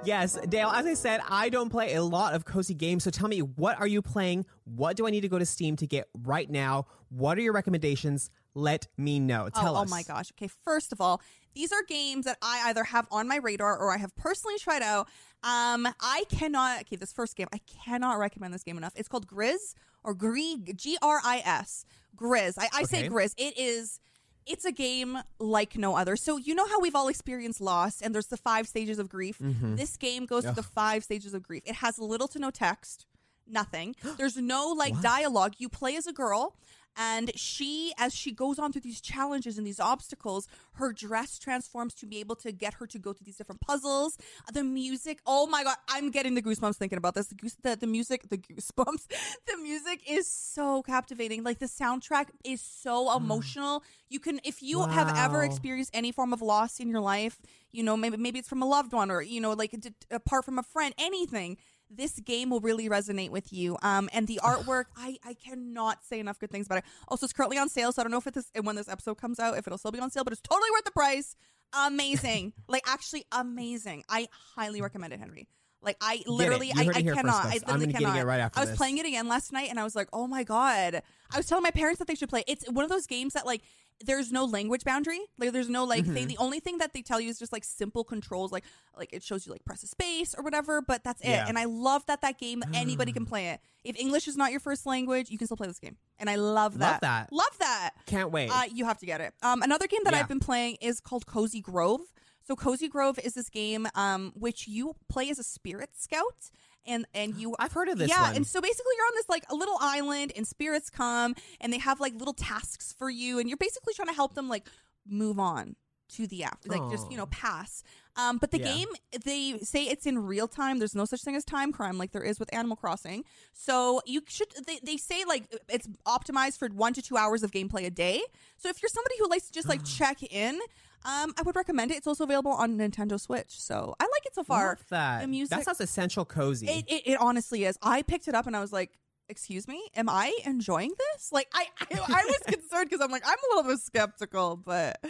Yes, 0.03 0.39
Dale, 0.49 0.69
as 0.69 0.85
I 0.87 0.95
said, 0.95 1.21
I 1.29 1.49
don't 1.49 1.71
play 1.71 1.95
a 1.95 2.03
lot 2.03 2.35
of 2.35 2.45
cozy 2.45 2.75
games, 2.75 3.05
so 3.05 3.11
tell 3.11 3.29
me, 3.29 3.41
what 3.41 3.79
are 3.81 3.87
you 3.87 4.03
playing? 4.03 4.45
What 4.65 4.97
do 4.97 5.07
I 5.07 5.11
need 5.11 5.23
to 5.23 5.29
go 5.29 5.39
to 5.39 5.47
Steam 5.47 5.77
to 5.77 5.87
get 5.87 6.09
right 6.23 6.51
now? 6.51 6.87
What 7.09 7.39
are 7.39 7.41
your 7.41 7.55
recommendations? 7.55 8.31
Let 8.55 8.87
me 8.97 9.19
know. 9.19 9.49
Tell 9.49 9.77
oh, 9.77 9.83
us. 9.83 9.89
oh 9.89 9.91
my 9.91 10.03
gosh. 10.03 10.31
Okay, 10.33 10.49
first 10.65 10.93
of 10.93 11.01
all, 11.01 11.23
these 11.55 11.73
are 11.73 11.83
games 11.89 12.27
that 12.27 12.37
I 12.43 12.65
either 12.67 12.85
have 12.85 13.07
on 13.11 13.29
my 13.29 13.37
radar 13.37 13.77
or 13.79 13.93
I 13.93 13.99
have 13.99 14.15
personally 14.17 14.59
tried 14.59 14.83
out. 14.83 15.09
Um, 15.43 15.89
I 16.01 16.25
cannot. 16.31 16.83
Okay, 16.83 16.97
this 16.97 17.13
first 17.13 17.37
game, 17.37 17.49
I 17.53 17.61
cannot 17.85 18.19
recommend 18.19 18.53
this 18.53 18.63
game 18.63 18.77
enough. 18.77 18.93
It's 18.97 19.09
called 19.09 19.27
Grizz 19.27 19.75
or 20.03 20.15
Grig 20.15 20.77
G 20.77 20.99
R 21.01 21.21
I 21.25 21.43
S 21.45 21.85
Grizz. 22.17 22.55
I, 22.59 22.69
I 22.73 22.83
say 22.85 23.01
Okay. 23.01 23.09
Grizz. 23.09 23.35
It 23.37 23.59
is. 23.59 24.01
It's 24.47 24.65
a 24.65 24.73
game 24.73 25.19
like 25.39 25.77
no 25.77 25.97
other. 25.97 26.17
So 26.17 26.37
you 26.37 26.55
know 26.55 26.67
how 26.67 26.81
we've 26.81 26.95
all 26.95 27.09
experienced 27.09 27.61
loss, 27.61 28.03
and 28.03 28.15
there's 28.15 28.27
the 28.27 28.37
five 28.37 28.69
stages 28.69 28.99
of 28.99 29.09
grief. 29.09 29.39
Mhm. 29.39 29.77
This 29.77 29.97
game 29.97 30.27
goes 30.27 30.45
through 30.45 30.55
the 30.55 30.63
five 30.63 31.03
stages 31.05 31.33
of 31.35 31.43
grief. 31.43 31.63
It 31.65 31.77
has 31.77 31.99
little 31.99 32.29
to 32.29 32.39
no 32.39 32.51
text, 32.51 33.07
nothing. 33.47 33.97
There's 34.19 34.37
no 34.37 34.69
like 34.69 34.93
What? 34.95 35.03
dialogue. 35.03 35.55
You 35.59 35.69
play 35.69 35.97
as 35.97 36.07
a 36.07 36.13
girl, 36.13 36.57
and 36.97 37.33
she, 37.35 37.93
as 37.99 38.15
she 38.15 38.33
goes 38.33 38.59
on 38.59 38.73
through 38.73 38.83
these 38.83 39.01
challenges 39.01 39.59
and 39.59 39.67
these 39.67 39.81
obstacles, 39.81 40.47
her 40.75 40.93
dress 40.93 41.39
transforms 41.39 41.95
to 41.95 42.07
be 42.07 42.21
able 42.21 42.37
to 42.37 42.53
get 42.53 42.75
her 42.75 42.87
to 42.87 42.99
go 42.99 43.13
through 43.13 43.25
these 43.25 43.37
different 43.37 43.61
puzzles. 43.61 44.17
The 44.53 44.65
music, 44.65 45.21
oh 45.27 45.47
my 45.47 45.65
god, 45.65 45.77
I'm 45.89 46.11
getting 46.11 46.35
the 46.35 46.43
goosebumps 46.43 46.77
thinking 46.77 46.99
about 46.99 47.15
this. 47.15 47.29
The, 47.29 47.35
goose, 47.35 47.57
the, 47.63 47.77
the 47.77 47.87
music, 47.87 48.29
the 48.29 48.39
goosebumps. 48.39 49.07
The 49.47 49.59
music 49.59 50.01
is 50.09 50.27
so 50.27 50.83
captivating. 50.83 51.45
Like 51.45 51.59
the 51.59 51.67
soundtrack 51.67 52.27
is 52.45 52.61
so 52.61 53.09
mm. 53.09 53.17
emotional. 53.17 53.83
You 54.09 54.19
can, 54.21 54.41
if 54.45 54.63
you 54.63 54.83
have 54.83 55.13
ever 55.17 55.45
experienced 55.45 55.91
any 55.95 56.13
form 56.13 56.33
of 56.33 56.43
loss 56.43 56.81
in 56.81 56.89
your 56.89 57.01
life, 57.01 57.39
you 57.73 57.83
know, 57.83 57.97
maybe 57.97 58.17
maybe 58.17 58.39
it's 58.39 58.49
from 58.49 58.63
a 58.63 58.67
loved 58.67 58.93
one 58.93 59.11
or 59.11 59.21
you 59.21 59.41
know, 59.41 59.53
like 59.53 59.79
d- 59.79 59.91
apart 60.11 60.45
from 60.45 60.59
a 60.59 60.63
friend, 60.63 60.95
anything. 60.99 61.57
This 61.90 62.18
game 62.20 62.51
will 62.51 62.61
really 62.61 62.88
resonate 62.88 63.31
with 63.31 63.53
you. 63.53 63.77
Um, 63.83 64.09
and 64.12 64.27
the 64.27 64.40
artwork, 64.42 64.85
I 64.97 65.16
I 65.25 65.35
cannot 65.35 66.05
say 66.05 66.20
enough 66.20 66.38
good 66.38 66.51
things 66.51 66.66
about 66.66 66.79
it. 66.79 66.85
Also, 67.09 67.25
it's 67.25 67.33
currently 67.33 67.59
on 67.59 67.68
sale, 67.68 67.92
so 67.92 68.03
I 68.03 68.05
don't 68.05 68.11
know 68.11 68.18
if 68.18 68.27
it's 68.27 68.51
when 68.62 68.77
this 68.77 68.88
episode 68.88 69.16
comes 69.16 69.38
out, 69.38 69.57
if 69.57 69.66
it'll 69.66 69.79
still 69.79 69.92
be 69.92 70.01
on 70.01 70.11
sale, 70.11 70.25
but 70.25 70.33
it's 70.33 70.42
totally 70.42 70.70
worth 70.73 70.85
the 70.85 70.92
price. 70.92 71.37
Amazing, 71.73 72.53
like 72.68 72.83
actually 72.87 73.25
amazing. 73.33 74.05
I 74.09 74.29
highly 74.57 74.81
recommend 74.81 75.12
it, 75.12 75.20
Henry. 75.20 75.49
Like 75.83 75.97
I 76.01 76.23
literally, 76.27 76.73
I, 76.75 76.88
I 76.94 77.03
cannot. 77.03 77.47
I 77.47 77.59
literally 77.66 77.92
cannot. 77.92 78.25
right 78.27 78.40
after 78.40 78.59
I 78.59 78.62
was 78.62 78.70
this. 78.70 78.79
playing 78.79 78.99
it 78.99 79.07
again 79.07 79.29
last 79.29 79.53
night, 79.53 79.68
and 79.70 79.79
I 79.79 79.85
was 79.85 79.94
like, 79.94 80.09
oh 80.12 80.27
my 80.27 80.42
god. 80.42 81.03
I 81.33 81.37
was 81.37 81.47
telling 81.47 81.62
my 81.62 81.70
parents 81.70 81.99
that 81.99 82.09
they 82.09 82.14
should 82.14 82.29
play. 82.29 82.44
It's 82.47 82.70
one 82.70 82.85
of 82.85 82.90
those 82.90 83.07
games 83.07 83.35
that 83.35 83.44
like 83.44 83.62
there's 84.05 84.33
no 84.33 84.45
language 84.45 84.85
boundary. 84.85 85.21
Like 85.39 85.53
there's 85.53 85.69
no 85.69 85.85
like 85.85 86.05
Mm-hmm. 86.05 86.15
thing. 86.15 86.27
The 86.29 86.39
only 86.39 86.61
thing 86.61 86.79
that 86.79 86.93
they 86.93 87.03
tell 87.03 87.21
you 87.21 87.31
is 87.31 87.39
just 87.39 87.53
like 87.53 87.65
simple 87.65 88.05
controls, 88.05 88.53
like 88.53 88.65
like 88.97 89.13
it 89.13 89.23
shows 89.23 89.47
you 89.47 89.53
like 89.53 89.65
press 89.65 89.83
a 89.83 89.87
space 89.87 90.35
or 90.37 90.43
whatever. 90.43 90.83
But 90.83 91.05
that's 91.05 91.21
it. 91.23 91.29
Yeah. 91.29 91.47
And 91.49 91.59
I 91.59 91.65
love 91.65 92.05
that 92.07 92.21
that 92.23 92.39
game 92.39 92.63
anybody 92.75 93.13
can 93.13 93.25
play 93.33 93.49
it. 93.51 93.61
If 93.85 93.99
English 93.99 94.27
is 94.29 94.37
not 94.37 94.51
your 94.51 94.61
first 94.61 94.87
language, 94.87 95.31
you 95.31 95.39
can 95.39 95.47
still 95.47 95.57
play 95.57 95.67
this 95.69 95.79
game, 95.79 95.97
and 96.19 96.29
I 96.31 96.37
love 96.37 96.79
that. 96.79 96.93
Love 96.93 97.01
that. 97.03 97.33
Love 97.33 97.59
that. 97.61 97.91
Can't 98.07 98.31
wait. 98.31 98.51
Uh, 98.51 98.63
you 98.73 98.85
have 98.87 98.99
to 98.99 99.07
get 99.07 99.21
it. 99.21 99.35
Um, 99.43 99.63
another 99.63 99.87
game 99.87 100.01
that 100.05 100.13
Yeah. 100.15 100.21
I've 100.21 100.29
been 100.29 100.41
playing 100.41 100.79
is 100.81 101.01
called 101.01 101.27
Cozy 101.27 101.61
Grove. 101.61 102.01
So 102.47 102.55
Cozy 102.57 102.89
Grove 102.89 103.19
is 103.25 103.33
this 103.35 103.49
game 103.49 103.87
um, 103.95 104.33
which 104.35 104.69
you 104.69 104.97
play 105.09 105.31
as 105.31 105.39
a 105.39 105.43
spirit 105.43 105.91
scout, 105.97 106.51
and 106.87 107.07
and 107.14 107.35
you 107.37 107.55
I've 107.59 107.73
heard 107.73 107.88
of 107.88 107.99
this 107.99 108.09
yeah, 108.11 108.23
one. 108.23 108.37
and 108.37 108.47
so 108.47 108.61
basically 108.61 108.92
you're 108.97 109.07
on 109.07 109.12
this 109.14 109.29
like 109.29 109.44
a 109.51 109.55
little 109.55 109.77
island, 109.81 110.33
and 110.37 110.47
spirits 110.47 110.90
come, 110.90 111.35
and 111.61 111.73
they 111.73 111.79
have 111.79 112.01
like 112.01 112.14
little 112.14 112.35
tasks 112.35 112.92
for 112.99 113.11
you, 113.11 113.38
and 113.38 113.49
you're 113.49 113.57
basically 113.59 113.94
trying 113.94 114.09
to 114.09 114.14
help 114.14 114.35
them 114.35 114.49
like 114.49 114.66
move 115.07 115.38
on 115.38 115.77
to 116.11 116.27
the 116.27 116.44
after, 116.44 116.68
like 116.68 116.83
just 116.90 117.11
you 117.11 117.16
know 117.16 117.27
pass. 117.27 117.83
Um, 118.16 118.38
but 118.38 118.53
the 118.53 118.59
Yeah. 118.59 118.66
game 118.66 118.87
they 119.25 119.59
say 119.62 119.85
it's 119.85 120.07
in 120.07 120.18
real 120.20 120.47
time. 120.47 120.79
There's 120.79 120.94
no 120.94 121.05
such 121.05 121.23
thing 121.25 121.35
as 121.35 121.44
time 121.44 121.73
crime 121.73 121.99
like 121.99 122.12
there 122.12 122.23
is 122.23 122.38
with 122.38 122.53
Animal 122.55 122.77
Crossing. 122.77 123.25
So 123.53 124.01
you 124.07 124.23
should 124.29 124.49
they, 124.66 124.79
they 124.85 124.97
say 124.97 125.25
like 125.27 125.53
it's 125.68 125.88
optimized 126.07 126.59
for 126.59 126.68
one 126.68 126.92
to 126.92 127.03
two 127.03 127.16
hours 127.16 127.42
of 127.42 127.51
gameplay 127.51 127.87
a 127.87 127.90
day. 127.90 128.23
So 128.57 128.68
if 128.68 128.81
you're 128.83 128.90
somebody 128.90 129.16
who 129.18 129.29
likes 129.29 129.47
to 129.47 129.53
just 129.53 129.68
like 129.68 129.83
check 129.99 130.23
in, 130.23 130.61
um, 131.05 131.35
I 131.38 131.43
would 131.43 131.57
recommend 131.57 131.90
it. 131.90 131.97
It's 131.97 132.07
also 132.07 132.25
available 132.25 132.53
on 132.53 132.79
Nintendo 132.79 133.21
Switch. 133.21 133.61
So 133.61 133.95
I 134.01 134.05
like 134.05 134.27
it 134.27 134.35
so 134.35 134.43
far. 134.43 134.69
Love 134.69 134.85
that. 134.90 135.23
the 135.23 135.29
music- 135.29 135.57
that 135.57 135.64
sounds 135.64 135.81
essential 135.81 136.25
cozy. 136.25 136.67
It, 136.67 136.85
it, 136.88 137.03
it 137.12 137.21
honestly 137.21 137.64
is. 137.64 137.79
I 137.83 138.03
picked 138.03 138.29
it 138.29 138.35
up 138.35 138.47
and 138.47 138.57
I 138.57 138.61
was 138.61 138.73
like, 138.73 138.90
"Excuse 139.29 139.69
me, 139.69 139.83
am 139.95 140.09
I 140.09 140.37
enjoying 140.45 140.93
this?" 140.97 141.31
Like, 141.33 141.49
I 141.53 141.67
I, 141.81 141.87
I 142.09 142.25
was 142.25 142.38
concerned 142.47 142.88
because 142.90 143.01
I'm 143.01 143.11
like, 143.11 143.25
I'm 143.27 143.37
a 143.37 143.57
little 143.57 143.71
bit 143.73 143.81
skeptical, 143.81 144.57
but 144.57 145.05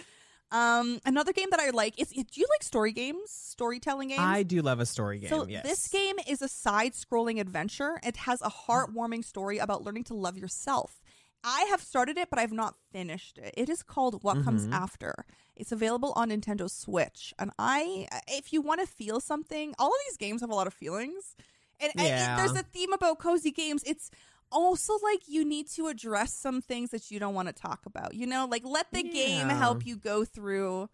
um, 0.50 1.00
another 1.04 1.32
game 1.32 1.48
that 1.50 1.60
I 1.60 1.70
like 1.70 2.00
is. 2.00 2.08
Do 2.10 2.22
you 2.34 2.46
like 2.50 2.62
story 2.62 2.92
games, 2.92 3.30
storytelling 3.30 4.08
games? 4.08 4.20
I 4.20 4.42
do 4.44 4.62
love 4.62 4.80
a 4.80 4.86
story 4.86 5.18
game. 5.18 5.30
So 5.30 5.46
yes. 5.48 5.64
this 5.64 5.88
game 5.88 6.16
is 6.28 6.42
a 6.42 6.48
side-scrolling 6.48 7.40
adventure. 7.40 7.98
It 8.04 8.16
has 8.18 8.40
a 8.40 8.50
heartwarming 8.50 9.24
story 9.24 9.58
about 9.58 9.82
learning 9.82 10.04
to 10.04 10.14
love 10.14 10.38
yourself. 10.38 11.00
I 11.44 11.62
have 11.70 11.82
started 11.82 12.16
it, 12.18 12.30
but 12.30 12.38
I've 12.38 12.52
not 12.52 12.74
finished 12.90 13.38
it. 13.38 13.52
It 13.56 13.68
is 13.68 13.82
called 13.82 14.22
What 14.24 14.42
Comes 14.42 14.66
Mhm. 14.66 14.72
After. 14.72 15.26
It's 15.54 15.70
available 15.72 16.12
on 16.16 16.30
Nintendo 16.30 16.70
Switch, 16.70 17.34
and 17.38 17.50
I, 17.58 18.08
if 18.28 18.52
you 18.52 18.60
want 18.62 18.80
to 18.80 18.86
feel 18.86 19.20
something, 19.20 19.74
all 19.78 19.88
of 19.88 20.00
these 20.08 20.16
games 20.16 20.40
have 20.40 20.50
a 20.50 20.54
lot 20.54 20.66
of 20.66 20.74
feelings, 20.74 21.36
and, 21.78 21.92
and 21.96 22.08
Yeah. 22.08 22.36
there's 22.36 22.52
a 22.56 22.62
theme 22.62 22.92
about 22.92 23.18
cozy 23.18 23.50
games. 23.52 23.82
It's 23.84 24.10
also 24.50 24.98
like 25.02 25.28
you 25.28 25.44
need 25.44 25.68
to 25.72 25.88
address 25.88 26.32
some 26.34 26.60
things 26.62 26.90
that 26.90 27.10
you 27.10 27.18
don't 27.18 27.34
want 27.34 27.48
to 27.48 27.52
talk 27.54 27.86
about. 27.86 28.14
You 28.14 28.26
know, 28.26 28.46
like 28.46 28.64
let 28.64 28.90
the 28.92 29.02
game 29.02 29.48
help 29.48 29.84
you 29.86 29.96
go 29.96 30.24
through, 30.24 30.88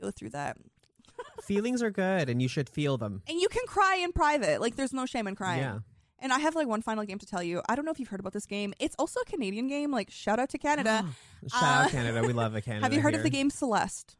go 0.00 0.10
through 0.10 0.30
that. 0.30 0.58
Feelings 1.44 1.82
are 1.82 1.90
good, 1.90 2.28
and 2.28 2.42
you 2.42 2.48
should 2.48 2.68
feel 2.68 2.98
them. 2.98 3.22
And 3.28 3.40
you 3.40 3.48
can 3.48 3.64
cry 3.66 3.96
in 3.96 4.12
private. 4.12 4.60
Like 4.60 4.76
there's 4.76 4.92
no 4.92 5.06
shame 5.06 5.26
in 5.26 5.34
crying. 5.34 5.60
Yeah. 5.62 5.78
And 6.18 6.32
I 6.32 6.38
have 6.38 6.54
like 6.54 6.66
one 6.66 6.82
final 6.82 7.04
game 7.04 7.18
to 7.18 7.26
tell 7.26 7.42
you. 7.42 7.60
I 7.68 7.74
don't 7.76 7.84
know 7.84 7.90
if 7.90 8.00
you've 8.00 8.08
heard 8.08 8.20
about 8.20 8.32
this 8.32 8.46
game. 8.46 8.72
It's 8.80 8.96
also 8.98 9.20
a 9.20 9.24
Canadian 9.24 9.68
game. 9.68 9.90
Like 9.90 10.10
shout 10.10 10.38
out 10.38 10.48
to 10.50 10.58
Canada. 10.58 11.04
Shout 11.52 11.62
Uh, 11.62 11.66
out 11.84 11.90
Canada. 11.90 12.22
We 12.26 12.32
love 12.32 12.54
a 12.56 12.60
Canada. 12.62 12.84
have 12.86 12.92
you 12.94 13.00
heard 13.00 13.14
of 13.14 13.22
the 13.22 13.30
game 13.30 13.50
Celeste? 13.50 14.16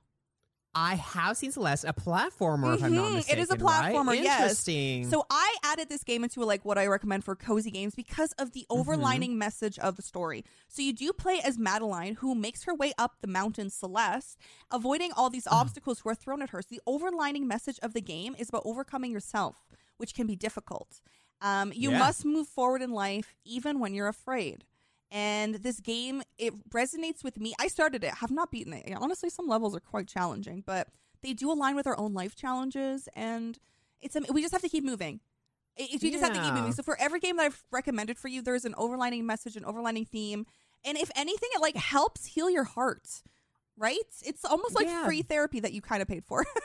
I 0.79 0.97
have 0.97 1.39
seen 1.39 1.51
Celeste, 1.53 1.85
a 1.89 1.95
platformer, 1.95 2.75
if 2.77 2.85
I'm 2.85 2.95
not 2.95 3.13
mistaken. 3.15 3.39
it 3.39 3.43
is 3.43 3.51
a 3.51 3.57
right? 3.57 3.95
platformer, 3.95 4.15
yes. 4.15 4.41
Interesting. 4.43 5.09
So 5.09 5.25
I 5.31 5.57
added 5.65 5.89
this 5.89 6.05
game 6.05 6.23
into 6.23 6.45
like 6.45 6.67
what 6.67 6.77
I 6.77 6.87
recommend 6.87 7.25
for 7.25 7.35
cozy 7.35 7.71
games 7.71 7.95
because 7.95 8.33
of 8.33 8.53
the 8.53 8.67
Mm-hmm. 8.71 8.91
overlining 8.91 9.37
message 9.37 9.79
of 9.79 9.97
the 9.97 10.03
story. 10.03 10.45
So 10.69 10.83
you 10.83 10.93
do 10.93 11.15
play 11.15 11.41
as 11.43 11.59
Madeline, 11.59 12.17
who 12.17 12.35
makes 12.35 12.65
her 12.65 12.75
way 12.75 12.93
up 12.99 13.17
the 13.23 13.27
mountain 13.27 13.71
Celeste, 13.71 14.37
avoiding 14.71 15.13
all 15.17 15.31
these 15.31 15.47
Uh-huh. 15.47 15.61
obstacles 15.63 16.01
who 16.01 16.11
are 16.11 16.15
thrown 16.15 16.43
at 16.43 16.51
her. 16.51 16.61
So 16.61 16.69
the 16.71 16.83
overlining 16.87 17.45
message 17.47 17.79
of 17.83 17.95
the 17.95 18.03
game 18.03 18.37
is 18.39 18.51
about 18.51 18.63
overcoming 18.67 19.11
yourself, 19.13 19.71
which 19.97 20.15
can 20.15 20.27
be 20.27 20.37
difficult. 20.37 21.01
Um, 21.41 21.73
you 21.75 21.91
Yeah. 21.91 21.99
must 21.99 22.25
move 22.25 22.49
forward 22.49 22.83
in 22.83 22.93
life 22.93 23.35
even 23.45 23.79
when 23.79 23.95
you're 23.95 24.09
afraid. 24.09 24.65
And 25.11 25.57
this 25.57 25.79
game, 25.81 26.23
it 26.39 26.53
resonates 26.71 27.23
with 27.23 27.39
me. 27.39 27.55
I 27.61 27.69
started 27.69 28.03
it, 28.03 28.15
have 28.15 28.31
not 28.31 28.51
beaten 28.51 28.73
it. 28.73 28.93
Honestly, 28.97 29.31
some 29.31 29.47
levels 29.47 29.77
are 29.77 29.81
quite 29.81 30.09
challenging, 30.09 30.63
but 30.67 30.89
they 31.23 31.33
do 31.33 31.51
align 31.53 31.77
with 31.77 31.87
our 31.87 31.99
own 31.99 32.13
life 32.13 32.35
challenges, 32.35 33.09
and 33.15 33.59
it's 34.01 34.17
we 34.33 34.43
just 34.43 34.53
have 34.53 34.63
to 34.63 34.69
keep 34.69 34.85
moving. 34.85 35.21
It, 35.77 36.03
we 36.03 36.11
just 36.11 36.25
have 36.25 36.33
to 36.33 36.41
keep 36.41 36.55
moving. 36.55 36.73
So 36.73 36.83
for 36.83 36.99
every 37.01 37.21
game 37.21 37.37
that 37.37 37.45
I've 37.47 37.63
recommended 37.71 38.19
for 38.19 38.29
you, 38.29 38.43
there's 38.43 38.65
an 38.65 38.75
overlining 38.75 39.23
message, 39.25 39.57
an 39.57 39.63
overlining 39.65 40.09
theme, 40.09 40.47
and 40.85 40.99
if 40.99 41.11
anything, 41.15 41.49
it 41.55 41.61
like 41.61 41.77
helps 41.77 42.27
heal 42.27 42.51
your 42.51 42.65
heart. 42.65 43.23
Right? 43.79 43.99
It's 44.25 44.45
almost 44.45 44.75
like 44.75 44.87
Yeah. 44.87 45.05
free 45.05 45.23
therapy 45.23 45.61
that 45.61 45.73
you 45.73 45.83
kind 45.83 46.01
of 46.03 46.09
paid 46.09 46.25
for. 46.25 46.47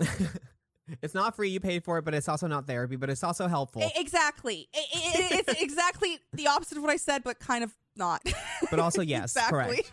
it's 1.02 1.14
not 1.14 1.36
free. 1.36 1.50
You 1.50 1.60
paid 1.60 1.84
for 1.84 1.98
it, 1.98 2.04
but 2.04 2.14
it's 2.14 2.28
also 2.28 2.46
not 2.46 2.66
therapy. 2.66 2.96
But 2.96 3.10
it's 3.10 3.22
also 3.24 3.46
helpful. 3.48 3.82
Exactly. 3.96 4.68
I- 4.74 4.78
I- 4.94 5.28
it's 5.48 5.60
exactly 5.62 6.18
the 6.32 6.46
opposite 6.48 6.76
of 6.78 6.82
what 6.82 6.90
I 6.90 6.96
said, 6.96 7.22
but 7.24 7.38
kind 7.38 7.64
of 7.64 7.74
not. 7.96 8.22
But 8.70 8.78
also, 8.80 9.02
yes, 9.02 9.34
exactly. 9.36 9.82
correct. 9.82 9.92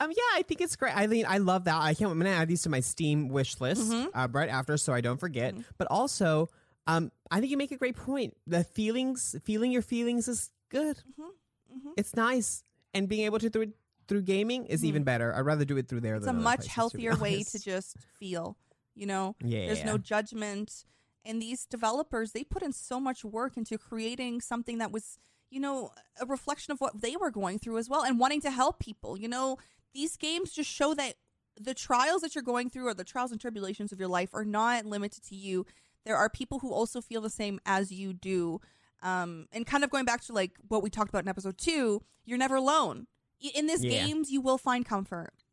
Um, 0.00 0.10
yeah, 0.10 0.22
I 0.38 0.42
think 0.42 0.60
it's 0.60 0.74
great. 0.74 0.96
I 0.96 1.06
mean, 1.06 1.26
I 1.28 1.38
love 1.38 1.64
that. 1.64 1.80
I 1.80 1.94
can't. 1.94 2.10
I'm 2.10 2.18
gonna 2.18 2.30
add 2.30 2.48
these 2.48 2.62
to 2.62 2.68
my 2.70 2.80
Steam 2.80 3.28
wish 3.28 3.60
list 3.60 3.90
Mhm. 3.92 4.08
uh, 4.14 4.26
right 4.32 4.48
after, 4.48 4.76
so 4.76 4.92
I 4.92 5.00
don't 5.00 5.18
forget. 5.20 5.54
Mhm. 5.54 5.64
But 5.78 5.86
also, 5.90 6.48
um, 6.88 7.12
I 7.30 7.38
think 7.38 7.50
you 7.52 7.56
make 7.56 7.70
a 7.70 7.76
great 7.76 7.94
point. 7.94 8.36
The 8.46 8.64
feelings, 8.64 9.36
feeling 9.44 9.70
your 9.70 9.82
feelings, 9.82 10.26
is 10.26 10.50
good. 10.70 10.98
Mhm. 11.20 11.92
It's 11.96 12.16
nice, 12.16 12.64
and 12.94 13.08
being 13.08 13.26
able 13.26 13.38
to 13.38 13.48
do 13.50 13.60
it 13.60 13.76
through 14.08 14.22
gaming 14.22 14.66
is 14.66 14.84
even 14.84 15.04
better. 15.04 15.32
I'd 15.34 15.40
rather 15.46 15.64
do 15.64 15.76
it 15.76 15.88
through 15.88 16.00
there. 16.00 16.16
It's 16.16 16.26
a 16.26 16.32
much 16.32 16.56
places, 16.60 16.72
healthier 16.72 17.14
way 17.16 17.44
to 17.44 17.58
just 17.60 17.96
feel. 18.18 18.56
You 18.94 19.06
know, 19.06 19.36
Yeah, 19.42 19.66
there's 19.66 19.84
no 19.84 19.98
judgment, 19.98 20.84
and 21.24 21.40
these 21.40 21.64
developers 21.66 22.32
they 22.32 22.44
put 22.44 22.62
in 22.62 22.72
so 22.72 23.00
much 23.00 23.24
work 23.24 23.56
into 23.56 23.78
creating 23.78 24.40
something 24.40 24.78
that 24.78 24.92
was, 24.92 25.18
you 25.50 25.60
know, 25.60 25.90
a 26.20 26.26
reflection 26.26 26.72
of 26.72 26.80
what 26.80 27.00
they 27.00 27.16
were 27.16 27.30
going 27.30 27.58
through 27.58 27.78
as 27.78 27.88
well 27.88 28.02
and 28.02 28.18
wanting 28.18 28.40
to 28.42 28.50
help 28.50 28.78
people. 28.80 29.16
You 29.18 29.28
know, 29.28 29.56
these 29.94 30.16
games 30.16 30.52
just 30.52 30.70
show 30.70 30.94
that 30.94 31.14
the 31.60 31.74
trials 31.74 32.22
that 32.22 32.34
you're 32.34 32.42
going 32.42 32.70
through 32.70 32.86
or 32.88 32.94
the 32.94 33.04
trials 33.04 33.30
and 33.30 33.40
tribulations 33.40 33.92
of 33.92 33.98
your 34.00 34.08
life 34.08 34.30
are 34.34 34.44
not 34.44 34.84
limited 34.86 35.22
to 35.24 35.34
you. 35.36 35.66
There 36.04 36.16
are 36.16 36.28
people 36.28 36.58
who 36.58 36.72
also 36.72 37.00
feel 37.00 37.20
the 37.20 37.30
same 37.30 37.60
as 37.64 37.92
you 37.92 38.12
do. 38.12 38.60
Um, 39.02 39.46
and 39.52 39.66
kind 39.66 39.84
of 39.84 39.90
going 39.90 40.04
back 40.04 40.22
to 40.24 40.32
like 40.32 40.52
what 40.68 40.82
we 40.82 40.90
talked 40.90 41.08
about 41.10 41.24
in 41.24 41.28
episode 41.28 41.58
two, 41.58 42.02
you're 42.24 42.38
never 42.38 42.56
alone. 42.56 43.06
In 43.54 43.66
these 43.66 43.84
Yeah. 43.84 44.06
games, 44.06 44.30
you 44.30 44.40
will 44.40 44.58
find 44.58 44.84
comfort. 44.86 45.44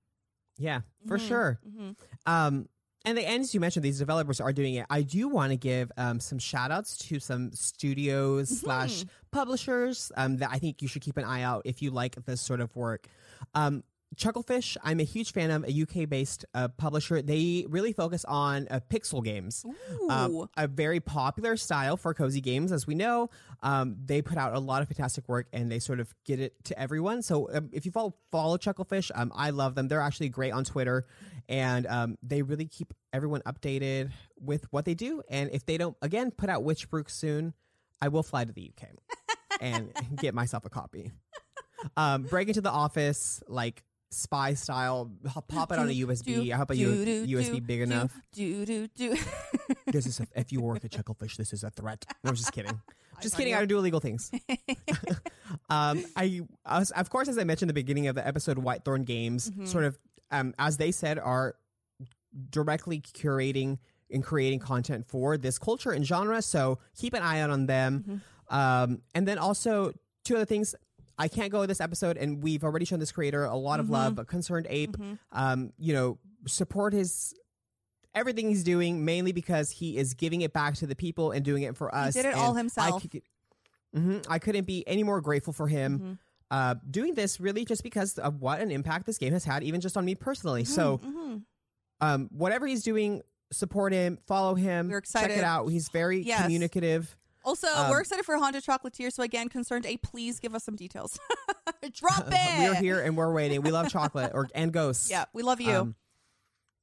Yeah, 0.58 0.82
for 1.08 1.17
Mhm, 1.17 1.28
sure. 1.28 1.60
mhm. 1.67 1.95
Um, 2.25 2.69
and 3.05 3.17
as 3.17 3.53
you 3.53 3.59
mentioned, 3.59 3.83
these 3.85 3.99
developers 3.99 4.41
are 4.41 4.51
doing 4.53 4.75
it. 4.75 4.85
I 4.89 5.01
do 5.01 5.27
want 5.27 5.51
to 5.51 5.57
give 5.57 5.91
um, 5.97 6.19
some 6.19 6.38
shout 6.39 6.71
outs 6.71 6.97
to 7.09 7.19
some 7.19 7.51
studios 7.53 8.49
Mm-hmm. 8.49 8.65
slash 8.65 9.05
publishers 9.31 10.12
um, 10.17 10.38
that 10.38 10.49
I 10.51 10.59
think 10.59 10.81
you 10.81 10.88
should 10.88 11.01
keep 11.01 11.17
an 11.17 11.23
eye 11.23 11.41
out 11.43 11.62
if 11.65 11.81
you 11.81 11.91
like 11.91 12.15
this 12.25 12.41
sort 12.41 12.62
of 12.62 12.75
work. 12.75 13.07
Um, 13.55 13.83
Chucklefish, 14.15 14.76
I'm 14.84 15.00
a 15.00 15.04
huge 15.04 15.32
fan 15.34 15.52
of 15.52 15.63
a 15.63 15.82
UK 15.82 16.10
based 16.10 16.43
uh, 16.54 16.67
publisher. 16.67 17.22
They 17.22 17.65
really 17.69 17.93
focus 17.93 18.26
on 18.26 18.67
uh, 18.69 18.80
pixel 18.89 19.24
games. 19.24 19.65
Um, 20.10 20.50
a 20.58 20.67
very 20.67 21.00
popular 21.00 21.56
style 21.56 21.95
for 21.95 22.13
cozy 22.13 22.41
games, 22.41 22.72
as 22.72 22.88
we 22.88 22.95
know. 22.95 23.30
Um, 23.62 23.95
they 24.04 24.22
put 24.22 24.38
out 24.38 24.56
a 24.56 24.60
lot 24.60 24.82
of 24.82 24.88
fantastic 24.88 25.30
work, 25.30 25.48
and 25.54 25.72
they 25.72 25.80
sort 25.80 26.00
of 26.00 26.13
get 26.26 26.39
it 26.39 26.54
to 26.65 26.80
everyone. 26.80 27.22
So 27.22 27.50
um, 27.54 27.69
if 27.72 27.86
you 27.86 27.91
follow 27.91 28.15
follow 28.32 28.58
Chucklefish, 28.58 29.12
um, 29.13 29.32
I 29.36 29.52
love 29.52 29.76
them. 29.76 29.88
They're 29.88 30.02
actually 30.02 30.30
great 30.30 30.52
on 30.52 30.63
Twitter, 30.63 31.06
and 31.48 31.86
um, 31.88 32.17
they 32.24 32.41
really 32.41 32.65
keep 32.65 32.93
everyone 33.13 33.41
updated 33.45 34.12
with 34.39 34.65
what 34.72 34.86
they 34.86 34.95
do. 34.95 35.22
And 35.30 35.50
if 35.54 35.65
they 35.65 35.78
don't, 35.78 35.95
again, 36.02 36.32
put 36.32 36.50
out 36.50 36.63
Witchbrook 36.63 37.10
soon, 37.10 37.54
I 38.02 38.08
will 38.08 38.24
fly 38.24 38.45
to 38.45 38.52
the 38.52 38.72
UK 38.72 38.89
and 39.62 39.91
get 40.17 40.34
myself 40.34 40.65
a 40.65 40.69
copy. 40.69 41.12
Um, 41.95 42.24
break 42.24 42.48
into 42.48 42.62
the 42.62 42.72
office 42.72 43.41
like 43.48 43.84
spy 44.12 44.54
style, 44.56 45.12
pop 45.48 45.72
it 45.72 45.80
on 45.80 45.88
a 45.89 45.93
USB. 45.93 46.52
I 46.52 46.58
hope 46.58 46.72
a 46.72 46.76
do, 46.76 46.82
U- 46.82 47.06
do, 47.06 47.38
USB 47.38 47.65
big 47.65 47.82
enough 47.82 48.12
Do 48.34 48.65
do 48.65 48.88
do. 48.88 49.15
this 49.88 50.06
is 50.08 50.19
a, 50.19 50.28
if 50.36 50.52
you 50.52 50.62
work 50.62 50.84
at 50.84 50.91
Chucklefish, 50.91 51.36
this 51.38 51.54
is 51.54 51.63
a 51.63 51.69
threat. 51.69 52.06
No, 52.24 52.30
I'm 52.30 52.36
just 52.36 52.52
kidding. 52.52 52.82
Just 53.22 53.36
kidding. 53.36 53.54
I 53.54 53.58
don't 53.58 53.67
do 53.67 53.78
illegal 53.78 54.00
things. 54.00 54.32
um, 55.69 56.06
I, 56.15 56.39
I 56.65 56.80
was, 56.80 56.91
of 56.91 57.10
course, 57.10 57.28
as 57.28 57.38
I 57.38 57.43
mentioned 57.43 57.69
at 57.69 57.76
the 57.76 57.82
beginning 57.82 58.08
of 58.08 58.15
the 58.15 58.26
episode, 58.26 58.58
Whitethorn 58.58 59.04
Games, 59.04 59.52
Mhm. 59.52 59.67
sort 59.67 59.84
of, 59.84 59.98
um, 60.32 60.54
as 60.58 60.78
they 60.78 60.91
said, 60.91 61.19
are 61.19 61.56
directly 62.50 63.02
curating 63.02 63.78
and 64.12 64.24
creating 64.24 64.60
content 64.60 65.06
for 65.08 65.38
this 65.38 65.60
culture 65.60 65.91
and 65.91 66.06
genre. 66.06 66.41
So 66.41 66.80
keep 66.98 67.13
an 67.13 67.22
eye 67.22 67.41
out 67.41 67.50
on 67.50 67.65
them. 67.65 68.22
Mhm. 68.50 68.56
Um, 68.56 69.02
and 69.13 69.28
then 69.28 69.38
also 69.38 69.91
two 70.24 70.36
other 70.36 70.45
things. 70.45 70.74
I 71.19 71.27
can't 71.27 71.51
go 71.51 71.65
this 71.65 71.82
episode, 71.82 72.17
and 72.17 72.41
we've 72.41 72.63
already 72.63 72.86
shown 72.86 72.99
this 72.99 73.12
creator 73.12 73.43
a 73.43 73.55
lot 73.55 73.79
of 73.79 73.89
love. 73.89 74.15
But 74.15 74.27
ConcernedApe, 74.27 74.95
Mhm. 74.95 75.19
um, 75.34 75.73
you 75.77 75.93
know, 75.93 76.17
support 76.47 76.93
his 76.93 77.36
everything 78.15 78.47
he's 78.49 78.63
doing 78.63 79.05
mainly 79.05 79.32
because 79.32 79.69
he 79.69 79.95
is 79.97 80.15
giving 80.15 80.41
it 80.41 80.51
back 80.51 80.73
to 80.75 80.88
the 80.88 80.95
people 80.95 81.32
and 81.32 81.45
doing 81.45 81.62
it 81.63 81.77
for 81.77 81.93
us. 81.93 82.15
did 82.15 82.25
it 82.25 82.29
and 82.29 82.39
all 82.39 82.55
I 82.55 82.58
himself. 82.58 83.01
could- 83.08 83.21
Mhm, 83.95 84.25
I 84.27 84.39
couldn't 84.39 84.65
be 84.65 84.84
any 84.88 85.03
more 85.03 85.21
grateful 85.21 85.53
for 85.53 85.67
him 85.67 85.99
Mhm. 85.99 86.17
uh, 86.49 86.75
doing 86.89 87.13
this 87.13 87.39
really 87.39 87.65
just 87.65 87.84
because 87.84 88.17
of 88.17 88.41
what 88.41 88.62
an 88.62 88.71
impact 88.71 89.05
this 89.05 89.17
game 89.19 89.34
has 89.34 89.43
had, 89.45 89.62
even 89.63 89.79
just 89.79 89.95
on 89.95 90.05
me 90.05 90.15
personally. 90.15 90.63
So, 90.65 90.97
Mhm. 90.99 91.43
um, 92.01 92.29
whatever 92.32 92.65
he's 92.65 92.82
doing, 92.84 93.21
support 93.51 93.93
him, 93.93 94.17
follow 94.25 94.55
him, 94.55 94.89
We're 94.89 94.97
excited. 94.97 95.29
check 95.29 95.38
it 95.38 95.43
out. 95.43 95.67
He's 95.67 95.89
very 95.89 96.21
Yes. 96.23 96.41
communicative. 96.43 97.15
Also, 97.45 97.67
Um, 97.67 97.89
we're 97.89 98.02
excited 98.02 98.25
for 98.25 98.38
Haunted 98.38 98.63
Chocolatier. 98.63 99.12
So 99.12 99.23
again, 99.23 99.49
concerned 99.49 99.86
A, 99.86 99.97
please 99.97 100.39
give 100.39 100.54
us 100.56 100.63
some 100.63 100.75
details. 100.75 101.17
Drop 101.93 102.25
it. 102.32 102.60
We're 102.60 102.75
here 102.75 103.02
and 103.02 103.15
we're 103.17 103.32
waiting. 103.34 103.62
We 103.62 103.71
love 103.71 103.89
chocolate 103.91 104.32
or 104.34 104.49
and 104.54 104.71
ghosts. 104.73 105.10
Yeah, 105.10 105.25
we 105.34 105.43
love 105.43 105.62
you. 105.62 105.71
Um, 105.75 105.95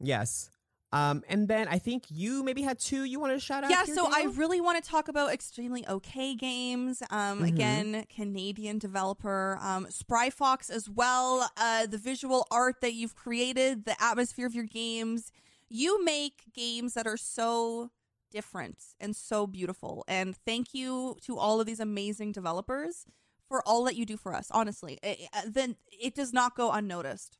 yes. 0.01 0.51
Um, 0.93 1.25
and 1.29 1.49
then 1.49 1.67
I 1.69 1.79
think 1.79 2.05
you 2.09 2.43
maybe 2.43 2.63
had 2.63 2.79
two 2.79 3.05
you 3.05 3.19
wanted 3.21 3.35
to 3.35 3.41
shout 3.41 3.65
out. 3.65 3.71
yeah, 3.71 3.85
here, 3.85 3.95
so 3.95 4.07
I 4.11 4.29
really 4.35 4.61
want 4.61 4.83
to 4.83 4.89
talk 4.89 5.09
about 5.09 5.31
Extremely 5.33 5.87
Okay 5.87 6.35
Games. 6.35 7.03
Um, 7.11 7.41
Mhm. 7.41 7.49
Again, 7.49 8.05
Canadian 8.09 8.79
developer. 8.79 9.59
Um, 9.61 9.91
Spry 9.91 10.31
Fox 10.31 10.71
as 10.71 10.89
well. 10.89 11.51
Uh, 11.57 11.87
the 11.87 11.99
visual 11.99 12.47
art 12.51 12.81
that 12.81 12.95
you've 12.95 13.15
created, 13.17 13.85
the 13.85 14.01
atmosphere 14.03 14.47
of 14.47 14.55
your 14.55 14.65
games. 14.65 15.33
You 15.69 16.03
make 16.05 16.45
games 16.55 16.95
that 16.95 17.07
are 17.07 17.17
so 17.19 17.91
different 18.37 18.79
and 19.01 19.17
so 19.17 19.47
beautiful. 19.47 20.05
And 20.07 20.37
thank 20.37 20.75
you 20.75 21.17
to 21.27 21.39
all 21.39 21.61
of 21.61 21.67
these 21.67 21.81
amazing 21.81 22.33
developers 22.33 23.07
for 23.49 23.63
all 23.67 23.85
that 23.85 23.97
you 23.97 24.05
do 24.05 24.17
for 24.17 24.35
us. 24.35 24.49
Honestly, 24.51 24.99
it, 25.03 25.21
it- 25.21 25.55
then 25.55 25.77
it 25.91 26.15
does 26.15 26.33
not 26.33 26.55
go 26.55 26.71
unnoticed. 26.71 27.39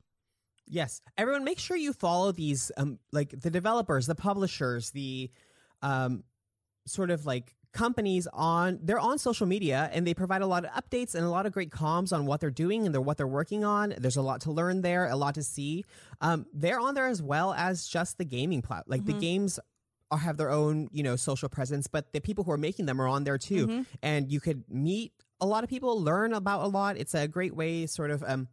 Yes, 0.69 1.01
everyone, 1.17 1.45
make 1.45 1.59
sure 1.61 1.77
you 1.77 1.93
follow 1.93 2.33
these, 2.33 2.73
um, 2.77 2.99
like 3.13 3.31
the 3.41 3.51
developers, 3.51 4.07
the 4.07 4.15
publishers, 4.17 4.91
the, 4.91 5.31
um, 5.83 6.25
sort 6.87 7.11
of 7.11 7.25
like 7.27 7.55
companies 7.73 8.27
on. 8.33 8.79
They're 8.83 8.99
on 8.99 9.19
social 9.19 9.47
media 9.47 9.91
and 9.93 10.07
they 10.07 10.15
provide 10.15 10.41
a 10.43 10.47
lot 10.47 10.65
of 10.65 10.71
updates 10.73 11.15
and 11.15 11.25
a 11.25 11.29
lot 11.29 11.45
of 11.47 11.53
great 11.53 11.71
comms 11.71 12.13
on 12.17 12.25
what 12.27 12.41
they're 12.41 12.51
doing 12.51 12.87
and 12.87 12.95
they're, 12.95 13.03
what 13.03 13.17
they're 13.19 13.27
working 13.41 13.65
on. 13.65 13.95
There's 13.99 14.17
a 14.17 14.23
lot 14.23 14.41
to 14.43 14.51
learn 14.53 14.81
there, 14.83 15.07
a 15.09 15.15
lot 15.17 15.35
to 15.35 15.43
see. 15.43 15.85
Um, 16.21 16.47
they're 16.53 16.81
on 16.81 16.95
there 16.95 17.07
as 17.07 17.21
well 17.23 17.53
as 17.55 17.87
just 17.87 18.17
the 18.19 18.25
gaming 18.25 18.63
plat. 18.63 18.85
Like 18.89 19.05
the 19.05 19.13
Mhm. 19.15 19.21
games 19.21 19.61
are, 20.11 20.19
have 20.19 20.37
their 20.37 20.51
own, 20.51 20.89
you 20.93 21.03
know, 21.03 21.17
social 21.17 21.49
presence, 21.49 21.87
but 21.87 22.13
the 22.13 22.21
people 22.21 22.45
who 22.45 22.51
are 22.53 22.59
making 22.59 22.87
them 22.87 23.01
are 23.01 23.09
on 23.09 23.25
there 23.25 23.39
too. 23.39 23.67
Mhm. 23.67 23.87
And 24.03 24.31
you 24.31 24.41
could 24.41 24.65
meet 24.69 25.13
a 25.41 25.47
lot 25.47 25.65
of 25.65 25.71
people, 25.71 26.01
learn 26.01 26.33
about 26.33 26.63
a 26.63 26.69
lot. 26.69 26.97
It's 26.97 27.15
a 27.15 27.27
great 27.29 27.55
way, 27.55 27.87
sort 27.87 28.11
of, 28.11 28.23
um, 28.27 28.49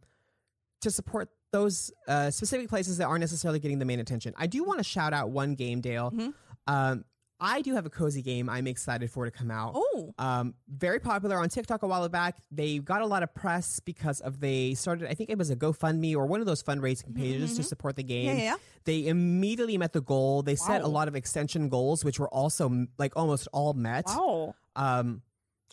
to 0.80 0.90
support 0.90 1.30
those 1.52 1.92
uh, 2.08 2.30
specific 2.30 2.68
places 2.68 2.98
that 2.98 3.06
aren't 3.06 3.20
necessarily 3.20 3.60
getting 3.60 3.78
the 3.78 3.84
main 3.84 4.00
attention. 4.00 4.34
I 4.36 4.46
do 4.48 4.64
want 4.64 4.78
to 4.80 4.84
shout 4.84 5.12
out 5.12 5.30
one 5.30 5.54
game, 5.54 5.80
Dale. 5.80 6.10
Mhm. 6.10 6.34
Um, 6.66 7.04
I 7.40 7.62
do 7.62 7.74
have 7.74 7.84
a 7.84 7.90
cozy 7.90 8.22
game 8.22 8.48
I'm 8.48 8.66
excited 8.66 9.10
for 9.10 9.24
to 9.24 9.30
come 9.30 9.50
out. 9.50 9.72
Oh, 9.74 10.14
Um, 10.18 10.54
very 10.68 11.00
popular 11.00 11.36
on 11.38 11.48
TikTok 11.48 11.82
a 11.82 11.86
while 11.86 12.08
back. 12.08 12.36
They 12.50 12.78
got 12.78 13.02
a 13.02 13.06
lot 13.06 13.22
of 13.22 13.34
press 13.34 13.80
because 13.80 14.20
of 14.20 14.40
they 14.40 14.74
started. 14.74 15.10
I 15.10 15.14
think 15.14 15.30
it 15.30 15.38
was 15.38 15.50
a 15.50 15.56
GoFundMe 15.56 16.14
or 16.14 16.26
one 16.26 16.40
of 16.40 16.46
those 16.46 16.62
fundraising 16.62 17.14
pages 17.14 17.56
to 17.56 17.62
mhm. 17.62 17.66
support 17.66 17.96
the 17.96 18.02
game. 18.02 18.36
yeah, 18.36 18.42
yeah. 18.42 18.56
They 18.84 19.06
immediately 19.06 19.78
met 19.78 19.92
the 19.92 20.00
goal. 20.00 20.42
They 20.42 20.56
set 20.56 20.82
a 20.82 20.88
lot 20.88 21.08
of 21.08 21.16
extension 21.16 21.68
goals, 21.68 22.04
which 22.04 22.18
were 22.18 22.28
also 22.28 22.86
like 22.98 23.16
almost 23.16 23.48
all 23.52 23.72
met. 23.72 24.04
Wow. 24.06 24.54
Um, 24.76 25.22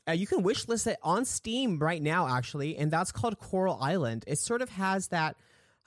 uh, 0.08 0.14
you 0.14 0.26
can 0.26 0.44
wish 0.44 0.68
list 0.68 0.88
it 0.88 0.98
on 1.04 1.26
Steam 1.26 1.78
right 1.78 2.02
now, 2.02 2.28
actually, 2.28 2.78
and 2.78 2.90
that's 2.92 3.12
called 3.12 3.38
Coral 3.38 3.78
Island. 3.80 4.24
It 4.28 4.40
sort 4.40 4.62
of 4.62 4.70
has 4.70 5.10
that 5.10 5.36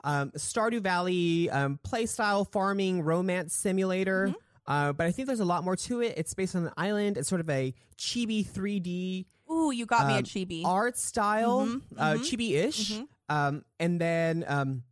um, 0.05 0.31
Stardew 0.33 0.83
Valley 0.83 1.51
um, 1.51 1.81
playstyle 1.85 2.51
farming 2.51 3.03
romance 3.03 3.55
simulator, 3.55 4.29
Mm-hmm. 4.29 4.39
Uh, 4.66 4.92
but 4.92 5.07
I 5.07 5.12
think 5.12 5.27
there's 5.27 5.40
a 5.40 5.44
lot 5.44 5.64
more 5.64 5.77
to 5.77 6.00
it. 6.03 6.14
It's 6.16 6.35
based 6.35 6.55
on 6.57 6.66
an 6.66 6.72
island. 6.77 7.16
It's 7.18 7.29
sort 7.29 7.40
of 7.40 7.50
a 7.50 7.74
chibi 7.98 8.46
3D 8.46 9.27
Ooh, 9.50 9.70
you 9.70 9.85
got 9.87 10.07
me 10.07 10.14
Um, 10.14 10.18
a 10.20 10.22
chibi. 10.22 10.64
art 10.64 10.96
style, 10.98 11.66
Mhm, 11.66 11.83
uh, 11.98 12.14
mhm, 12.14 12.18
chibi-ish. 12.20 12.92
mhm. 12.92 13.07
Um, 13.29 13.64
and 13.79 14.00
then 14.00 14.44
um, 14.48 14.83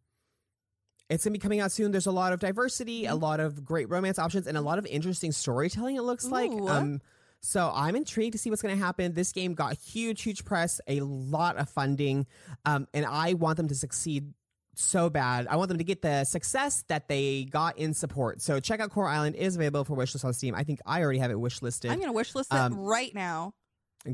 it's 1.09 1.25
gonna 1.25 1.33
be 1.33 1.39
coming 1.39 1.61
out 1.61 1.73
soon. 1.73 1.91
There's 1.91 2.07
a 2.07 2.13
lot 2.13 2.33
of 2.33 2.41
diversity, 2.41 3.07
a 3.07 3.15
lot 3.15 3.41
of 3.41 3.65
great 3.65 3.89
romance 3.89 4.19
options, 4.19 4.47
and 4.47 4.57
a 4.57 4.61
lot 4.63 4.79
of 4.79 4.87
interesting 4.87 5.33
storytelling. 5.33 5.97
It 5.97 6.03
looks 6.03 6.27
like. 6.27 6.51
Ooh. 6.51 6.69
Um, 6.69 7.01
so 7.41 7.73
I'm 7.75 7.97
intrigued 7.97 8.33
to 8.33 8.39
see 8.39 8.51
what's 8.51 8.63
gonna 8.63 8.77
happen. 8.77 9.15
This 9.15 9.33
game 9.33 9.55
got 9.55 9.75
huge, 9.77 10.23
huge 10.23 10.45
press, 10.45 10.81
a 10.87 11.01
lot 11.01 11.57
of 11.57 11.69
funding, 11.69 12.27
um, 12.65 12.87
and 12.95 13.05
I 13.05 13.35
want 13.35 13.57
them 13.57 13.69
to 13.69 13.75
succeed 13.75 14.33
so 14.75 15.11
bad. 15.11 15.47
I 15.49 15.57
want 15.57 15.69
them 15.69 15.79
to 15.79 15.85
get 15.85 16.03
the 16.03 16.25
success 16.25 16.85
that 16.89 17.09
they 17.09 17.45
got 17.45 17.79
in 17.79 17.93
support. 17.95 18.41
So 18.41 18.59
check 18.61 18.81
out 18.81 18.91
Coral 18.91 19.11
Island 19.13 19.37
is 19.37 19.57
available 19.57 19.85
for 19.85 19.97
wishlist 19.97 20.25
on 20.25 20.33
Steam. 20.33 20.55
I 20.55 20.65
think 20.65 20.81
I 20.87 21.03
already 21.03 21.19
have 21.19 21.31
it 21.31 21.37
wishlisted. 21.37 21.91
I'm 21.91 22.01
gonna 22.01 22.13
wish 22.13 22.35
list 22.35 22.53
it 22.53 22.57
Um, 22.57 22.75
right 22.79 23.15
now. 23.15 23.55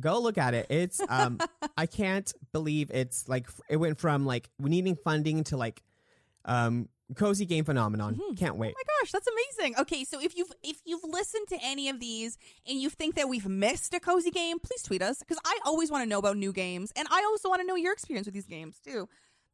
Go 0.01 0.21
look 0.21 0.37
at 0.37 0.55
it. 0.55 0.67
It's 0.69 1.01
um 1.09 1.39
I 1.77 1.87
can't 1.87 2.33
believe 2.53 2.91
it's 2.93 3.29
like 3.29 3.49
it 3.69 3.77
went 3.77 3.99
from 3.99 4.27
like 4.27 4.51
needing 4.59 4.97
funding 4.97 5.45
to 5.45 5.57
like 5.57 5.83
um 6.45 6.89
cozy 7.15 7.47
game 7.47 7.65
phenomenon. 7.65 8.17
Mhm. 8.17 8.37
Can't 8.37 8.57
wait. 8.57 8.75
Oh 8.77 8.83
my 8.87 9.01
gosh, 9.01 9.13
that's 9.13 9.27
amazing. 9.29 9.77
Okay, 9.81 10.05
so 10.05 10.21
if 10.21 10.37
you've 10.37 10.53
if 10.63 10.81
you've 10.85 11.05
listened 11.05 11.47
to 11.49 11.59
any 11.63 11.89
of 11.89 12.01
these 12.01 12.37
and 12.67 12.81
you 12.81 12.91
think 12.91 13.15
that 13.15 13.29
we've 13.29 13.47
missed 13.47 13.95
a 13.95 14.01
cozy 14.01 14.31
game, 14.31 14.59
please 14.59 14.83
tweet 14.83 15.01
us 15.03 15.21
because 15.21 15.39
I 15.45 15.59
always 15.65 15.91
want 15.91 16.03
to 16.05 16.09
know 16.09 16.19
about 16.19 16.37
new 16.37 16.53
games 16.53 16.93
and 16.97 17.09
I 17.11 17.23
also 17.31 17.49
want 17.49 17.63
to 17.63 17.67
know 17.67 17.77
your 17.77 17.93
experience 17.95 18.27
with 18.27 18.35
these 18.35 18.47
games 18.47 18.79
too. 18.85 19.09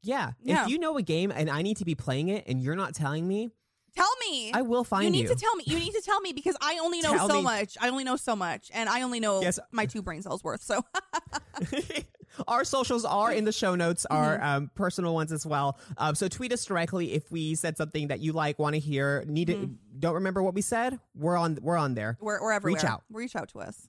Yeah. 0.04 0.32
Yeah. 0.42 0.64
If 0.64 0.68
you 0.70 0.78
know 0.78 0.96
a 0.96 1.02
game 1.02 1.32
and 1.34 1.50
I 1.50 1.62
need 1.62 1.78
to 1.78 1.84
be 1.84 1.94
playing 1.94 2.28
it 2.28 2.44
and 2.46 2.62
you're 2.62 2.76
not 2.76 2.94
telling 2.94 3.26
me, 3.26 3.50
Tell 3.96 4.10
me. 4.28 4.50
I 4.52 4.62
will 4.62 4.82
find 4.82 5.04
you 5.14 5.22
you. 5.22 5.28
need 5.28 5.32
to 5.32 5.40
tell 5.40 5.54
me. 5.54 5.62
You 5.68 5.78
need 5.78 5.92
to 5.92 6.02
tell 6.04 6.20
me 6.20 6.32
because 6.32 6.56
I 6.60 6.78
only 6.82 7.00
know 7.00 7.12
Tell 7.12 7.28
so 7.28 7.36
me. 7.36 7.42
much. 7.42 7.76
I 7.80 7.88
only 7.90 8.02
know 8.02 8.16
so 8.16 8.34
much, 8.34 8.68
and 8.74 8.88
I 8.88 9.02
only 9.02 9.20
know 9.20 9.40
Yes. 9.40 9.60
my 9.70 9.86
two 9.86 10.02
brain 10.02 10.20
cells 10.20 10.42
worth. 10.42 10.62
So 10.64 10.84
our 12.48 12.64
socials 12.64 13.04
are 13.04 13.32
in 13.32 13.44
the 13.44 13.52
show 13.52 13.74
notes, 13.76 14.04
our 14.06 14.34
Mm-hmm. 14.38 14.44
um, 14.46 14.70
personal 14.74 15.14
ones 15.14 15.30
as 15.32 15.46
well. 15.46 15.78
Um, 15.96 16.14
so 16.16 16.26
tweet 16.28 16.52
us 16.52 16.64
directly 16.64 17.12
if 17.12 17.30
we 17.30 17.54
said 17.54 17.76
something 17.76 18.08
that 18.08 18.18
you 18.20 18.32
like, 18.32 18.58
want 18.58 18.74
to 18.74 18.80
hear, 18.80 19.24
need 19.28 19.48
Mm-hmm. 19.48 19.62
it. 19.62 20.00
Don't 20.00 20.14
remember 20.14 20.42
what 20.42 20.54
we 20.54 20.60
said. 20.60 20.98
We're 21.14 21.36
on. 21.36 21.58
We're 21.62 21.76
on 21.76 21.94
there. 21.94 22.18
we're, 22.20 22.42
we're 22.42 22.50
everywhere. 22.52 22.84
out. 22.86 23.04
Reach 23.12 23.36
out 23.36 23.50
to 23.50 23.60
us. 23.60 23.88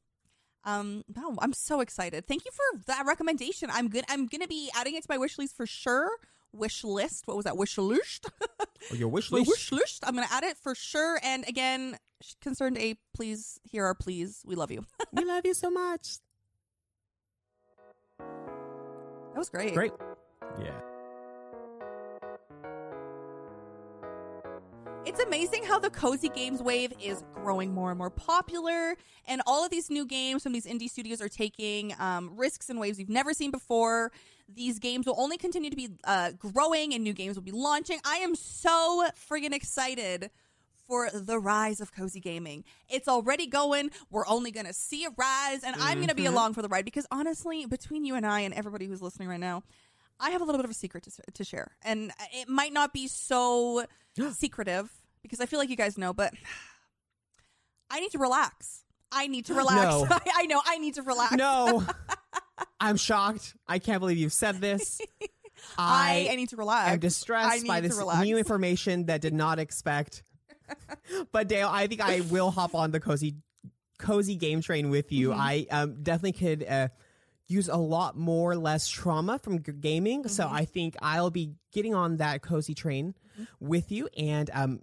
Um, 0.65 1.03
no, 1.15 1.35
I'm 1.39 1.53
so 1.53 1.79
excited. 1.79 2.25
Thank 2.27 2.43
you 2.43 2.51
for 2.51 2.79
that 2.87 3.05
recommendation. 3.05 3.69
I'm 3.71 3.87
good. 3.87 4.03
I'm 4.09 4.25
gonna 4.25 4.47
be 4.47 4.71
adding 4.75 4.95
it 4.95 5.03
to 5.03 5.07
my 5.09 5.17
wish 5.17 5.37
list 5.37 5.55
for 5.55 5.67
sure. 5.67 6.09
Wish 6.51 6.83
list. 6.83 7.27
What 7.27 7.37
was 7.37 7.43
that? 7.45 7.55
Wish 7.57 7.77
list. 7.77 8.29
Oh, 8.91 8.95
your 8.95 9.07
wish 9.07 9.31
my 9.31 9.39
list. 9.39 9.49
wish 9.49 9.71
list. 9.71 10.03
I'm 10.05 10.15
gonna 10.15 10.27
add 10.31 10.43
it 10.43 10.57
for 10.57 10.75
sure. 10.75 11.19
And 11.23 11.47
again, 11.47 11.97
concerned 12.41 12.77
a 12.77 12.95
please 13.15 13.59
hear 13.63 13.85
our 13.85 13.95
pleas. 13.95 14.41
We 14.45 14.55
love 14.55 14.71
you. 14.71 14.85
we 15.13 15.23
love 15.25 15.45
you 15.45 15.53
so 15.53 15.69
much. 15.69 16.17
That 18.19 19.37
was 19.37 19.49
great. 19.49 19.73
Great. 19.73 19.91
Yeah. 20.59 20.79
It's 25.05 25.19
amazing 25.19 25.63
how 25.65 25.77
the 25.77 25.91
cozy 25.91 26.29
games 26.29 26.63
wave 26.63 26.91
is 27.01 27.23
growing 27.35 27.73
more 27.73 27.91
and 27.91 27.97
more 27.97 28.09
popular, 28.09 28.95
and 29.27 29.41
all 29.45 29.63
of 29.63 29.69
these 29.69 29.91
new 29.91 30.03
games 30.05 30.41
from 30.41 30.51
these 30.51 30.65
indie 30.65 30.89
studios 30.89 31.21
are 31.21 31.29
taking 31.29 31.93
um, 31.99 32.35
risks 32.35 32.69
and 32.71 32.79
waves 32.79 32.97
we've 32.97 33.07
never 33.09 33.31
seen 33.33 33.51
before. 33.51 34.11
These 34.49 34.79
games 34.79 35.05
will 35.05 35.15
only 35.19 35.37
continue 35.37 35.69
to 35.69 35.75
be 35.75 35.89
uh, 36.05 36.31
growing, 36.31 36.93
and 36.95 37.03
new 37.03 37.13
games 37.13 37.35
will 37.35 37.43
be 37.43 37.51
launching. 37.51 37.99
I 38.03 38.17
am 38.17 38.33
so 38.33 39.07
friggin' 39.29 39.53
excited 39.53 40.31
for 40.87 41.09
the 41.11 41.39
rise 41.39 41.81
of 41.81 41.93
cozy 41.93 42.19
gaming. 42.19 42.63
It's 42.89 43.07
already 43.07 43.45
going. 43.45 43.91
We're 44.09 44.27
only 44.27 44.49
going 44.51 44.65
to 44.65 44.73
see 44.73 45.05
a 45.05 45.09
rise, 45.15 45.63
and 45.63 45.75
I'm 45.79 45.97
going 45.97 46.09
to 46.09 46.15
be 46.15 46.23
Mhm. 46.23 46.29
along 46.29 46.53
for 46.55 46.63
the 46.63 46.67
ride 46.67 46.83
because 46.85 47.05
honestly, 47.11 47.67
between 47.67 48.05
you 48.05 48.15
and 48.15 48.25
I 48.25 48.39
and 48.41 48.53
everybody 48.55 48.87
who's 48.87 49.03
listening 49.03 49.27
right 49.29 49.39
now, 49.39 49.61
I 50.19 50.31
have 50.31 50.41
a 50.41 50.45
little 50.45 50.57
bit 50.57 50.65
of 50.65 50.71
a 50.71 50.75
secret 50.75 51.03
to, 51.03 51.11
to 51.31 51.43
share, 51.43 51.75
and 51.83 52.11
it 52.33 52.49
might 52.49 52.73
not 52.73 52.91
be 52.93 53.07
so 53.07 53.85
secretive 54.33 54.89
because 55.21 55.39
I 55.41 55.45
feel 55.45 55.59
like 55.59 55.69
you 55.69 55.75
guys 55.75 55.97
know, 55.97 56.13
but 56.13 56.33
I 57.89 57.99
need 57.99 58.11
to 58.11 58.19
relax. 58.19 58.83
I 59.11 59.27
need 59.27 59.45
to 59.45 59.53
relax. 59.55 59.77
No. 59.77 60.07
I, 60.09 60.19
I 60.35 60.45
know 60.45 60.61
I 60.65 60.77
need 60.77 60.95
to 60.95 61.03
relax. 61.03 61.33
No. 61.33 61.83
I'm 62.79 62.97
shocked. 62.97 63.55
I 63.67 63.79
can't 63.79 63.99
believe 63.99 64.17
you've 64.17 64.33
said 64.33 64.61
this. 64.61 65.01
I, 65.77 66.27
I, 66.29 66.33
I 66.33 66.35
need 66.35 66.49
to 66.49 66.57
relax. 66.57 66.91
I'm 66.91 66.99
distressed 66.99 67.65
by 67.65 67.81
this 67.81 67.97
relax. 67.97 68.23
new 68.23 68.37
information 68.37 69.05
that 69.05 69.21
did 69.21 69.33
not 69.33 69.57
expect. 69.59 70.23
but 71.31 71.47
Dale, 71.47 71.69
I 71.71 71.87
think 71.87 72.01
I 72.01 72.21
will 72.21 72.51
hop 72.51 72.75
on 72.75 72.91
the 72.91 72.99
cozy 72.99 73.35
cozy 73.97 74.35
game 74.35 74.61
train 74.61 74.89
with 74.89 75.11
you. 75.11 75.29
Mhm. 75.29 75.37
I 75.37 75.67
um, 75.71 76.03
definitely 76.03 76.33
could 76.33 76.63
uh, 76.63 76.87
use 77.47 77.67
a 77.69 77.77
lot 77.77 78.17
more 78.17 78.55
less 78.55 78.87
trauma 78.87 79.37
from 79.39 79.57
gaming, 79.57 80.27
so 80.27 80.45
Mhm. 80.45 80.51
I 80.51 80.65
think 80.65 80.95
I'll 81.01 81.29
be 81.29 81.53
getting 81.71 81.93
on 81.93 82.17
that 82.17 82.41
cozy 82.41 82.73
train 82.73 83.13
Mhm. 83.39 83.47
with 83.59 83.91
you 83.91 84.07
and 84.17 84.49
um, 84.53 84.81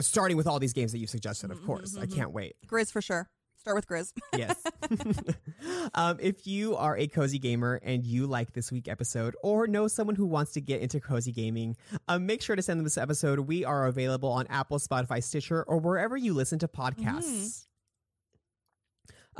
starting 0.00 0.36
with 0.36 0.46
all 0.46 0.58
these 0.58 0.72
games 0.72 0.92
that 0.92 0.98
you 0.98 1.06
suggested. 1.06 1.50
Of 1.50 1.60
Mhm, 1.60 1.66
course, 1.66 1.96
I 1.96 2.06
mhm. 2.06 2.14
can't 2.14 2.32
wait. 2.32 2.56
Grizz 2.66 2.90
for 2.92 3.00
sure. 3.02 3.28
Start 3.56 3.76
with 3.76 3.86
Grizz. 3.86 4.12
Yes. 4.38 4.56
um, 5.94 6.16
if 6.20 6.46
you 6.46 6.76
are 6.76 6.96
a 6.96 7.06
cozy 7.06 7.38
gamer 7.38 7.78
and 7.82 8.04
you 8.06 8.26
like 8.26 8.52
this 8.54 8.72
week 8.72 8.88
episode 8.88 9.36
or 9.42 9.66
know 9.66 9.86
someone 9.88 10.16
who 10.16 10.26
wants 10.26 10.52
to 10.52 10.60
get 10.60 10.80
into 10.80 11.00
cozy 11.00 11.32
gaming, 11.32 11.76
um, 12.08 12.24
make 12.26 12.40
sure 12.42 12.56
to 12.56 12.62
send 12.62 12.78
them 12.80 12.84
this 12.84 12.96
episode. 12.98 13.40
We 13.40 13.64
are 13.64 13.86
available 13.86 14.30
on 14.30 14.46
Apple, 14.48 14.78
Spotify, 14.78 15.22
Stitcher, 15.22 15.62
or 15.64 15.78
wherever 15.78 16.16
you 16.16 16.32
listen 16.34 16.58
to 16.60 16.68
podcasts. 16.68 17.66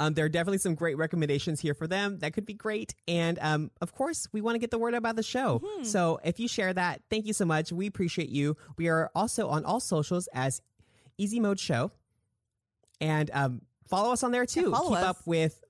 Um, 0.00 0.14
there 0.14 0.24
are 0.24 0.30
definitely 0.30 0.58
some 0.58 0.74
great 0.74 0.96
recommendations 0.96 1.60
here 1.60 1.74
for 1.74 1.86
them. 1.86 2.18
That 2.20 2.32
could 2.32 2.46
be 2.46 2.54
great. 2.54 2.94
And 3.06 3.38
um, 3.42 3.70
of 3.82 3.92
course, 3.92 4.26
we 4.32 4.40
want 4.40 4.54
to 4.54 4.58
get 4.58 4.70
the 4.70 4.78
word 4.78 4.94
out 4.94 4.98
about 4.98 5.14
the 5.16 5.22
show. 5.22 5.60
Mhm. 5.60 5.84
So 5.86 6.18
if 6.24 6.40
you 6.40 6.48
share 6.48 6.72
that, 6.72 7.02
thank 7.10 7.26
you 7.26 7.34
so 7.34 7.44
much. 7.44 7.70
We 7.70 7.86
appreciate 7.86 8.30
you. 8.30 8.56
We 8.78 8.88
are 8.88 9.10
also 9.14 9.48
on 9.48 9.64
all 9.66 9.78
socials 9.78 10.26
as 10.32 10.62
Easy 11.18 11.38
Mode 11.38 11.60
Show. 11.60 11.92
And 13.00 13.30
um, 13.34 13.60
follow 13.88 14.12
us 14.12 14.22
on 14.22 14.32
there 14.32 14.46
too. 14.46 14.70
follow 14.70 14.88
keep 14.88 14.98
us. 14.98 15.04
up 15.04 15.16
with 15.26 15.62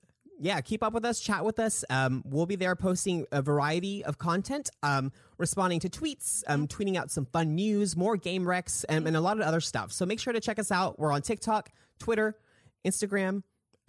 yeah, 0.43 0.59
keep 0.61 0.81
up 0.81 0.93
with 0.93 1.05
us, 1.05 1.19
chat 1.19 1.45
with 1.45 1.59
us. 1.59 1.85
Um, 1.91 2.23
we'll 2.25 2.47
be 2.47 2.55
there 2.55 2.75
posting 2.75 3.27
a 3.31 3.43
variety 3.43 4.03
of 4.03 4.17
content, 4.17 4.71
um, 4.81 5.11
responding 5.37 5.79
to 5.81 5.89
tweets, 5.89 6.41
um, 6.47 6.67
tweeting 6.67 6.95
out 6.95 7.11
some 7.11 7.25
fun 7.27 7.53
news, 7.53 7.95
more 7.95 8.17
game 8.17 8.43
recs, 8.45 8.83
and, 8.89 9.05
and 9.05 9.15
a 9.15 9.21
lot 9.21 9.39
of 9.39 9.43
other 9.45 9.61
stuff. 9.61 9.91
So 9.91 10.03
make 10.03 10.19
sure 10.19 10.33
to 10.33 10.39
check 10.39 10.57
us 10.57 10.71
out. 10.71 10.97
We're 10.97 11.11
on 11.11 11.21
TikTok, 11.21 11.69
Twitter, 11.99 12.35
Instagram, 12.83 13.43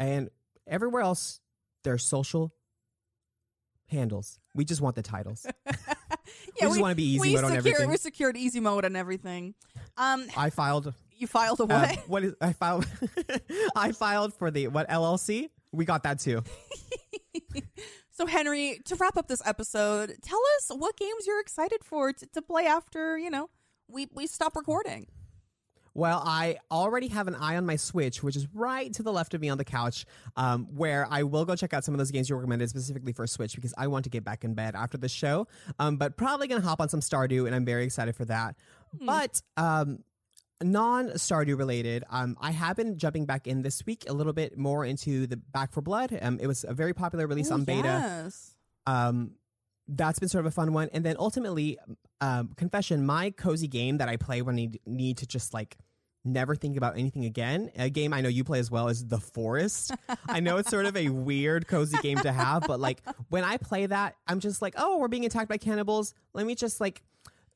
and 0.05 0.31
everywhere 0.67 1.03
else. 1.03 1.41
There's 1.85 2.05
social 2.05 2.53
handles. 3.89 4.39
We 4.55 4.65
just 4.65 4.81
want 4.81 4.97
the 4.97 5.03
titles. 5.03 5.47
yeah, 5.67 5.73
we 6.61 6.69
just 6.69 6.81
want 6.81 6.93
to 6.93 6.97
be 6.97 7.05
easy 7.05 7.21
we 7.21 7.35
mode 7.35 7.45
on 7.45 7.57
everything. 7.57 7.91
We 7.91 7.97
secured 7.97 8.37
easy 8.37 8.61
mode 8.61 8.85
and 8.85 8.97
everything. 8.97 9.55
Um, 9.97 10.27
I 10.37 10.51
filed. 10.51 10.93
you 11.17 11.27
filed 11.27 11.61
a 11.61 11.65
um, 11.65 11.69
what? 11.69 11.99
what 12.09 12.25
is 12.25 12.35
I 12.41 12.53
filed? 12.53 12.87
I 13.77 13.93
filed 13.93 14.35
for 14.35 14.51
the 14.51 14.69
what 14.69 14.89
LLC. 14.89 15.51
We 15.73 15.85
got 15.85 16.03
that 16.05 16.21
too. 16.21 16.43
so 18.11 18.27
Henry, 18.27 18.81
to 18.87 18.97
wrap 18.97 19.17
up 19.17 19.27
this 19.29 19.43
episode, 19.45 20.17
tell 20.23 20.41
us 20.57 20.71
what 20.77 20.97
games 20.97 21.27
you're 21.27 21.41
excited 21.41 21.83
for 21.85 22.13
to, 22.13 22.27
to 22.27 22.43
play 22.43 22.67
after 22.67 23.19
you 23.19 23.31
know 23.31 23.51
we 23.89 24.09
we 24.15 24.27
stop 24.27 24.57
recording. 24.57 25.07
Well, 25.95 26.23
I 26.25 26.57
already 26.71 27.09
have 27.09 27.29
an 27.29 27.35
eye 27.35 27.57
on 27.57 27.67
my 27.67 27.77
Switch, 27.77 28.23
which 28.23 28.37
is 28.37 28.49
right 28.55 28.93
to 28.95 29.03
the 29.03 29.13
left 29.13 29.35
of 29.35 29.41
me 29.41 29.49
on 29.51 29.59
the 29.59 29.65
couch, 29.65 30.07
um, 30.37 30.67
where 30.75 31.07
I 31.11 31.23
will 31.25 31.45
go 31.45 31.55
check 31.55 31.75
out 31.75 31.85
some 31.85 31.95
of 31.95 31.99
those 31.99 32.11
games 32.11 32.31
you 32.31 32.37
recommended 32.37 32.71
specifically 32.71 33.13
for 33.13 33.27
Switch 33.27 33.55
because 33.55 33.75
I 33.77 33.89
want 33.89 34.05
to 34.05 34.11
get 34.11 34.25
back 34.25 34.45
in 34.45 34.55
bed 34.55 34.75
after 34.75 34.97
the 34.97 35.09
show. 35.09 35.47
Um, 35.79 35.97
but 35.97 36.17
probably 36.17 36.49
going 36.49 36.63
to 36.63 36.67
hop 36.67 36.81
on 36.81 36.89
some 36.89 37.01
Stardew, 37.01 37.47
and 37.47 37.55
I'm 37.55 37.65
very 37.65 37.85
excited 37.85 38.17
for 38.17 38.25
that. 38.25 38.57
Hmm. 38.99 39.07
But 39.07 39.43
um, 39.57 39.99
non 40.63 41.09
Stardew 41.11 41.59
related, 41.59 42.05
um, 42.09 42.37
I 42.41 42.53
have 42.53 42.77
been 42.77 42.97
jumping 42.99 43.27
back 43.27 43.47
in 43.47 43.63
this 43.63 43.85
week 43.85 44.05
a 44.09 44.13
little 44.13 44.33
bit 44.33 44.57
more 44.57 44.87
into 44.87 45.27
the 45.27 45.37
Back 45.37 45.73
4 45.73 45.83
Blood. 45.83 46.19
Um, 46.23 46.39
it 46.41 46.47
was 46.47 46.65
a 46.67 46.73
very 46.73 46.95
popular 46.95 47.27
release 47.27 47.51
Ooh, 47.51 47.55
on 47.55 47.65
beta. 47.65 47.83
Yes. 48.25 48.55
um 48.87 49.33
that's 49.89 50.21
been 50.21 50.29
sort 50.29 50.47
of 50.47 50.47
a 50.47 50.55
fun 50.55 50.73
one 50.73 50.89
and 50.93 51.05
then 51.05 51.17
ultimately 51.19 51.77
um 52.23 52.49
confession 52.57 53.05
my 53.05 53.31
cozy 53.31 53.69
game 53.69 53.99
that 53.99 54.09
i 54.09 54.17
play 54.17 54.41
when 54.41 54.59
i 54.59 54.71
need, 54.87 55.17
to 55.19 55.27
just 55.27 55.53
like 55.53 55.77
never 56.25 56.55
think 56.55 56.77
about 56.77 56.97
anything 56.97 57.25
again 57.25 57.69
a 57.77 57.91
game 57.91 58.15
i 58.15 58.21
know 58.21 58.29
you 58.29 58.45
play 58.45 58.61
as 58.61 58.71
well 58.71 58.87
is 58.89 59.05
the 59.09 59.19
forest 59.19 59.91
i 60.29 60.39
know 60.39 60.57
it's 60.57 60.71
sort 60.71 60.87
of 60.87 60.97
a 60.97 61.09
weird 61.09 61.67
cozy 61.67 61.99
game 61.99 62.17
to 62.19 62.31
have 62.31 62.63
but 62.67 62.79
like 62.79 63.03
when 63.29 63.43
i 63.43 63.57
play 63.57 63.87
that 63.87 64.15
i'm 64.29 64.39
just 64.39 64.63
like 64.63 64.73
oh 64.79 64.99
we're 64.99 65.09
being 65.09 65.27
attacked 65.27 65.49
by 65.49 65.57
cannibals 65.59 66.15
let 66.33 66.47
me 66.47 66.55
just 66.55 66.81
like 66.81 67.03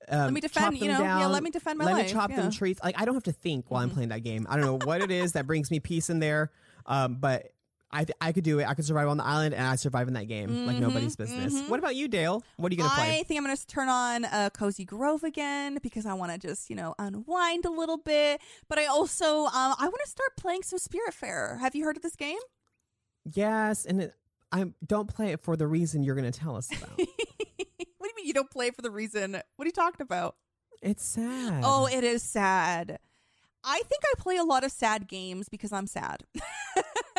um, 0.09 0.19
Let 0.21 0.33
me 0.35 0.41
defend. 0.41 0.79
You 0.79 0.87
know, 0.89 1.01
yeah. 1.01 1.19
down. 1.19 1.33
Let 1.33 1.43
me 1.43 1.51
defend 1.51 1.79
my 1.81 1.85
let 1.85 1.93
life. 1.95 1.99
Let 2.03 2.07
me 2.07 2.13
chop 2.13 2.31
yeah. 2.31 2.37
them 2.37 2.51
trees 2.53 2.79
like 2.83 3.01
i 3.01 3.05
don't 3.05 3.15
have 3.15 3.25
to 3.25 3.33
think 3.33 3.71
while 3.71 3.83
i'm 3.83 3.91
Mhm. 3.91 3.95
playing 3.95 4.09
that 4.11 4.23
game 4.25 4.47
i 4.49 4.57
don't 4.57 4.65
know 4.65 4.79
what 4.87 5.01
it 5.01 5.11
is 5.11 5.33
that 5.33 5.47
brings 5.47 5.71
me 5.71 5.81
peace 5.81 6.11
in 6.11 6.19
there 6.21 6.51
um 6.87 7.17
but 7.17 7.53
I, 7.91 8.05
th- 8.05 8.17
I 8.21 8.33
could 8.33 8.43
do 8.45 8.59
it. 8.59 8.67
I 8.67 8.75
could 8.75 8.85
survive 8.85 9.09
on 9.09 9.17
the 9.17 9.25
island, 9.25 9.55
and 9.55 9.65
I 9.67 9.77
survive 9.77 10.09
in 10.09 10.15
that 10.15 10.27
game 10.27 10.67
like 10.67 10.77
Mhm, 10.77 10.81
nobody's 10.81 11.15
business. 11.17 11.55
mhm. 11.55 11.69
What 11.69 11.79
about 11.79 11.95
you, 11.95 12.09
Dale? 12.09 12.43
What 12.57 12.73
are 12.73 12.75
you 12.75 12.83
gonna 12.83 12.95
play? 12.95 13.21
I 13.21 13.23
think 13.23 13.39
I'm 13.39 13.45
going 13.45 13.57
to 13.57 13.67
turn 13.67 13.89
on 13.89 14.25
uh, 14.25 14.51
Cozy 14.53 14.85
Grove 14.85 15.23
again 15.23 15.79
because 15.83 16.05
I 16.05 16.13
want 16.15 16.33
to 16.33 16.39
just, 16.39 16.69
you 16.69 16.75
know, 16.77 16.95
unwind 16.99 17.65
a 17.65 17.71
little 17.71 17.97
bit. 17.99 18.41
But 18.69 18.79
I 18.81 18.87
also, 18.87 19.45
um, 19.45 19.75
I 19.79 19.85
want 19.85 20.01
to 20.05 20.11
start 20.11 20.31
playing 20.37 20.63
some 20.65 20.79
Spiritfarer. 20.81 21.61
Have 21.61 21.75
you 21.77 21.85
heard 21.85 21.97
of 21.97 22.03
this 22.03 22.17
game? 22.17 22.39
Yes, 23.33 23.85
and 23.85 24.03
it, 24.03 24.15
I 24.53 24.67
don't 24.87 25.09
play 25.09 25.33
it 25.33 25.41
for 25.41 25.57
the 25.57 25.67
reason 25.67 26.03
you're 26.03 26.15
going 26.17 26.31
to 26.31 26.39
tell 26.39 26.57
us 26.57 26.69
about. 26.77 26.91
what 26.99 27.07
do 27.07 27.07
you 27.57 28.15
mean 28.17 28.27
you 28.27 28.35
don't 28.35 28.51
play 28.51 28.71
for 28.73 28.83
the 28.83 28.91
reason? 28.91 29.33
What 29.33 29.65
are 29.65 29.67
you 29.67 29.73
talking 29.73 30.03
about? 30.03 30.37
it's 30.83 31.05
sad. 31.05 31.63
Oh, 31.65 31.87
it 31.91 32.05
is 32.05 32.23
sad. 32.23 32.99
I 33.65 33.83
think 33.89 34.03
I 34.05 34.21
play 34.21 34.37
a 34.37 34.45
lot 34.45 34.63
of 34.63 34.71
sad 34.71 35.09
games 35.09 35.49
because 35.49 35.73
I'm 35.73 35.87
sad. 35.87 36.23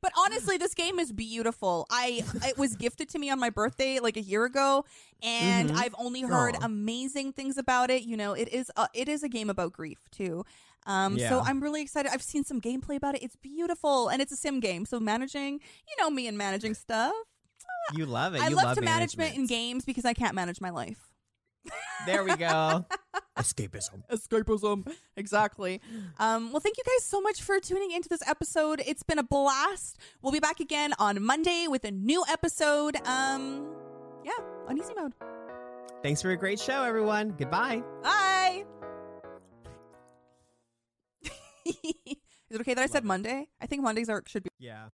but 0.00 0.12
honestly, 0.16 0.56
this 0.58 0.74
game 0.74 0.98
is 0.98 1.12
beautiful. 1.12 1.86
I 1.90 2.22
it 2.46 2.58
was 2.58 2.76
gifted 2.76 3.08
to 3.10 3.18
me 3.18 3.30
on 3.30 3.38
my 3.38 3.50
birthday 3.50 3.98
like 4.00 4.16
a 4.16 4.22
year 4.22 4.44
ago, 4.44 4.84
and 5.22 5.70
Mhm. 5.70 5.76
I've 5.76 5.94
only 5.98 6.22
heard 6.22 6.56
Aw. 6.56 6.64
amazing 6.64 7.32
things 7.32 7.56
about 7.58 7.90
it. 7.90 8.02
You 8.02 8.16
know, 8.16 8.32
it 8.32 8.48
is 8.48 8.70
a, 8.76 8.88
it 8.94 9.08
is 9.08 9.22
a 9.22 9.28
game 9.28 9.50
about 9.50 9.72
grief 9.72 9.98
too. 10.10 10.44
Um, 10.86 11.18
so 11.18 11.40
I'm 11.40 11.60
really 11.60 11.82
excited. 11.82 12.12
I've 12.12 12.22
seen 12.22 12.44
some 12.44 12.60
gameplay 12.60 12.94
about 12.96 13.16
it. 13.16 13.22
It's 13.22 13.34
beautiful, 13.36 14.08
and 14.08 14.22
it's 14.22 14.30
a 14.32 14.36
sim 14.36 14.60
game. 14.60 14.86
So 14.86 15.00
managing, 15.00 15.54
you 15.54 15.96
know, 16.02 16.10
me 16.10 16.28
and 16.28 16.38
managing 16.38 16.74
stuff. 16.74 17.12
you 17.94 18.06
love 18.06 18.34
it. 18.34 18.40
I 18.42 18.48
you 18.48 18.56
love, 18.56 18.64
love 18.66 18.74
to 18.76 18.82
management 18.82 19.34
in 19.36 19.46
games 19.46 19.84
because 19.84 20.04
I 20.04 20.12
can't 20.14 20.34
manage 20.34 20.60
my 20.60 20.70
life. 20.70 21.10
There 22.06 22.24
we 22.24 22.36
go. 22.36 22.84
Escapism. 23.36 24.02
escapism 24.10 24.90
exactly 25.14 25.78
um 26.18 26.52
well 26.52 26.60
thank 26.60 26.78
you 26.78 26.84
guys 26.84 27.04
so 27.04 27.20
much 27.20 27.42
for 27.42 27.60
tuning 27.60 27.90
into 27.90 28.08
this 28.08 28.22
episode 28.26 28.80
it's 28.86 29.02
been 29.02 29.18
a 29.18 29.22
blast 29.22 29.98
we'll 30.22 30.32
be 30.32 30.40
back 30.40 30.58
again 30.58 30.94
on 30.98 31.22
monday 31.22 31.66
with 31.68 31.84
a 31.84 31.90
new 31.90 32.24
episode 32.30 32.96
um 33.06 33.68
yeah 34.24 34.32
on 34.68 34.78
easy 34.78 34.94
mode 34.98 35.12
Thanks 36.02 36.22
for 36.22 36.30
a 36.30 36.36
great 36.36 36.60
show, 36.60 36.82
everyone. 36.82 37.30
Goodbye. 37.36 37.82
bye 38.02 38.64
is 41.66 41.74
it 42.50 42.60
okay 42.60 42.72
that 42.74 42.82
i 42.82 42.86
said 42.86 43.04
monday 43.04 43.48
i 43.60 43.66
think 43.66 43.82
mondays 43.82 44.08
are 44.08 44.22
should 44.26 44.44
be 44.44 44.50
Yeah. 44.58 44.88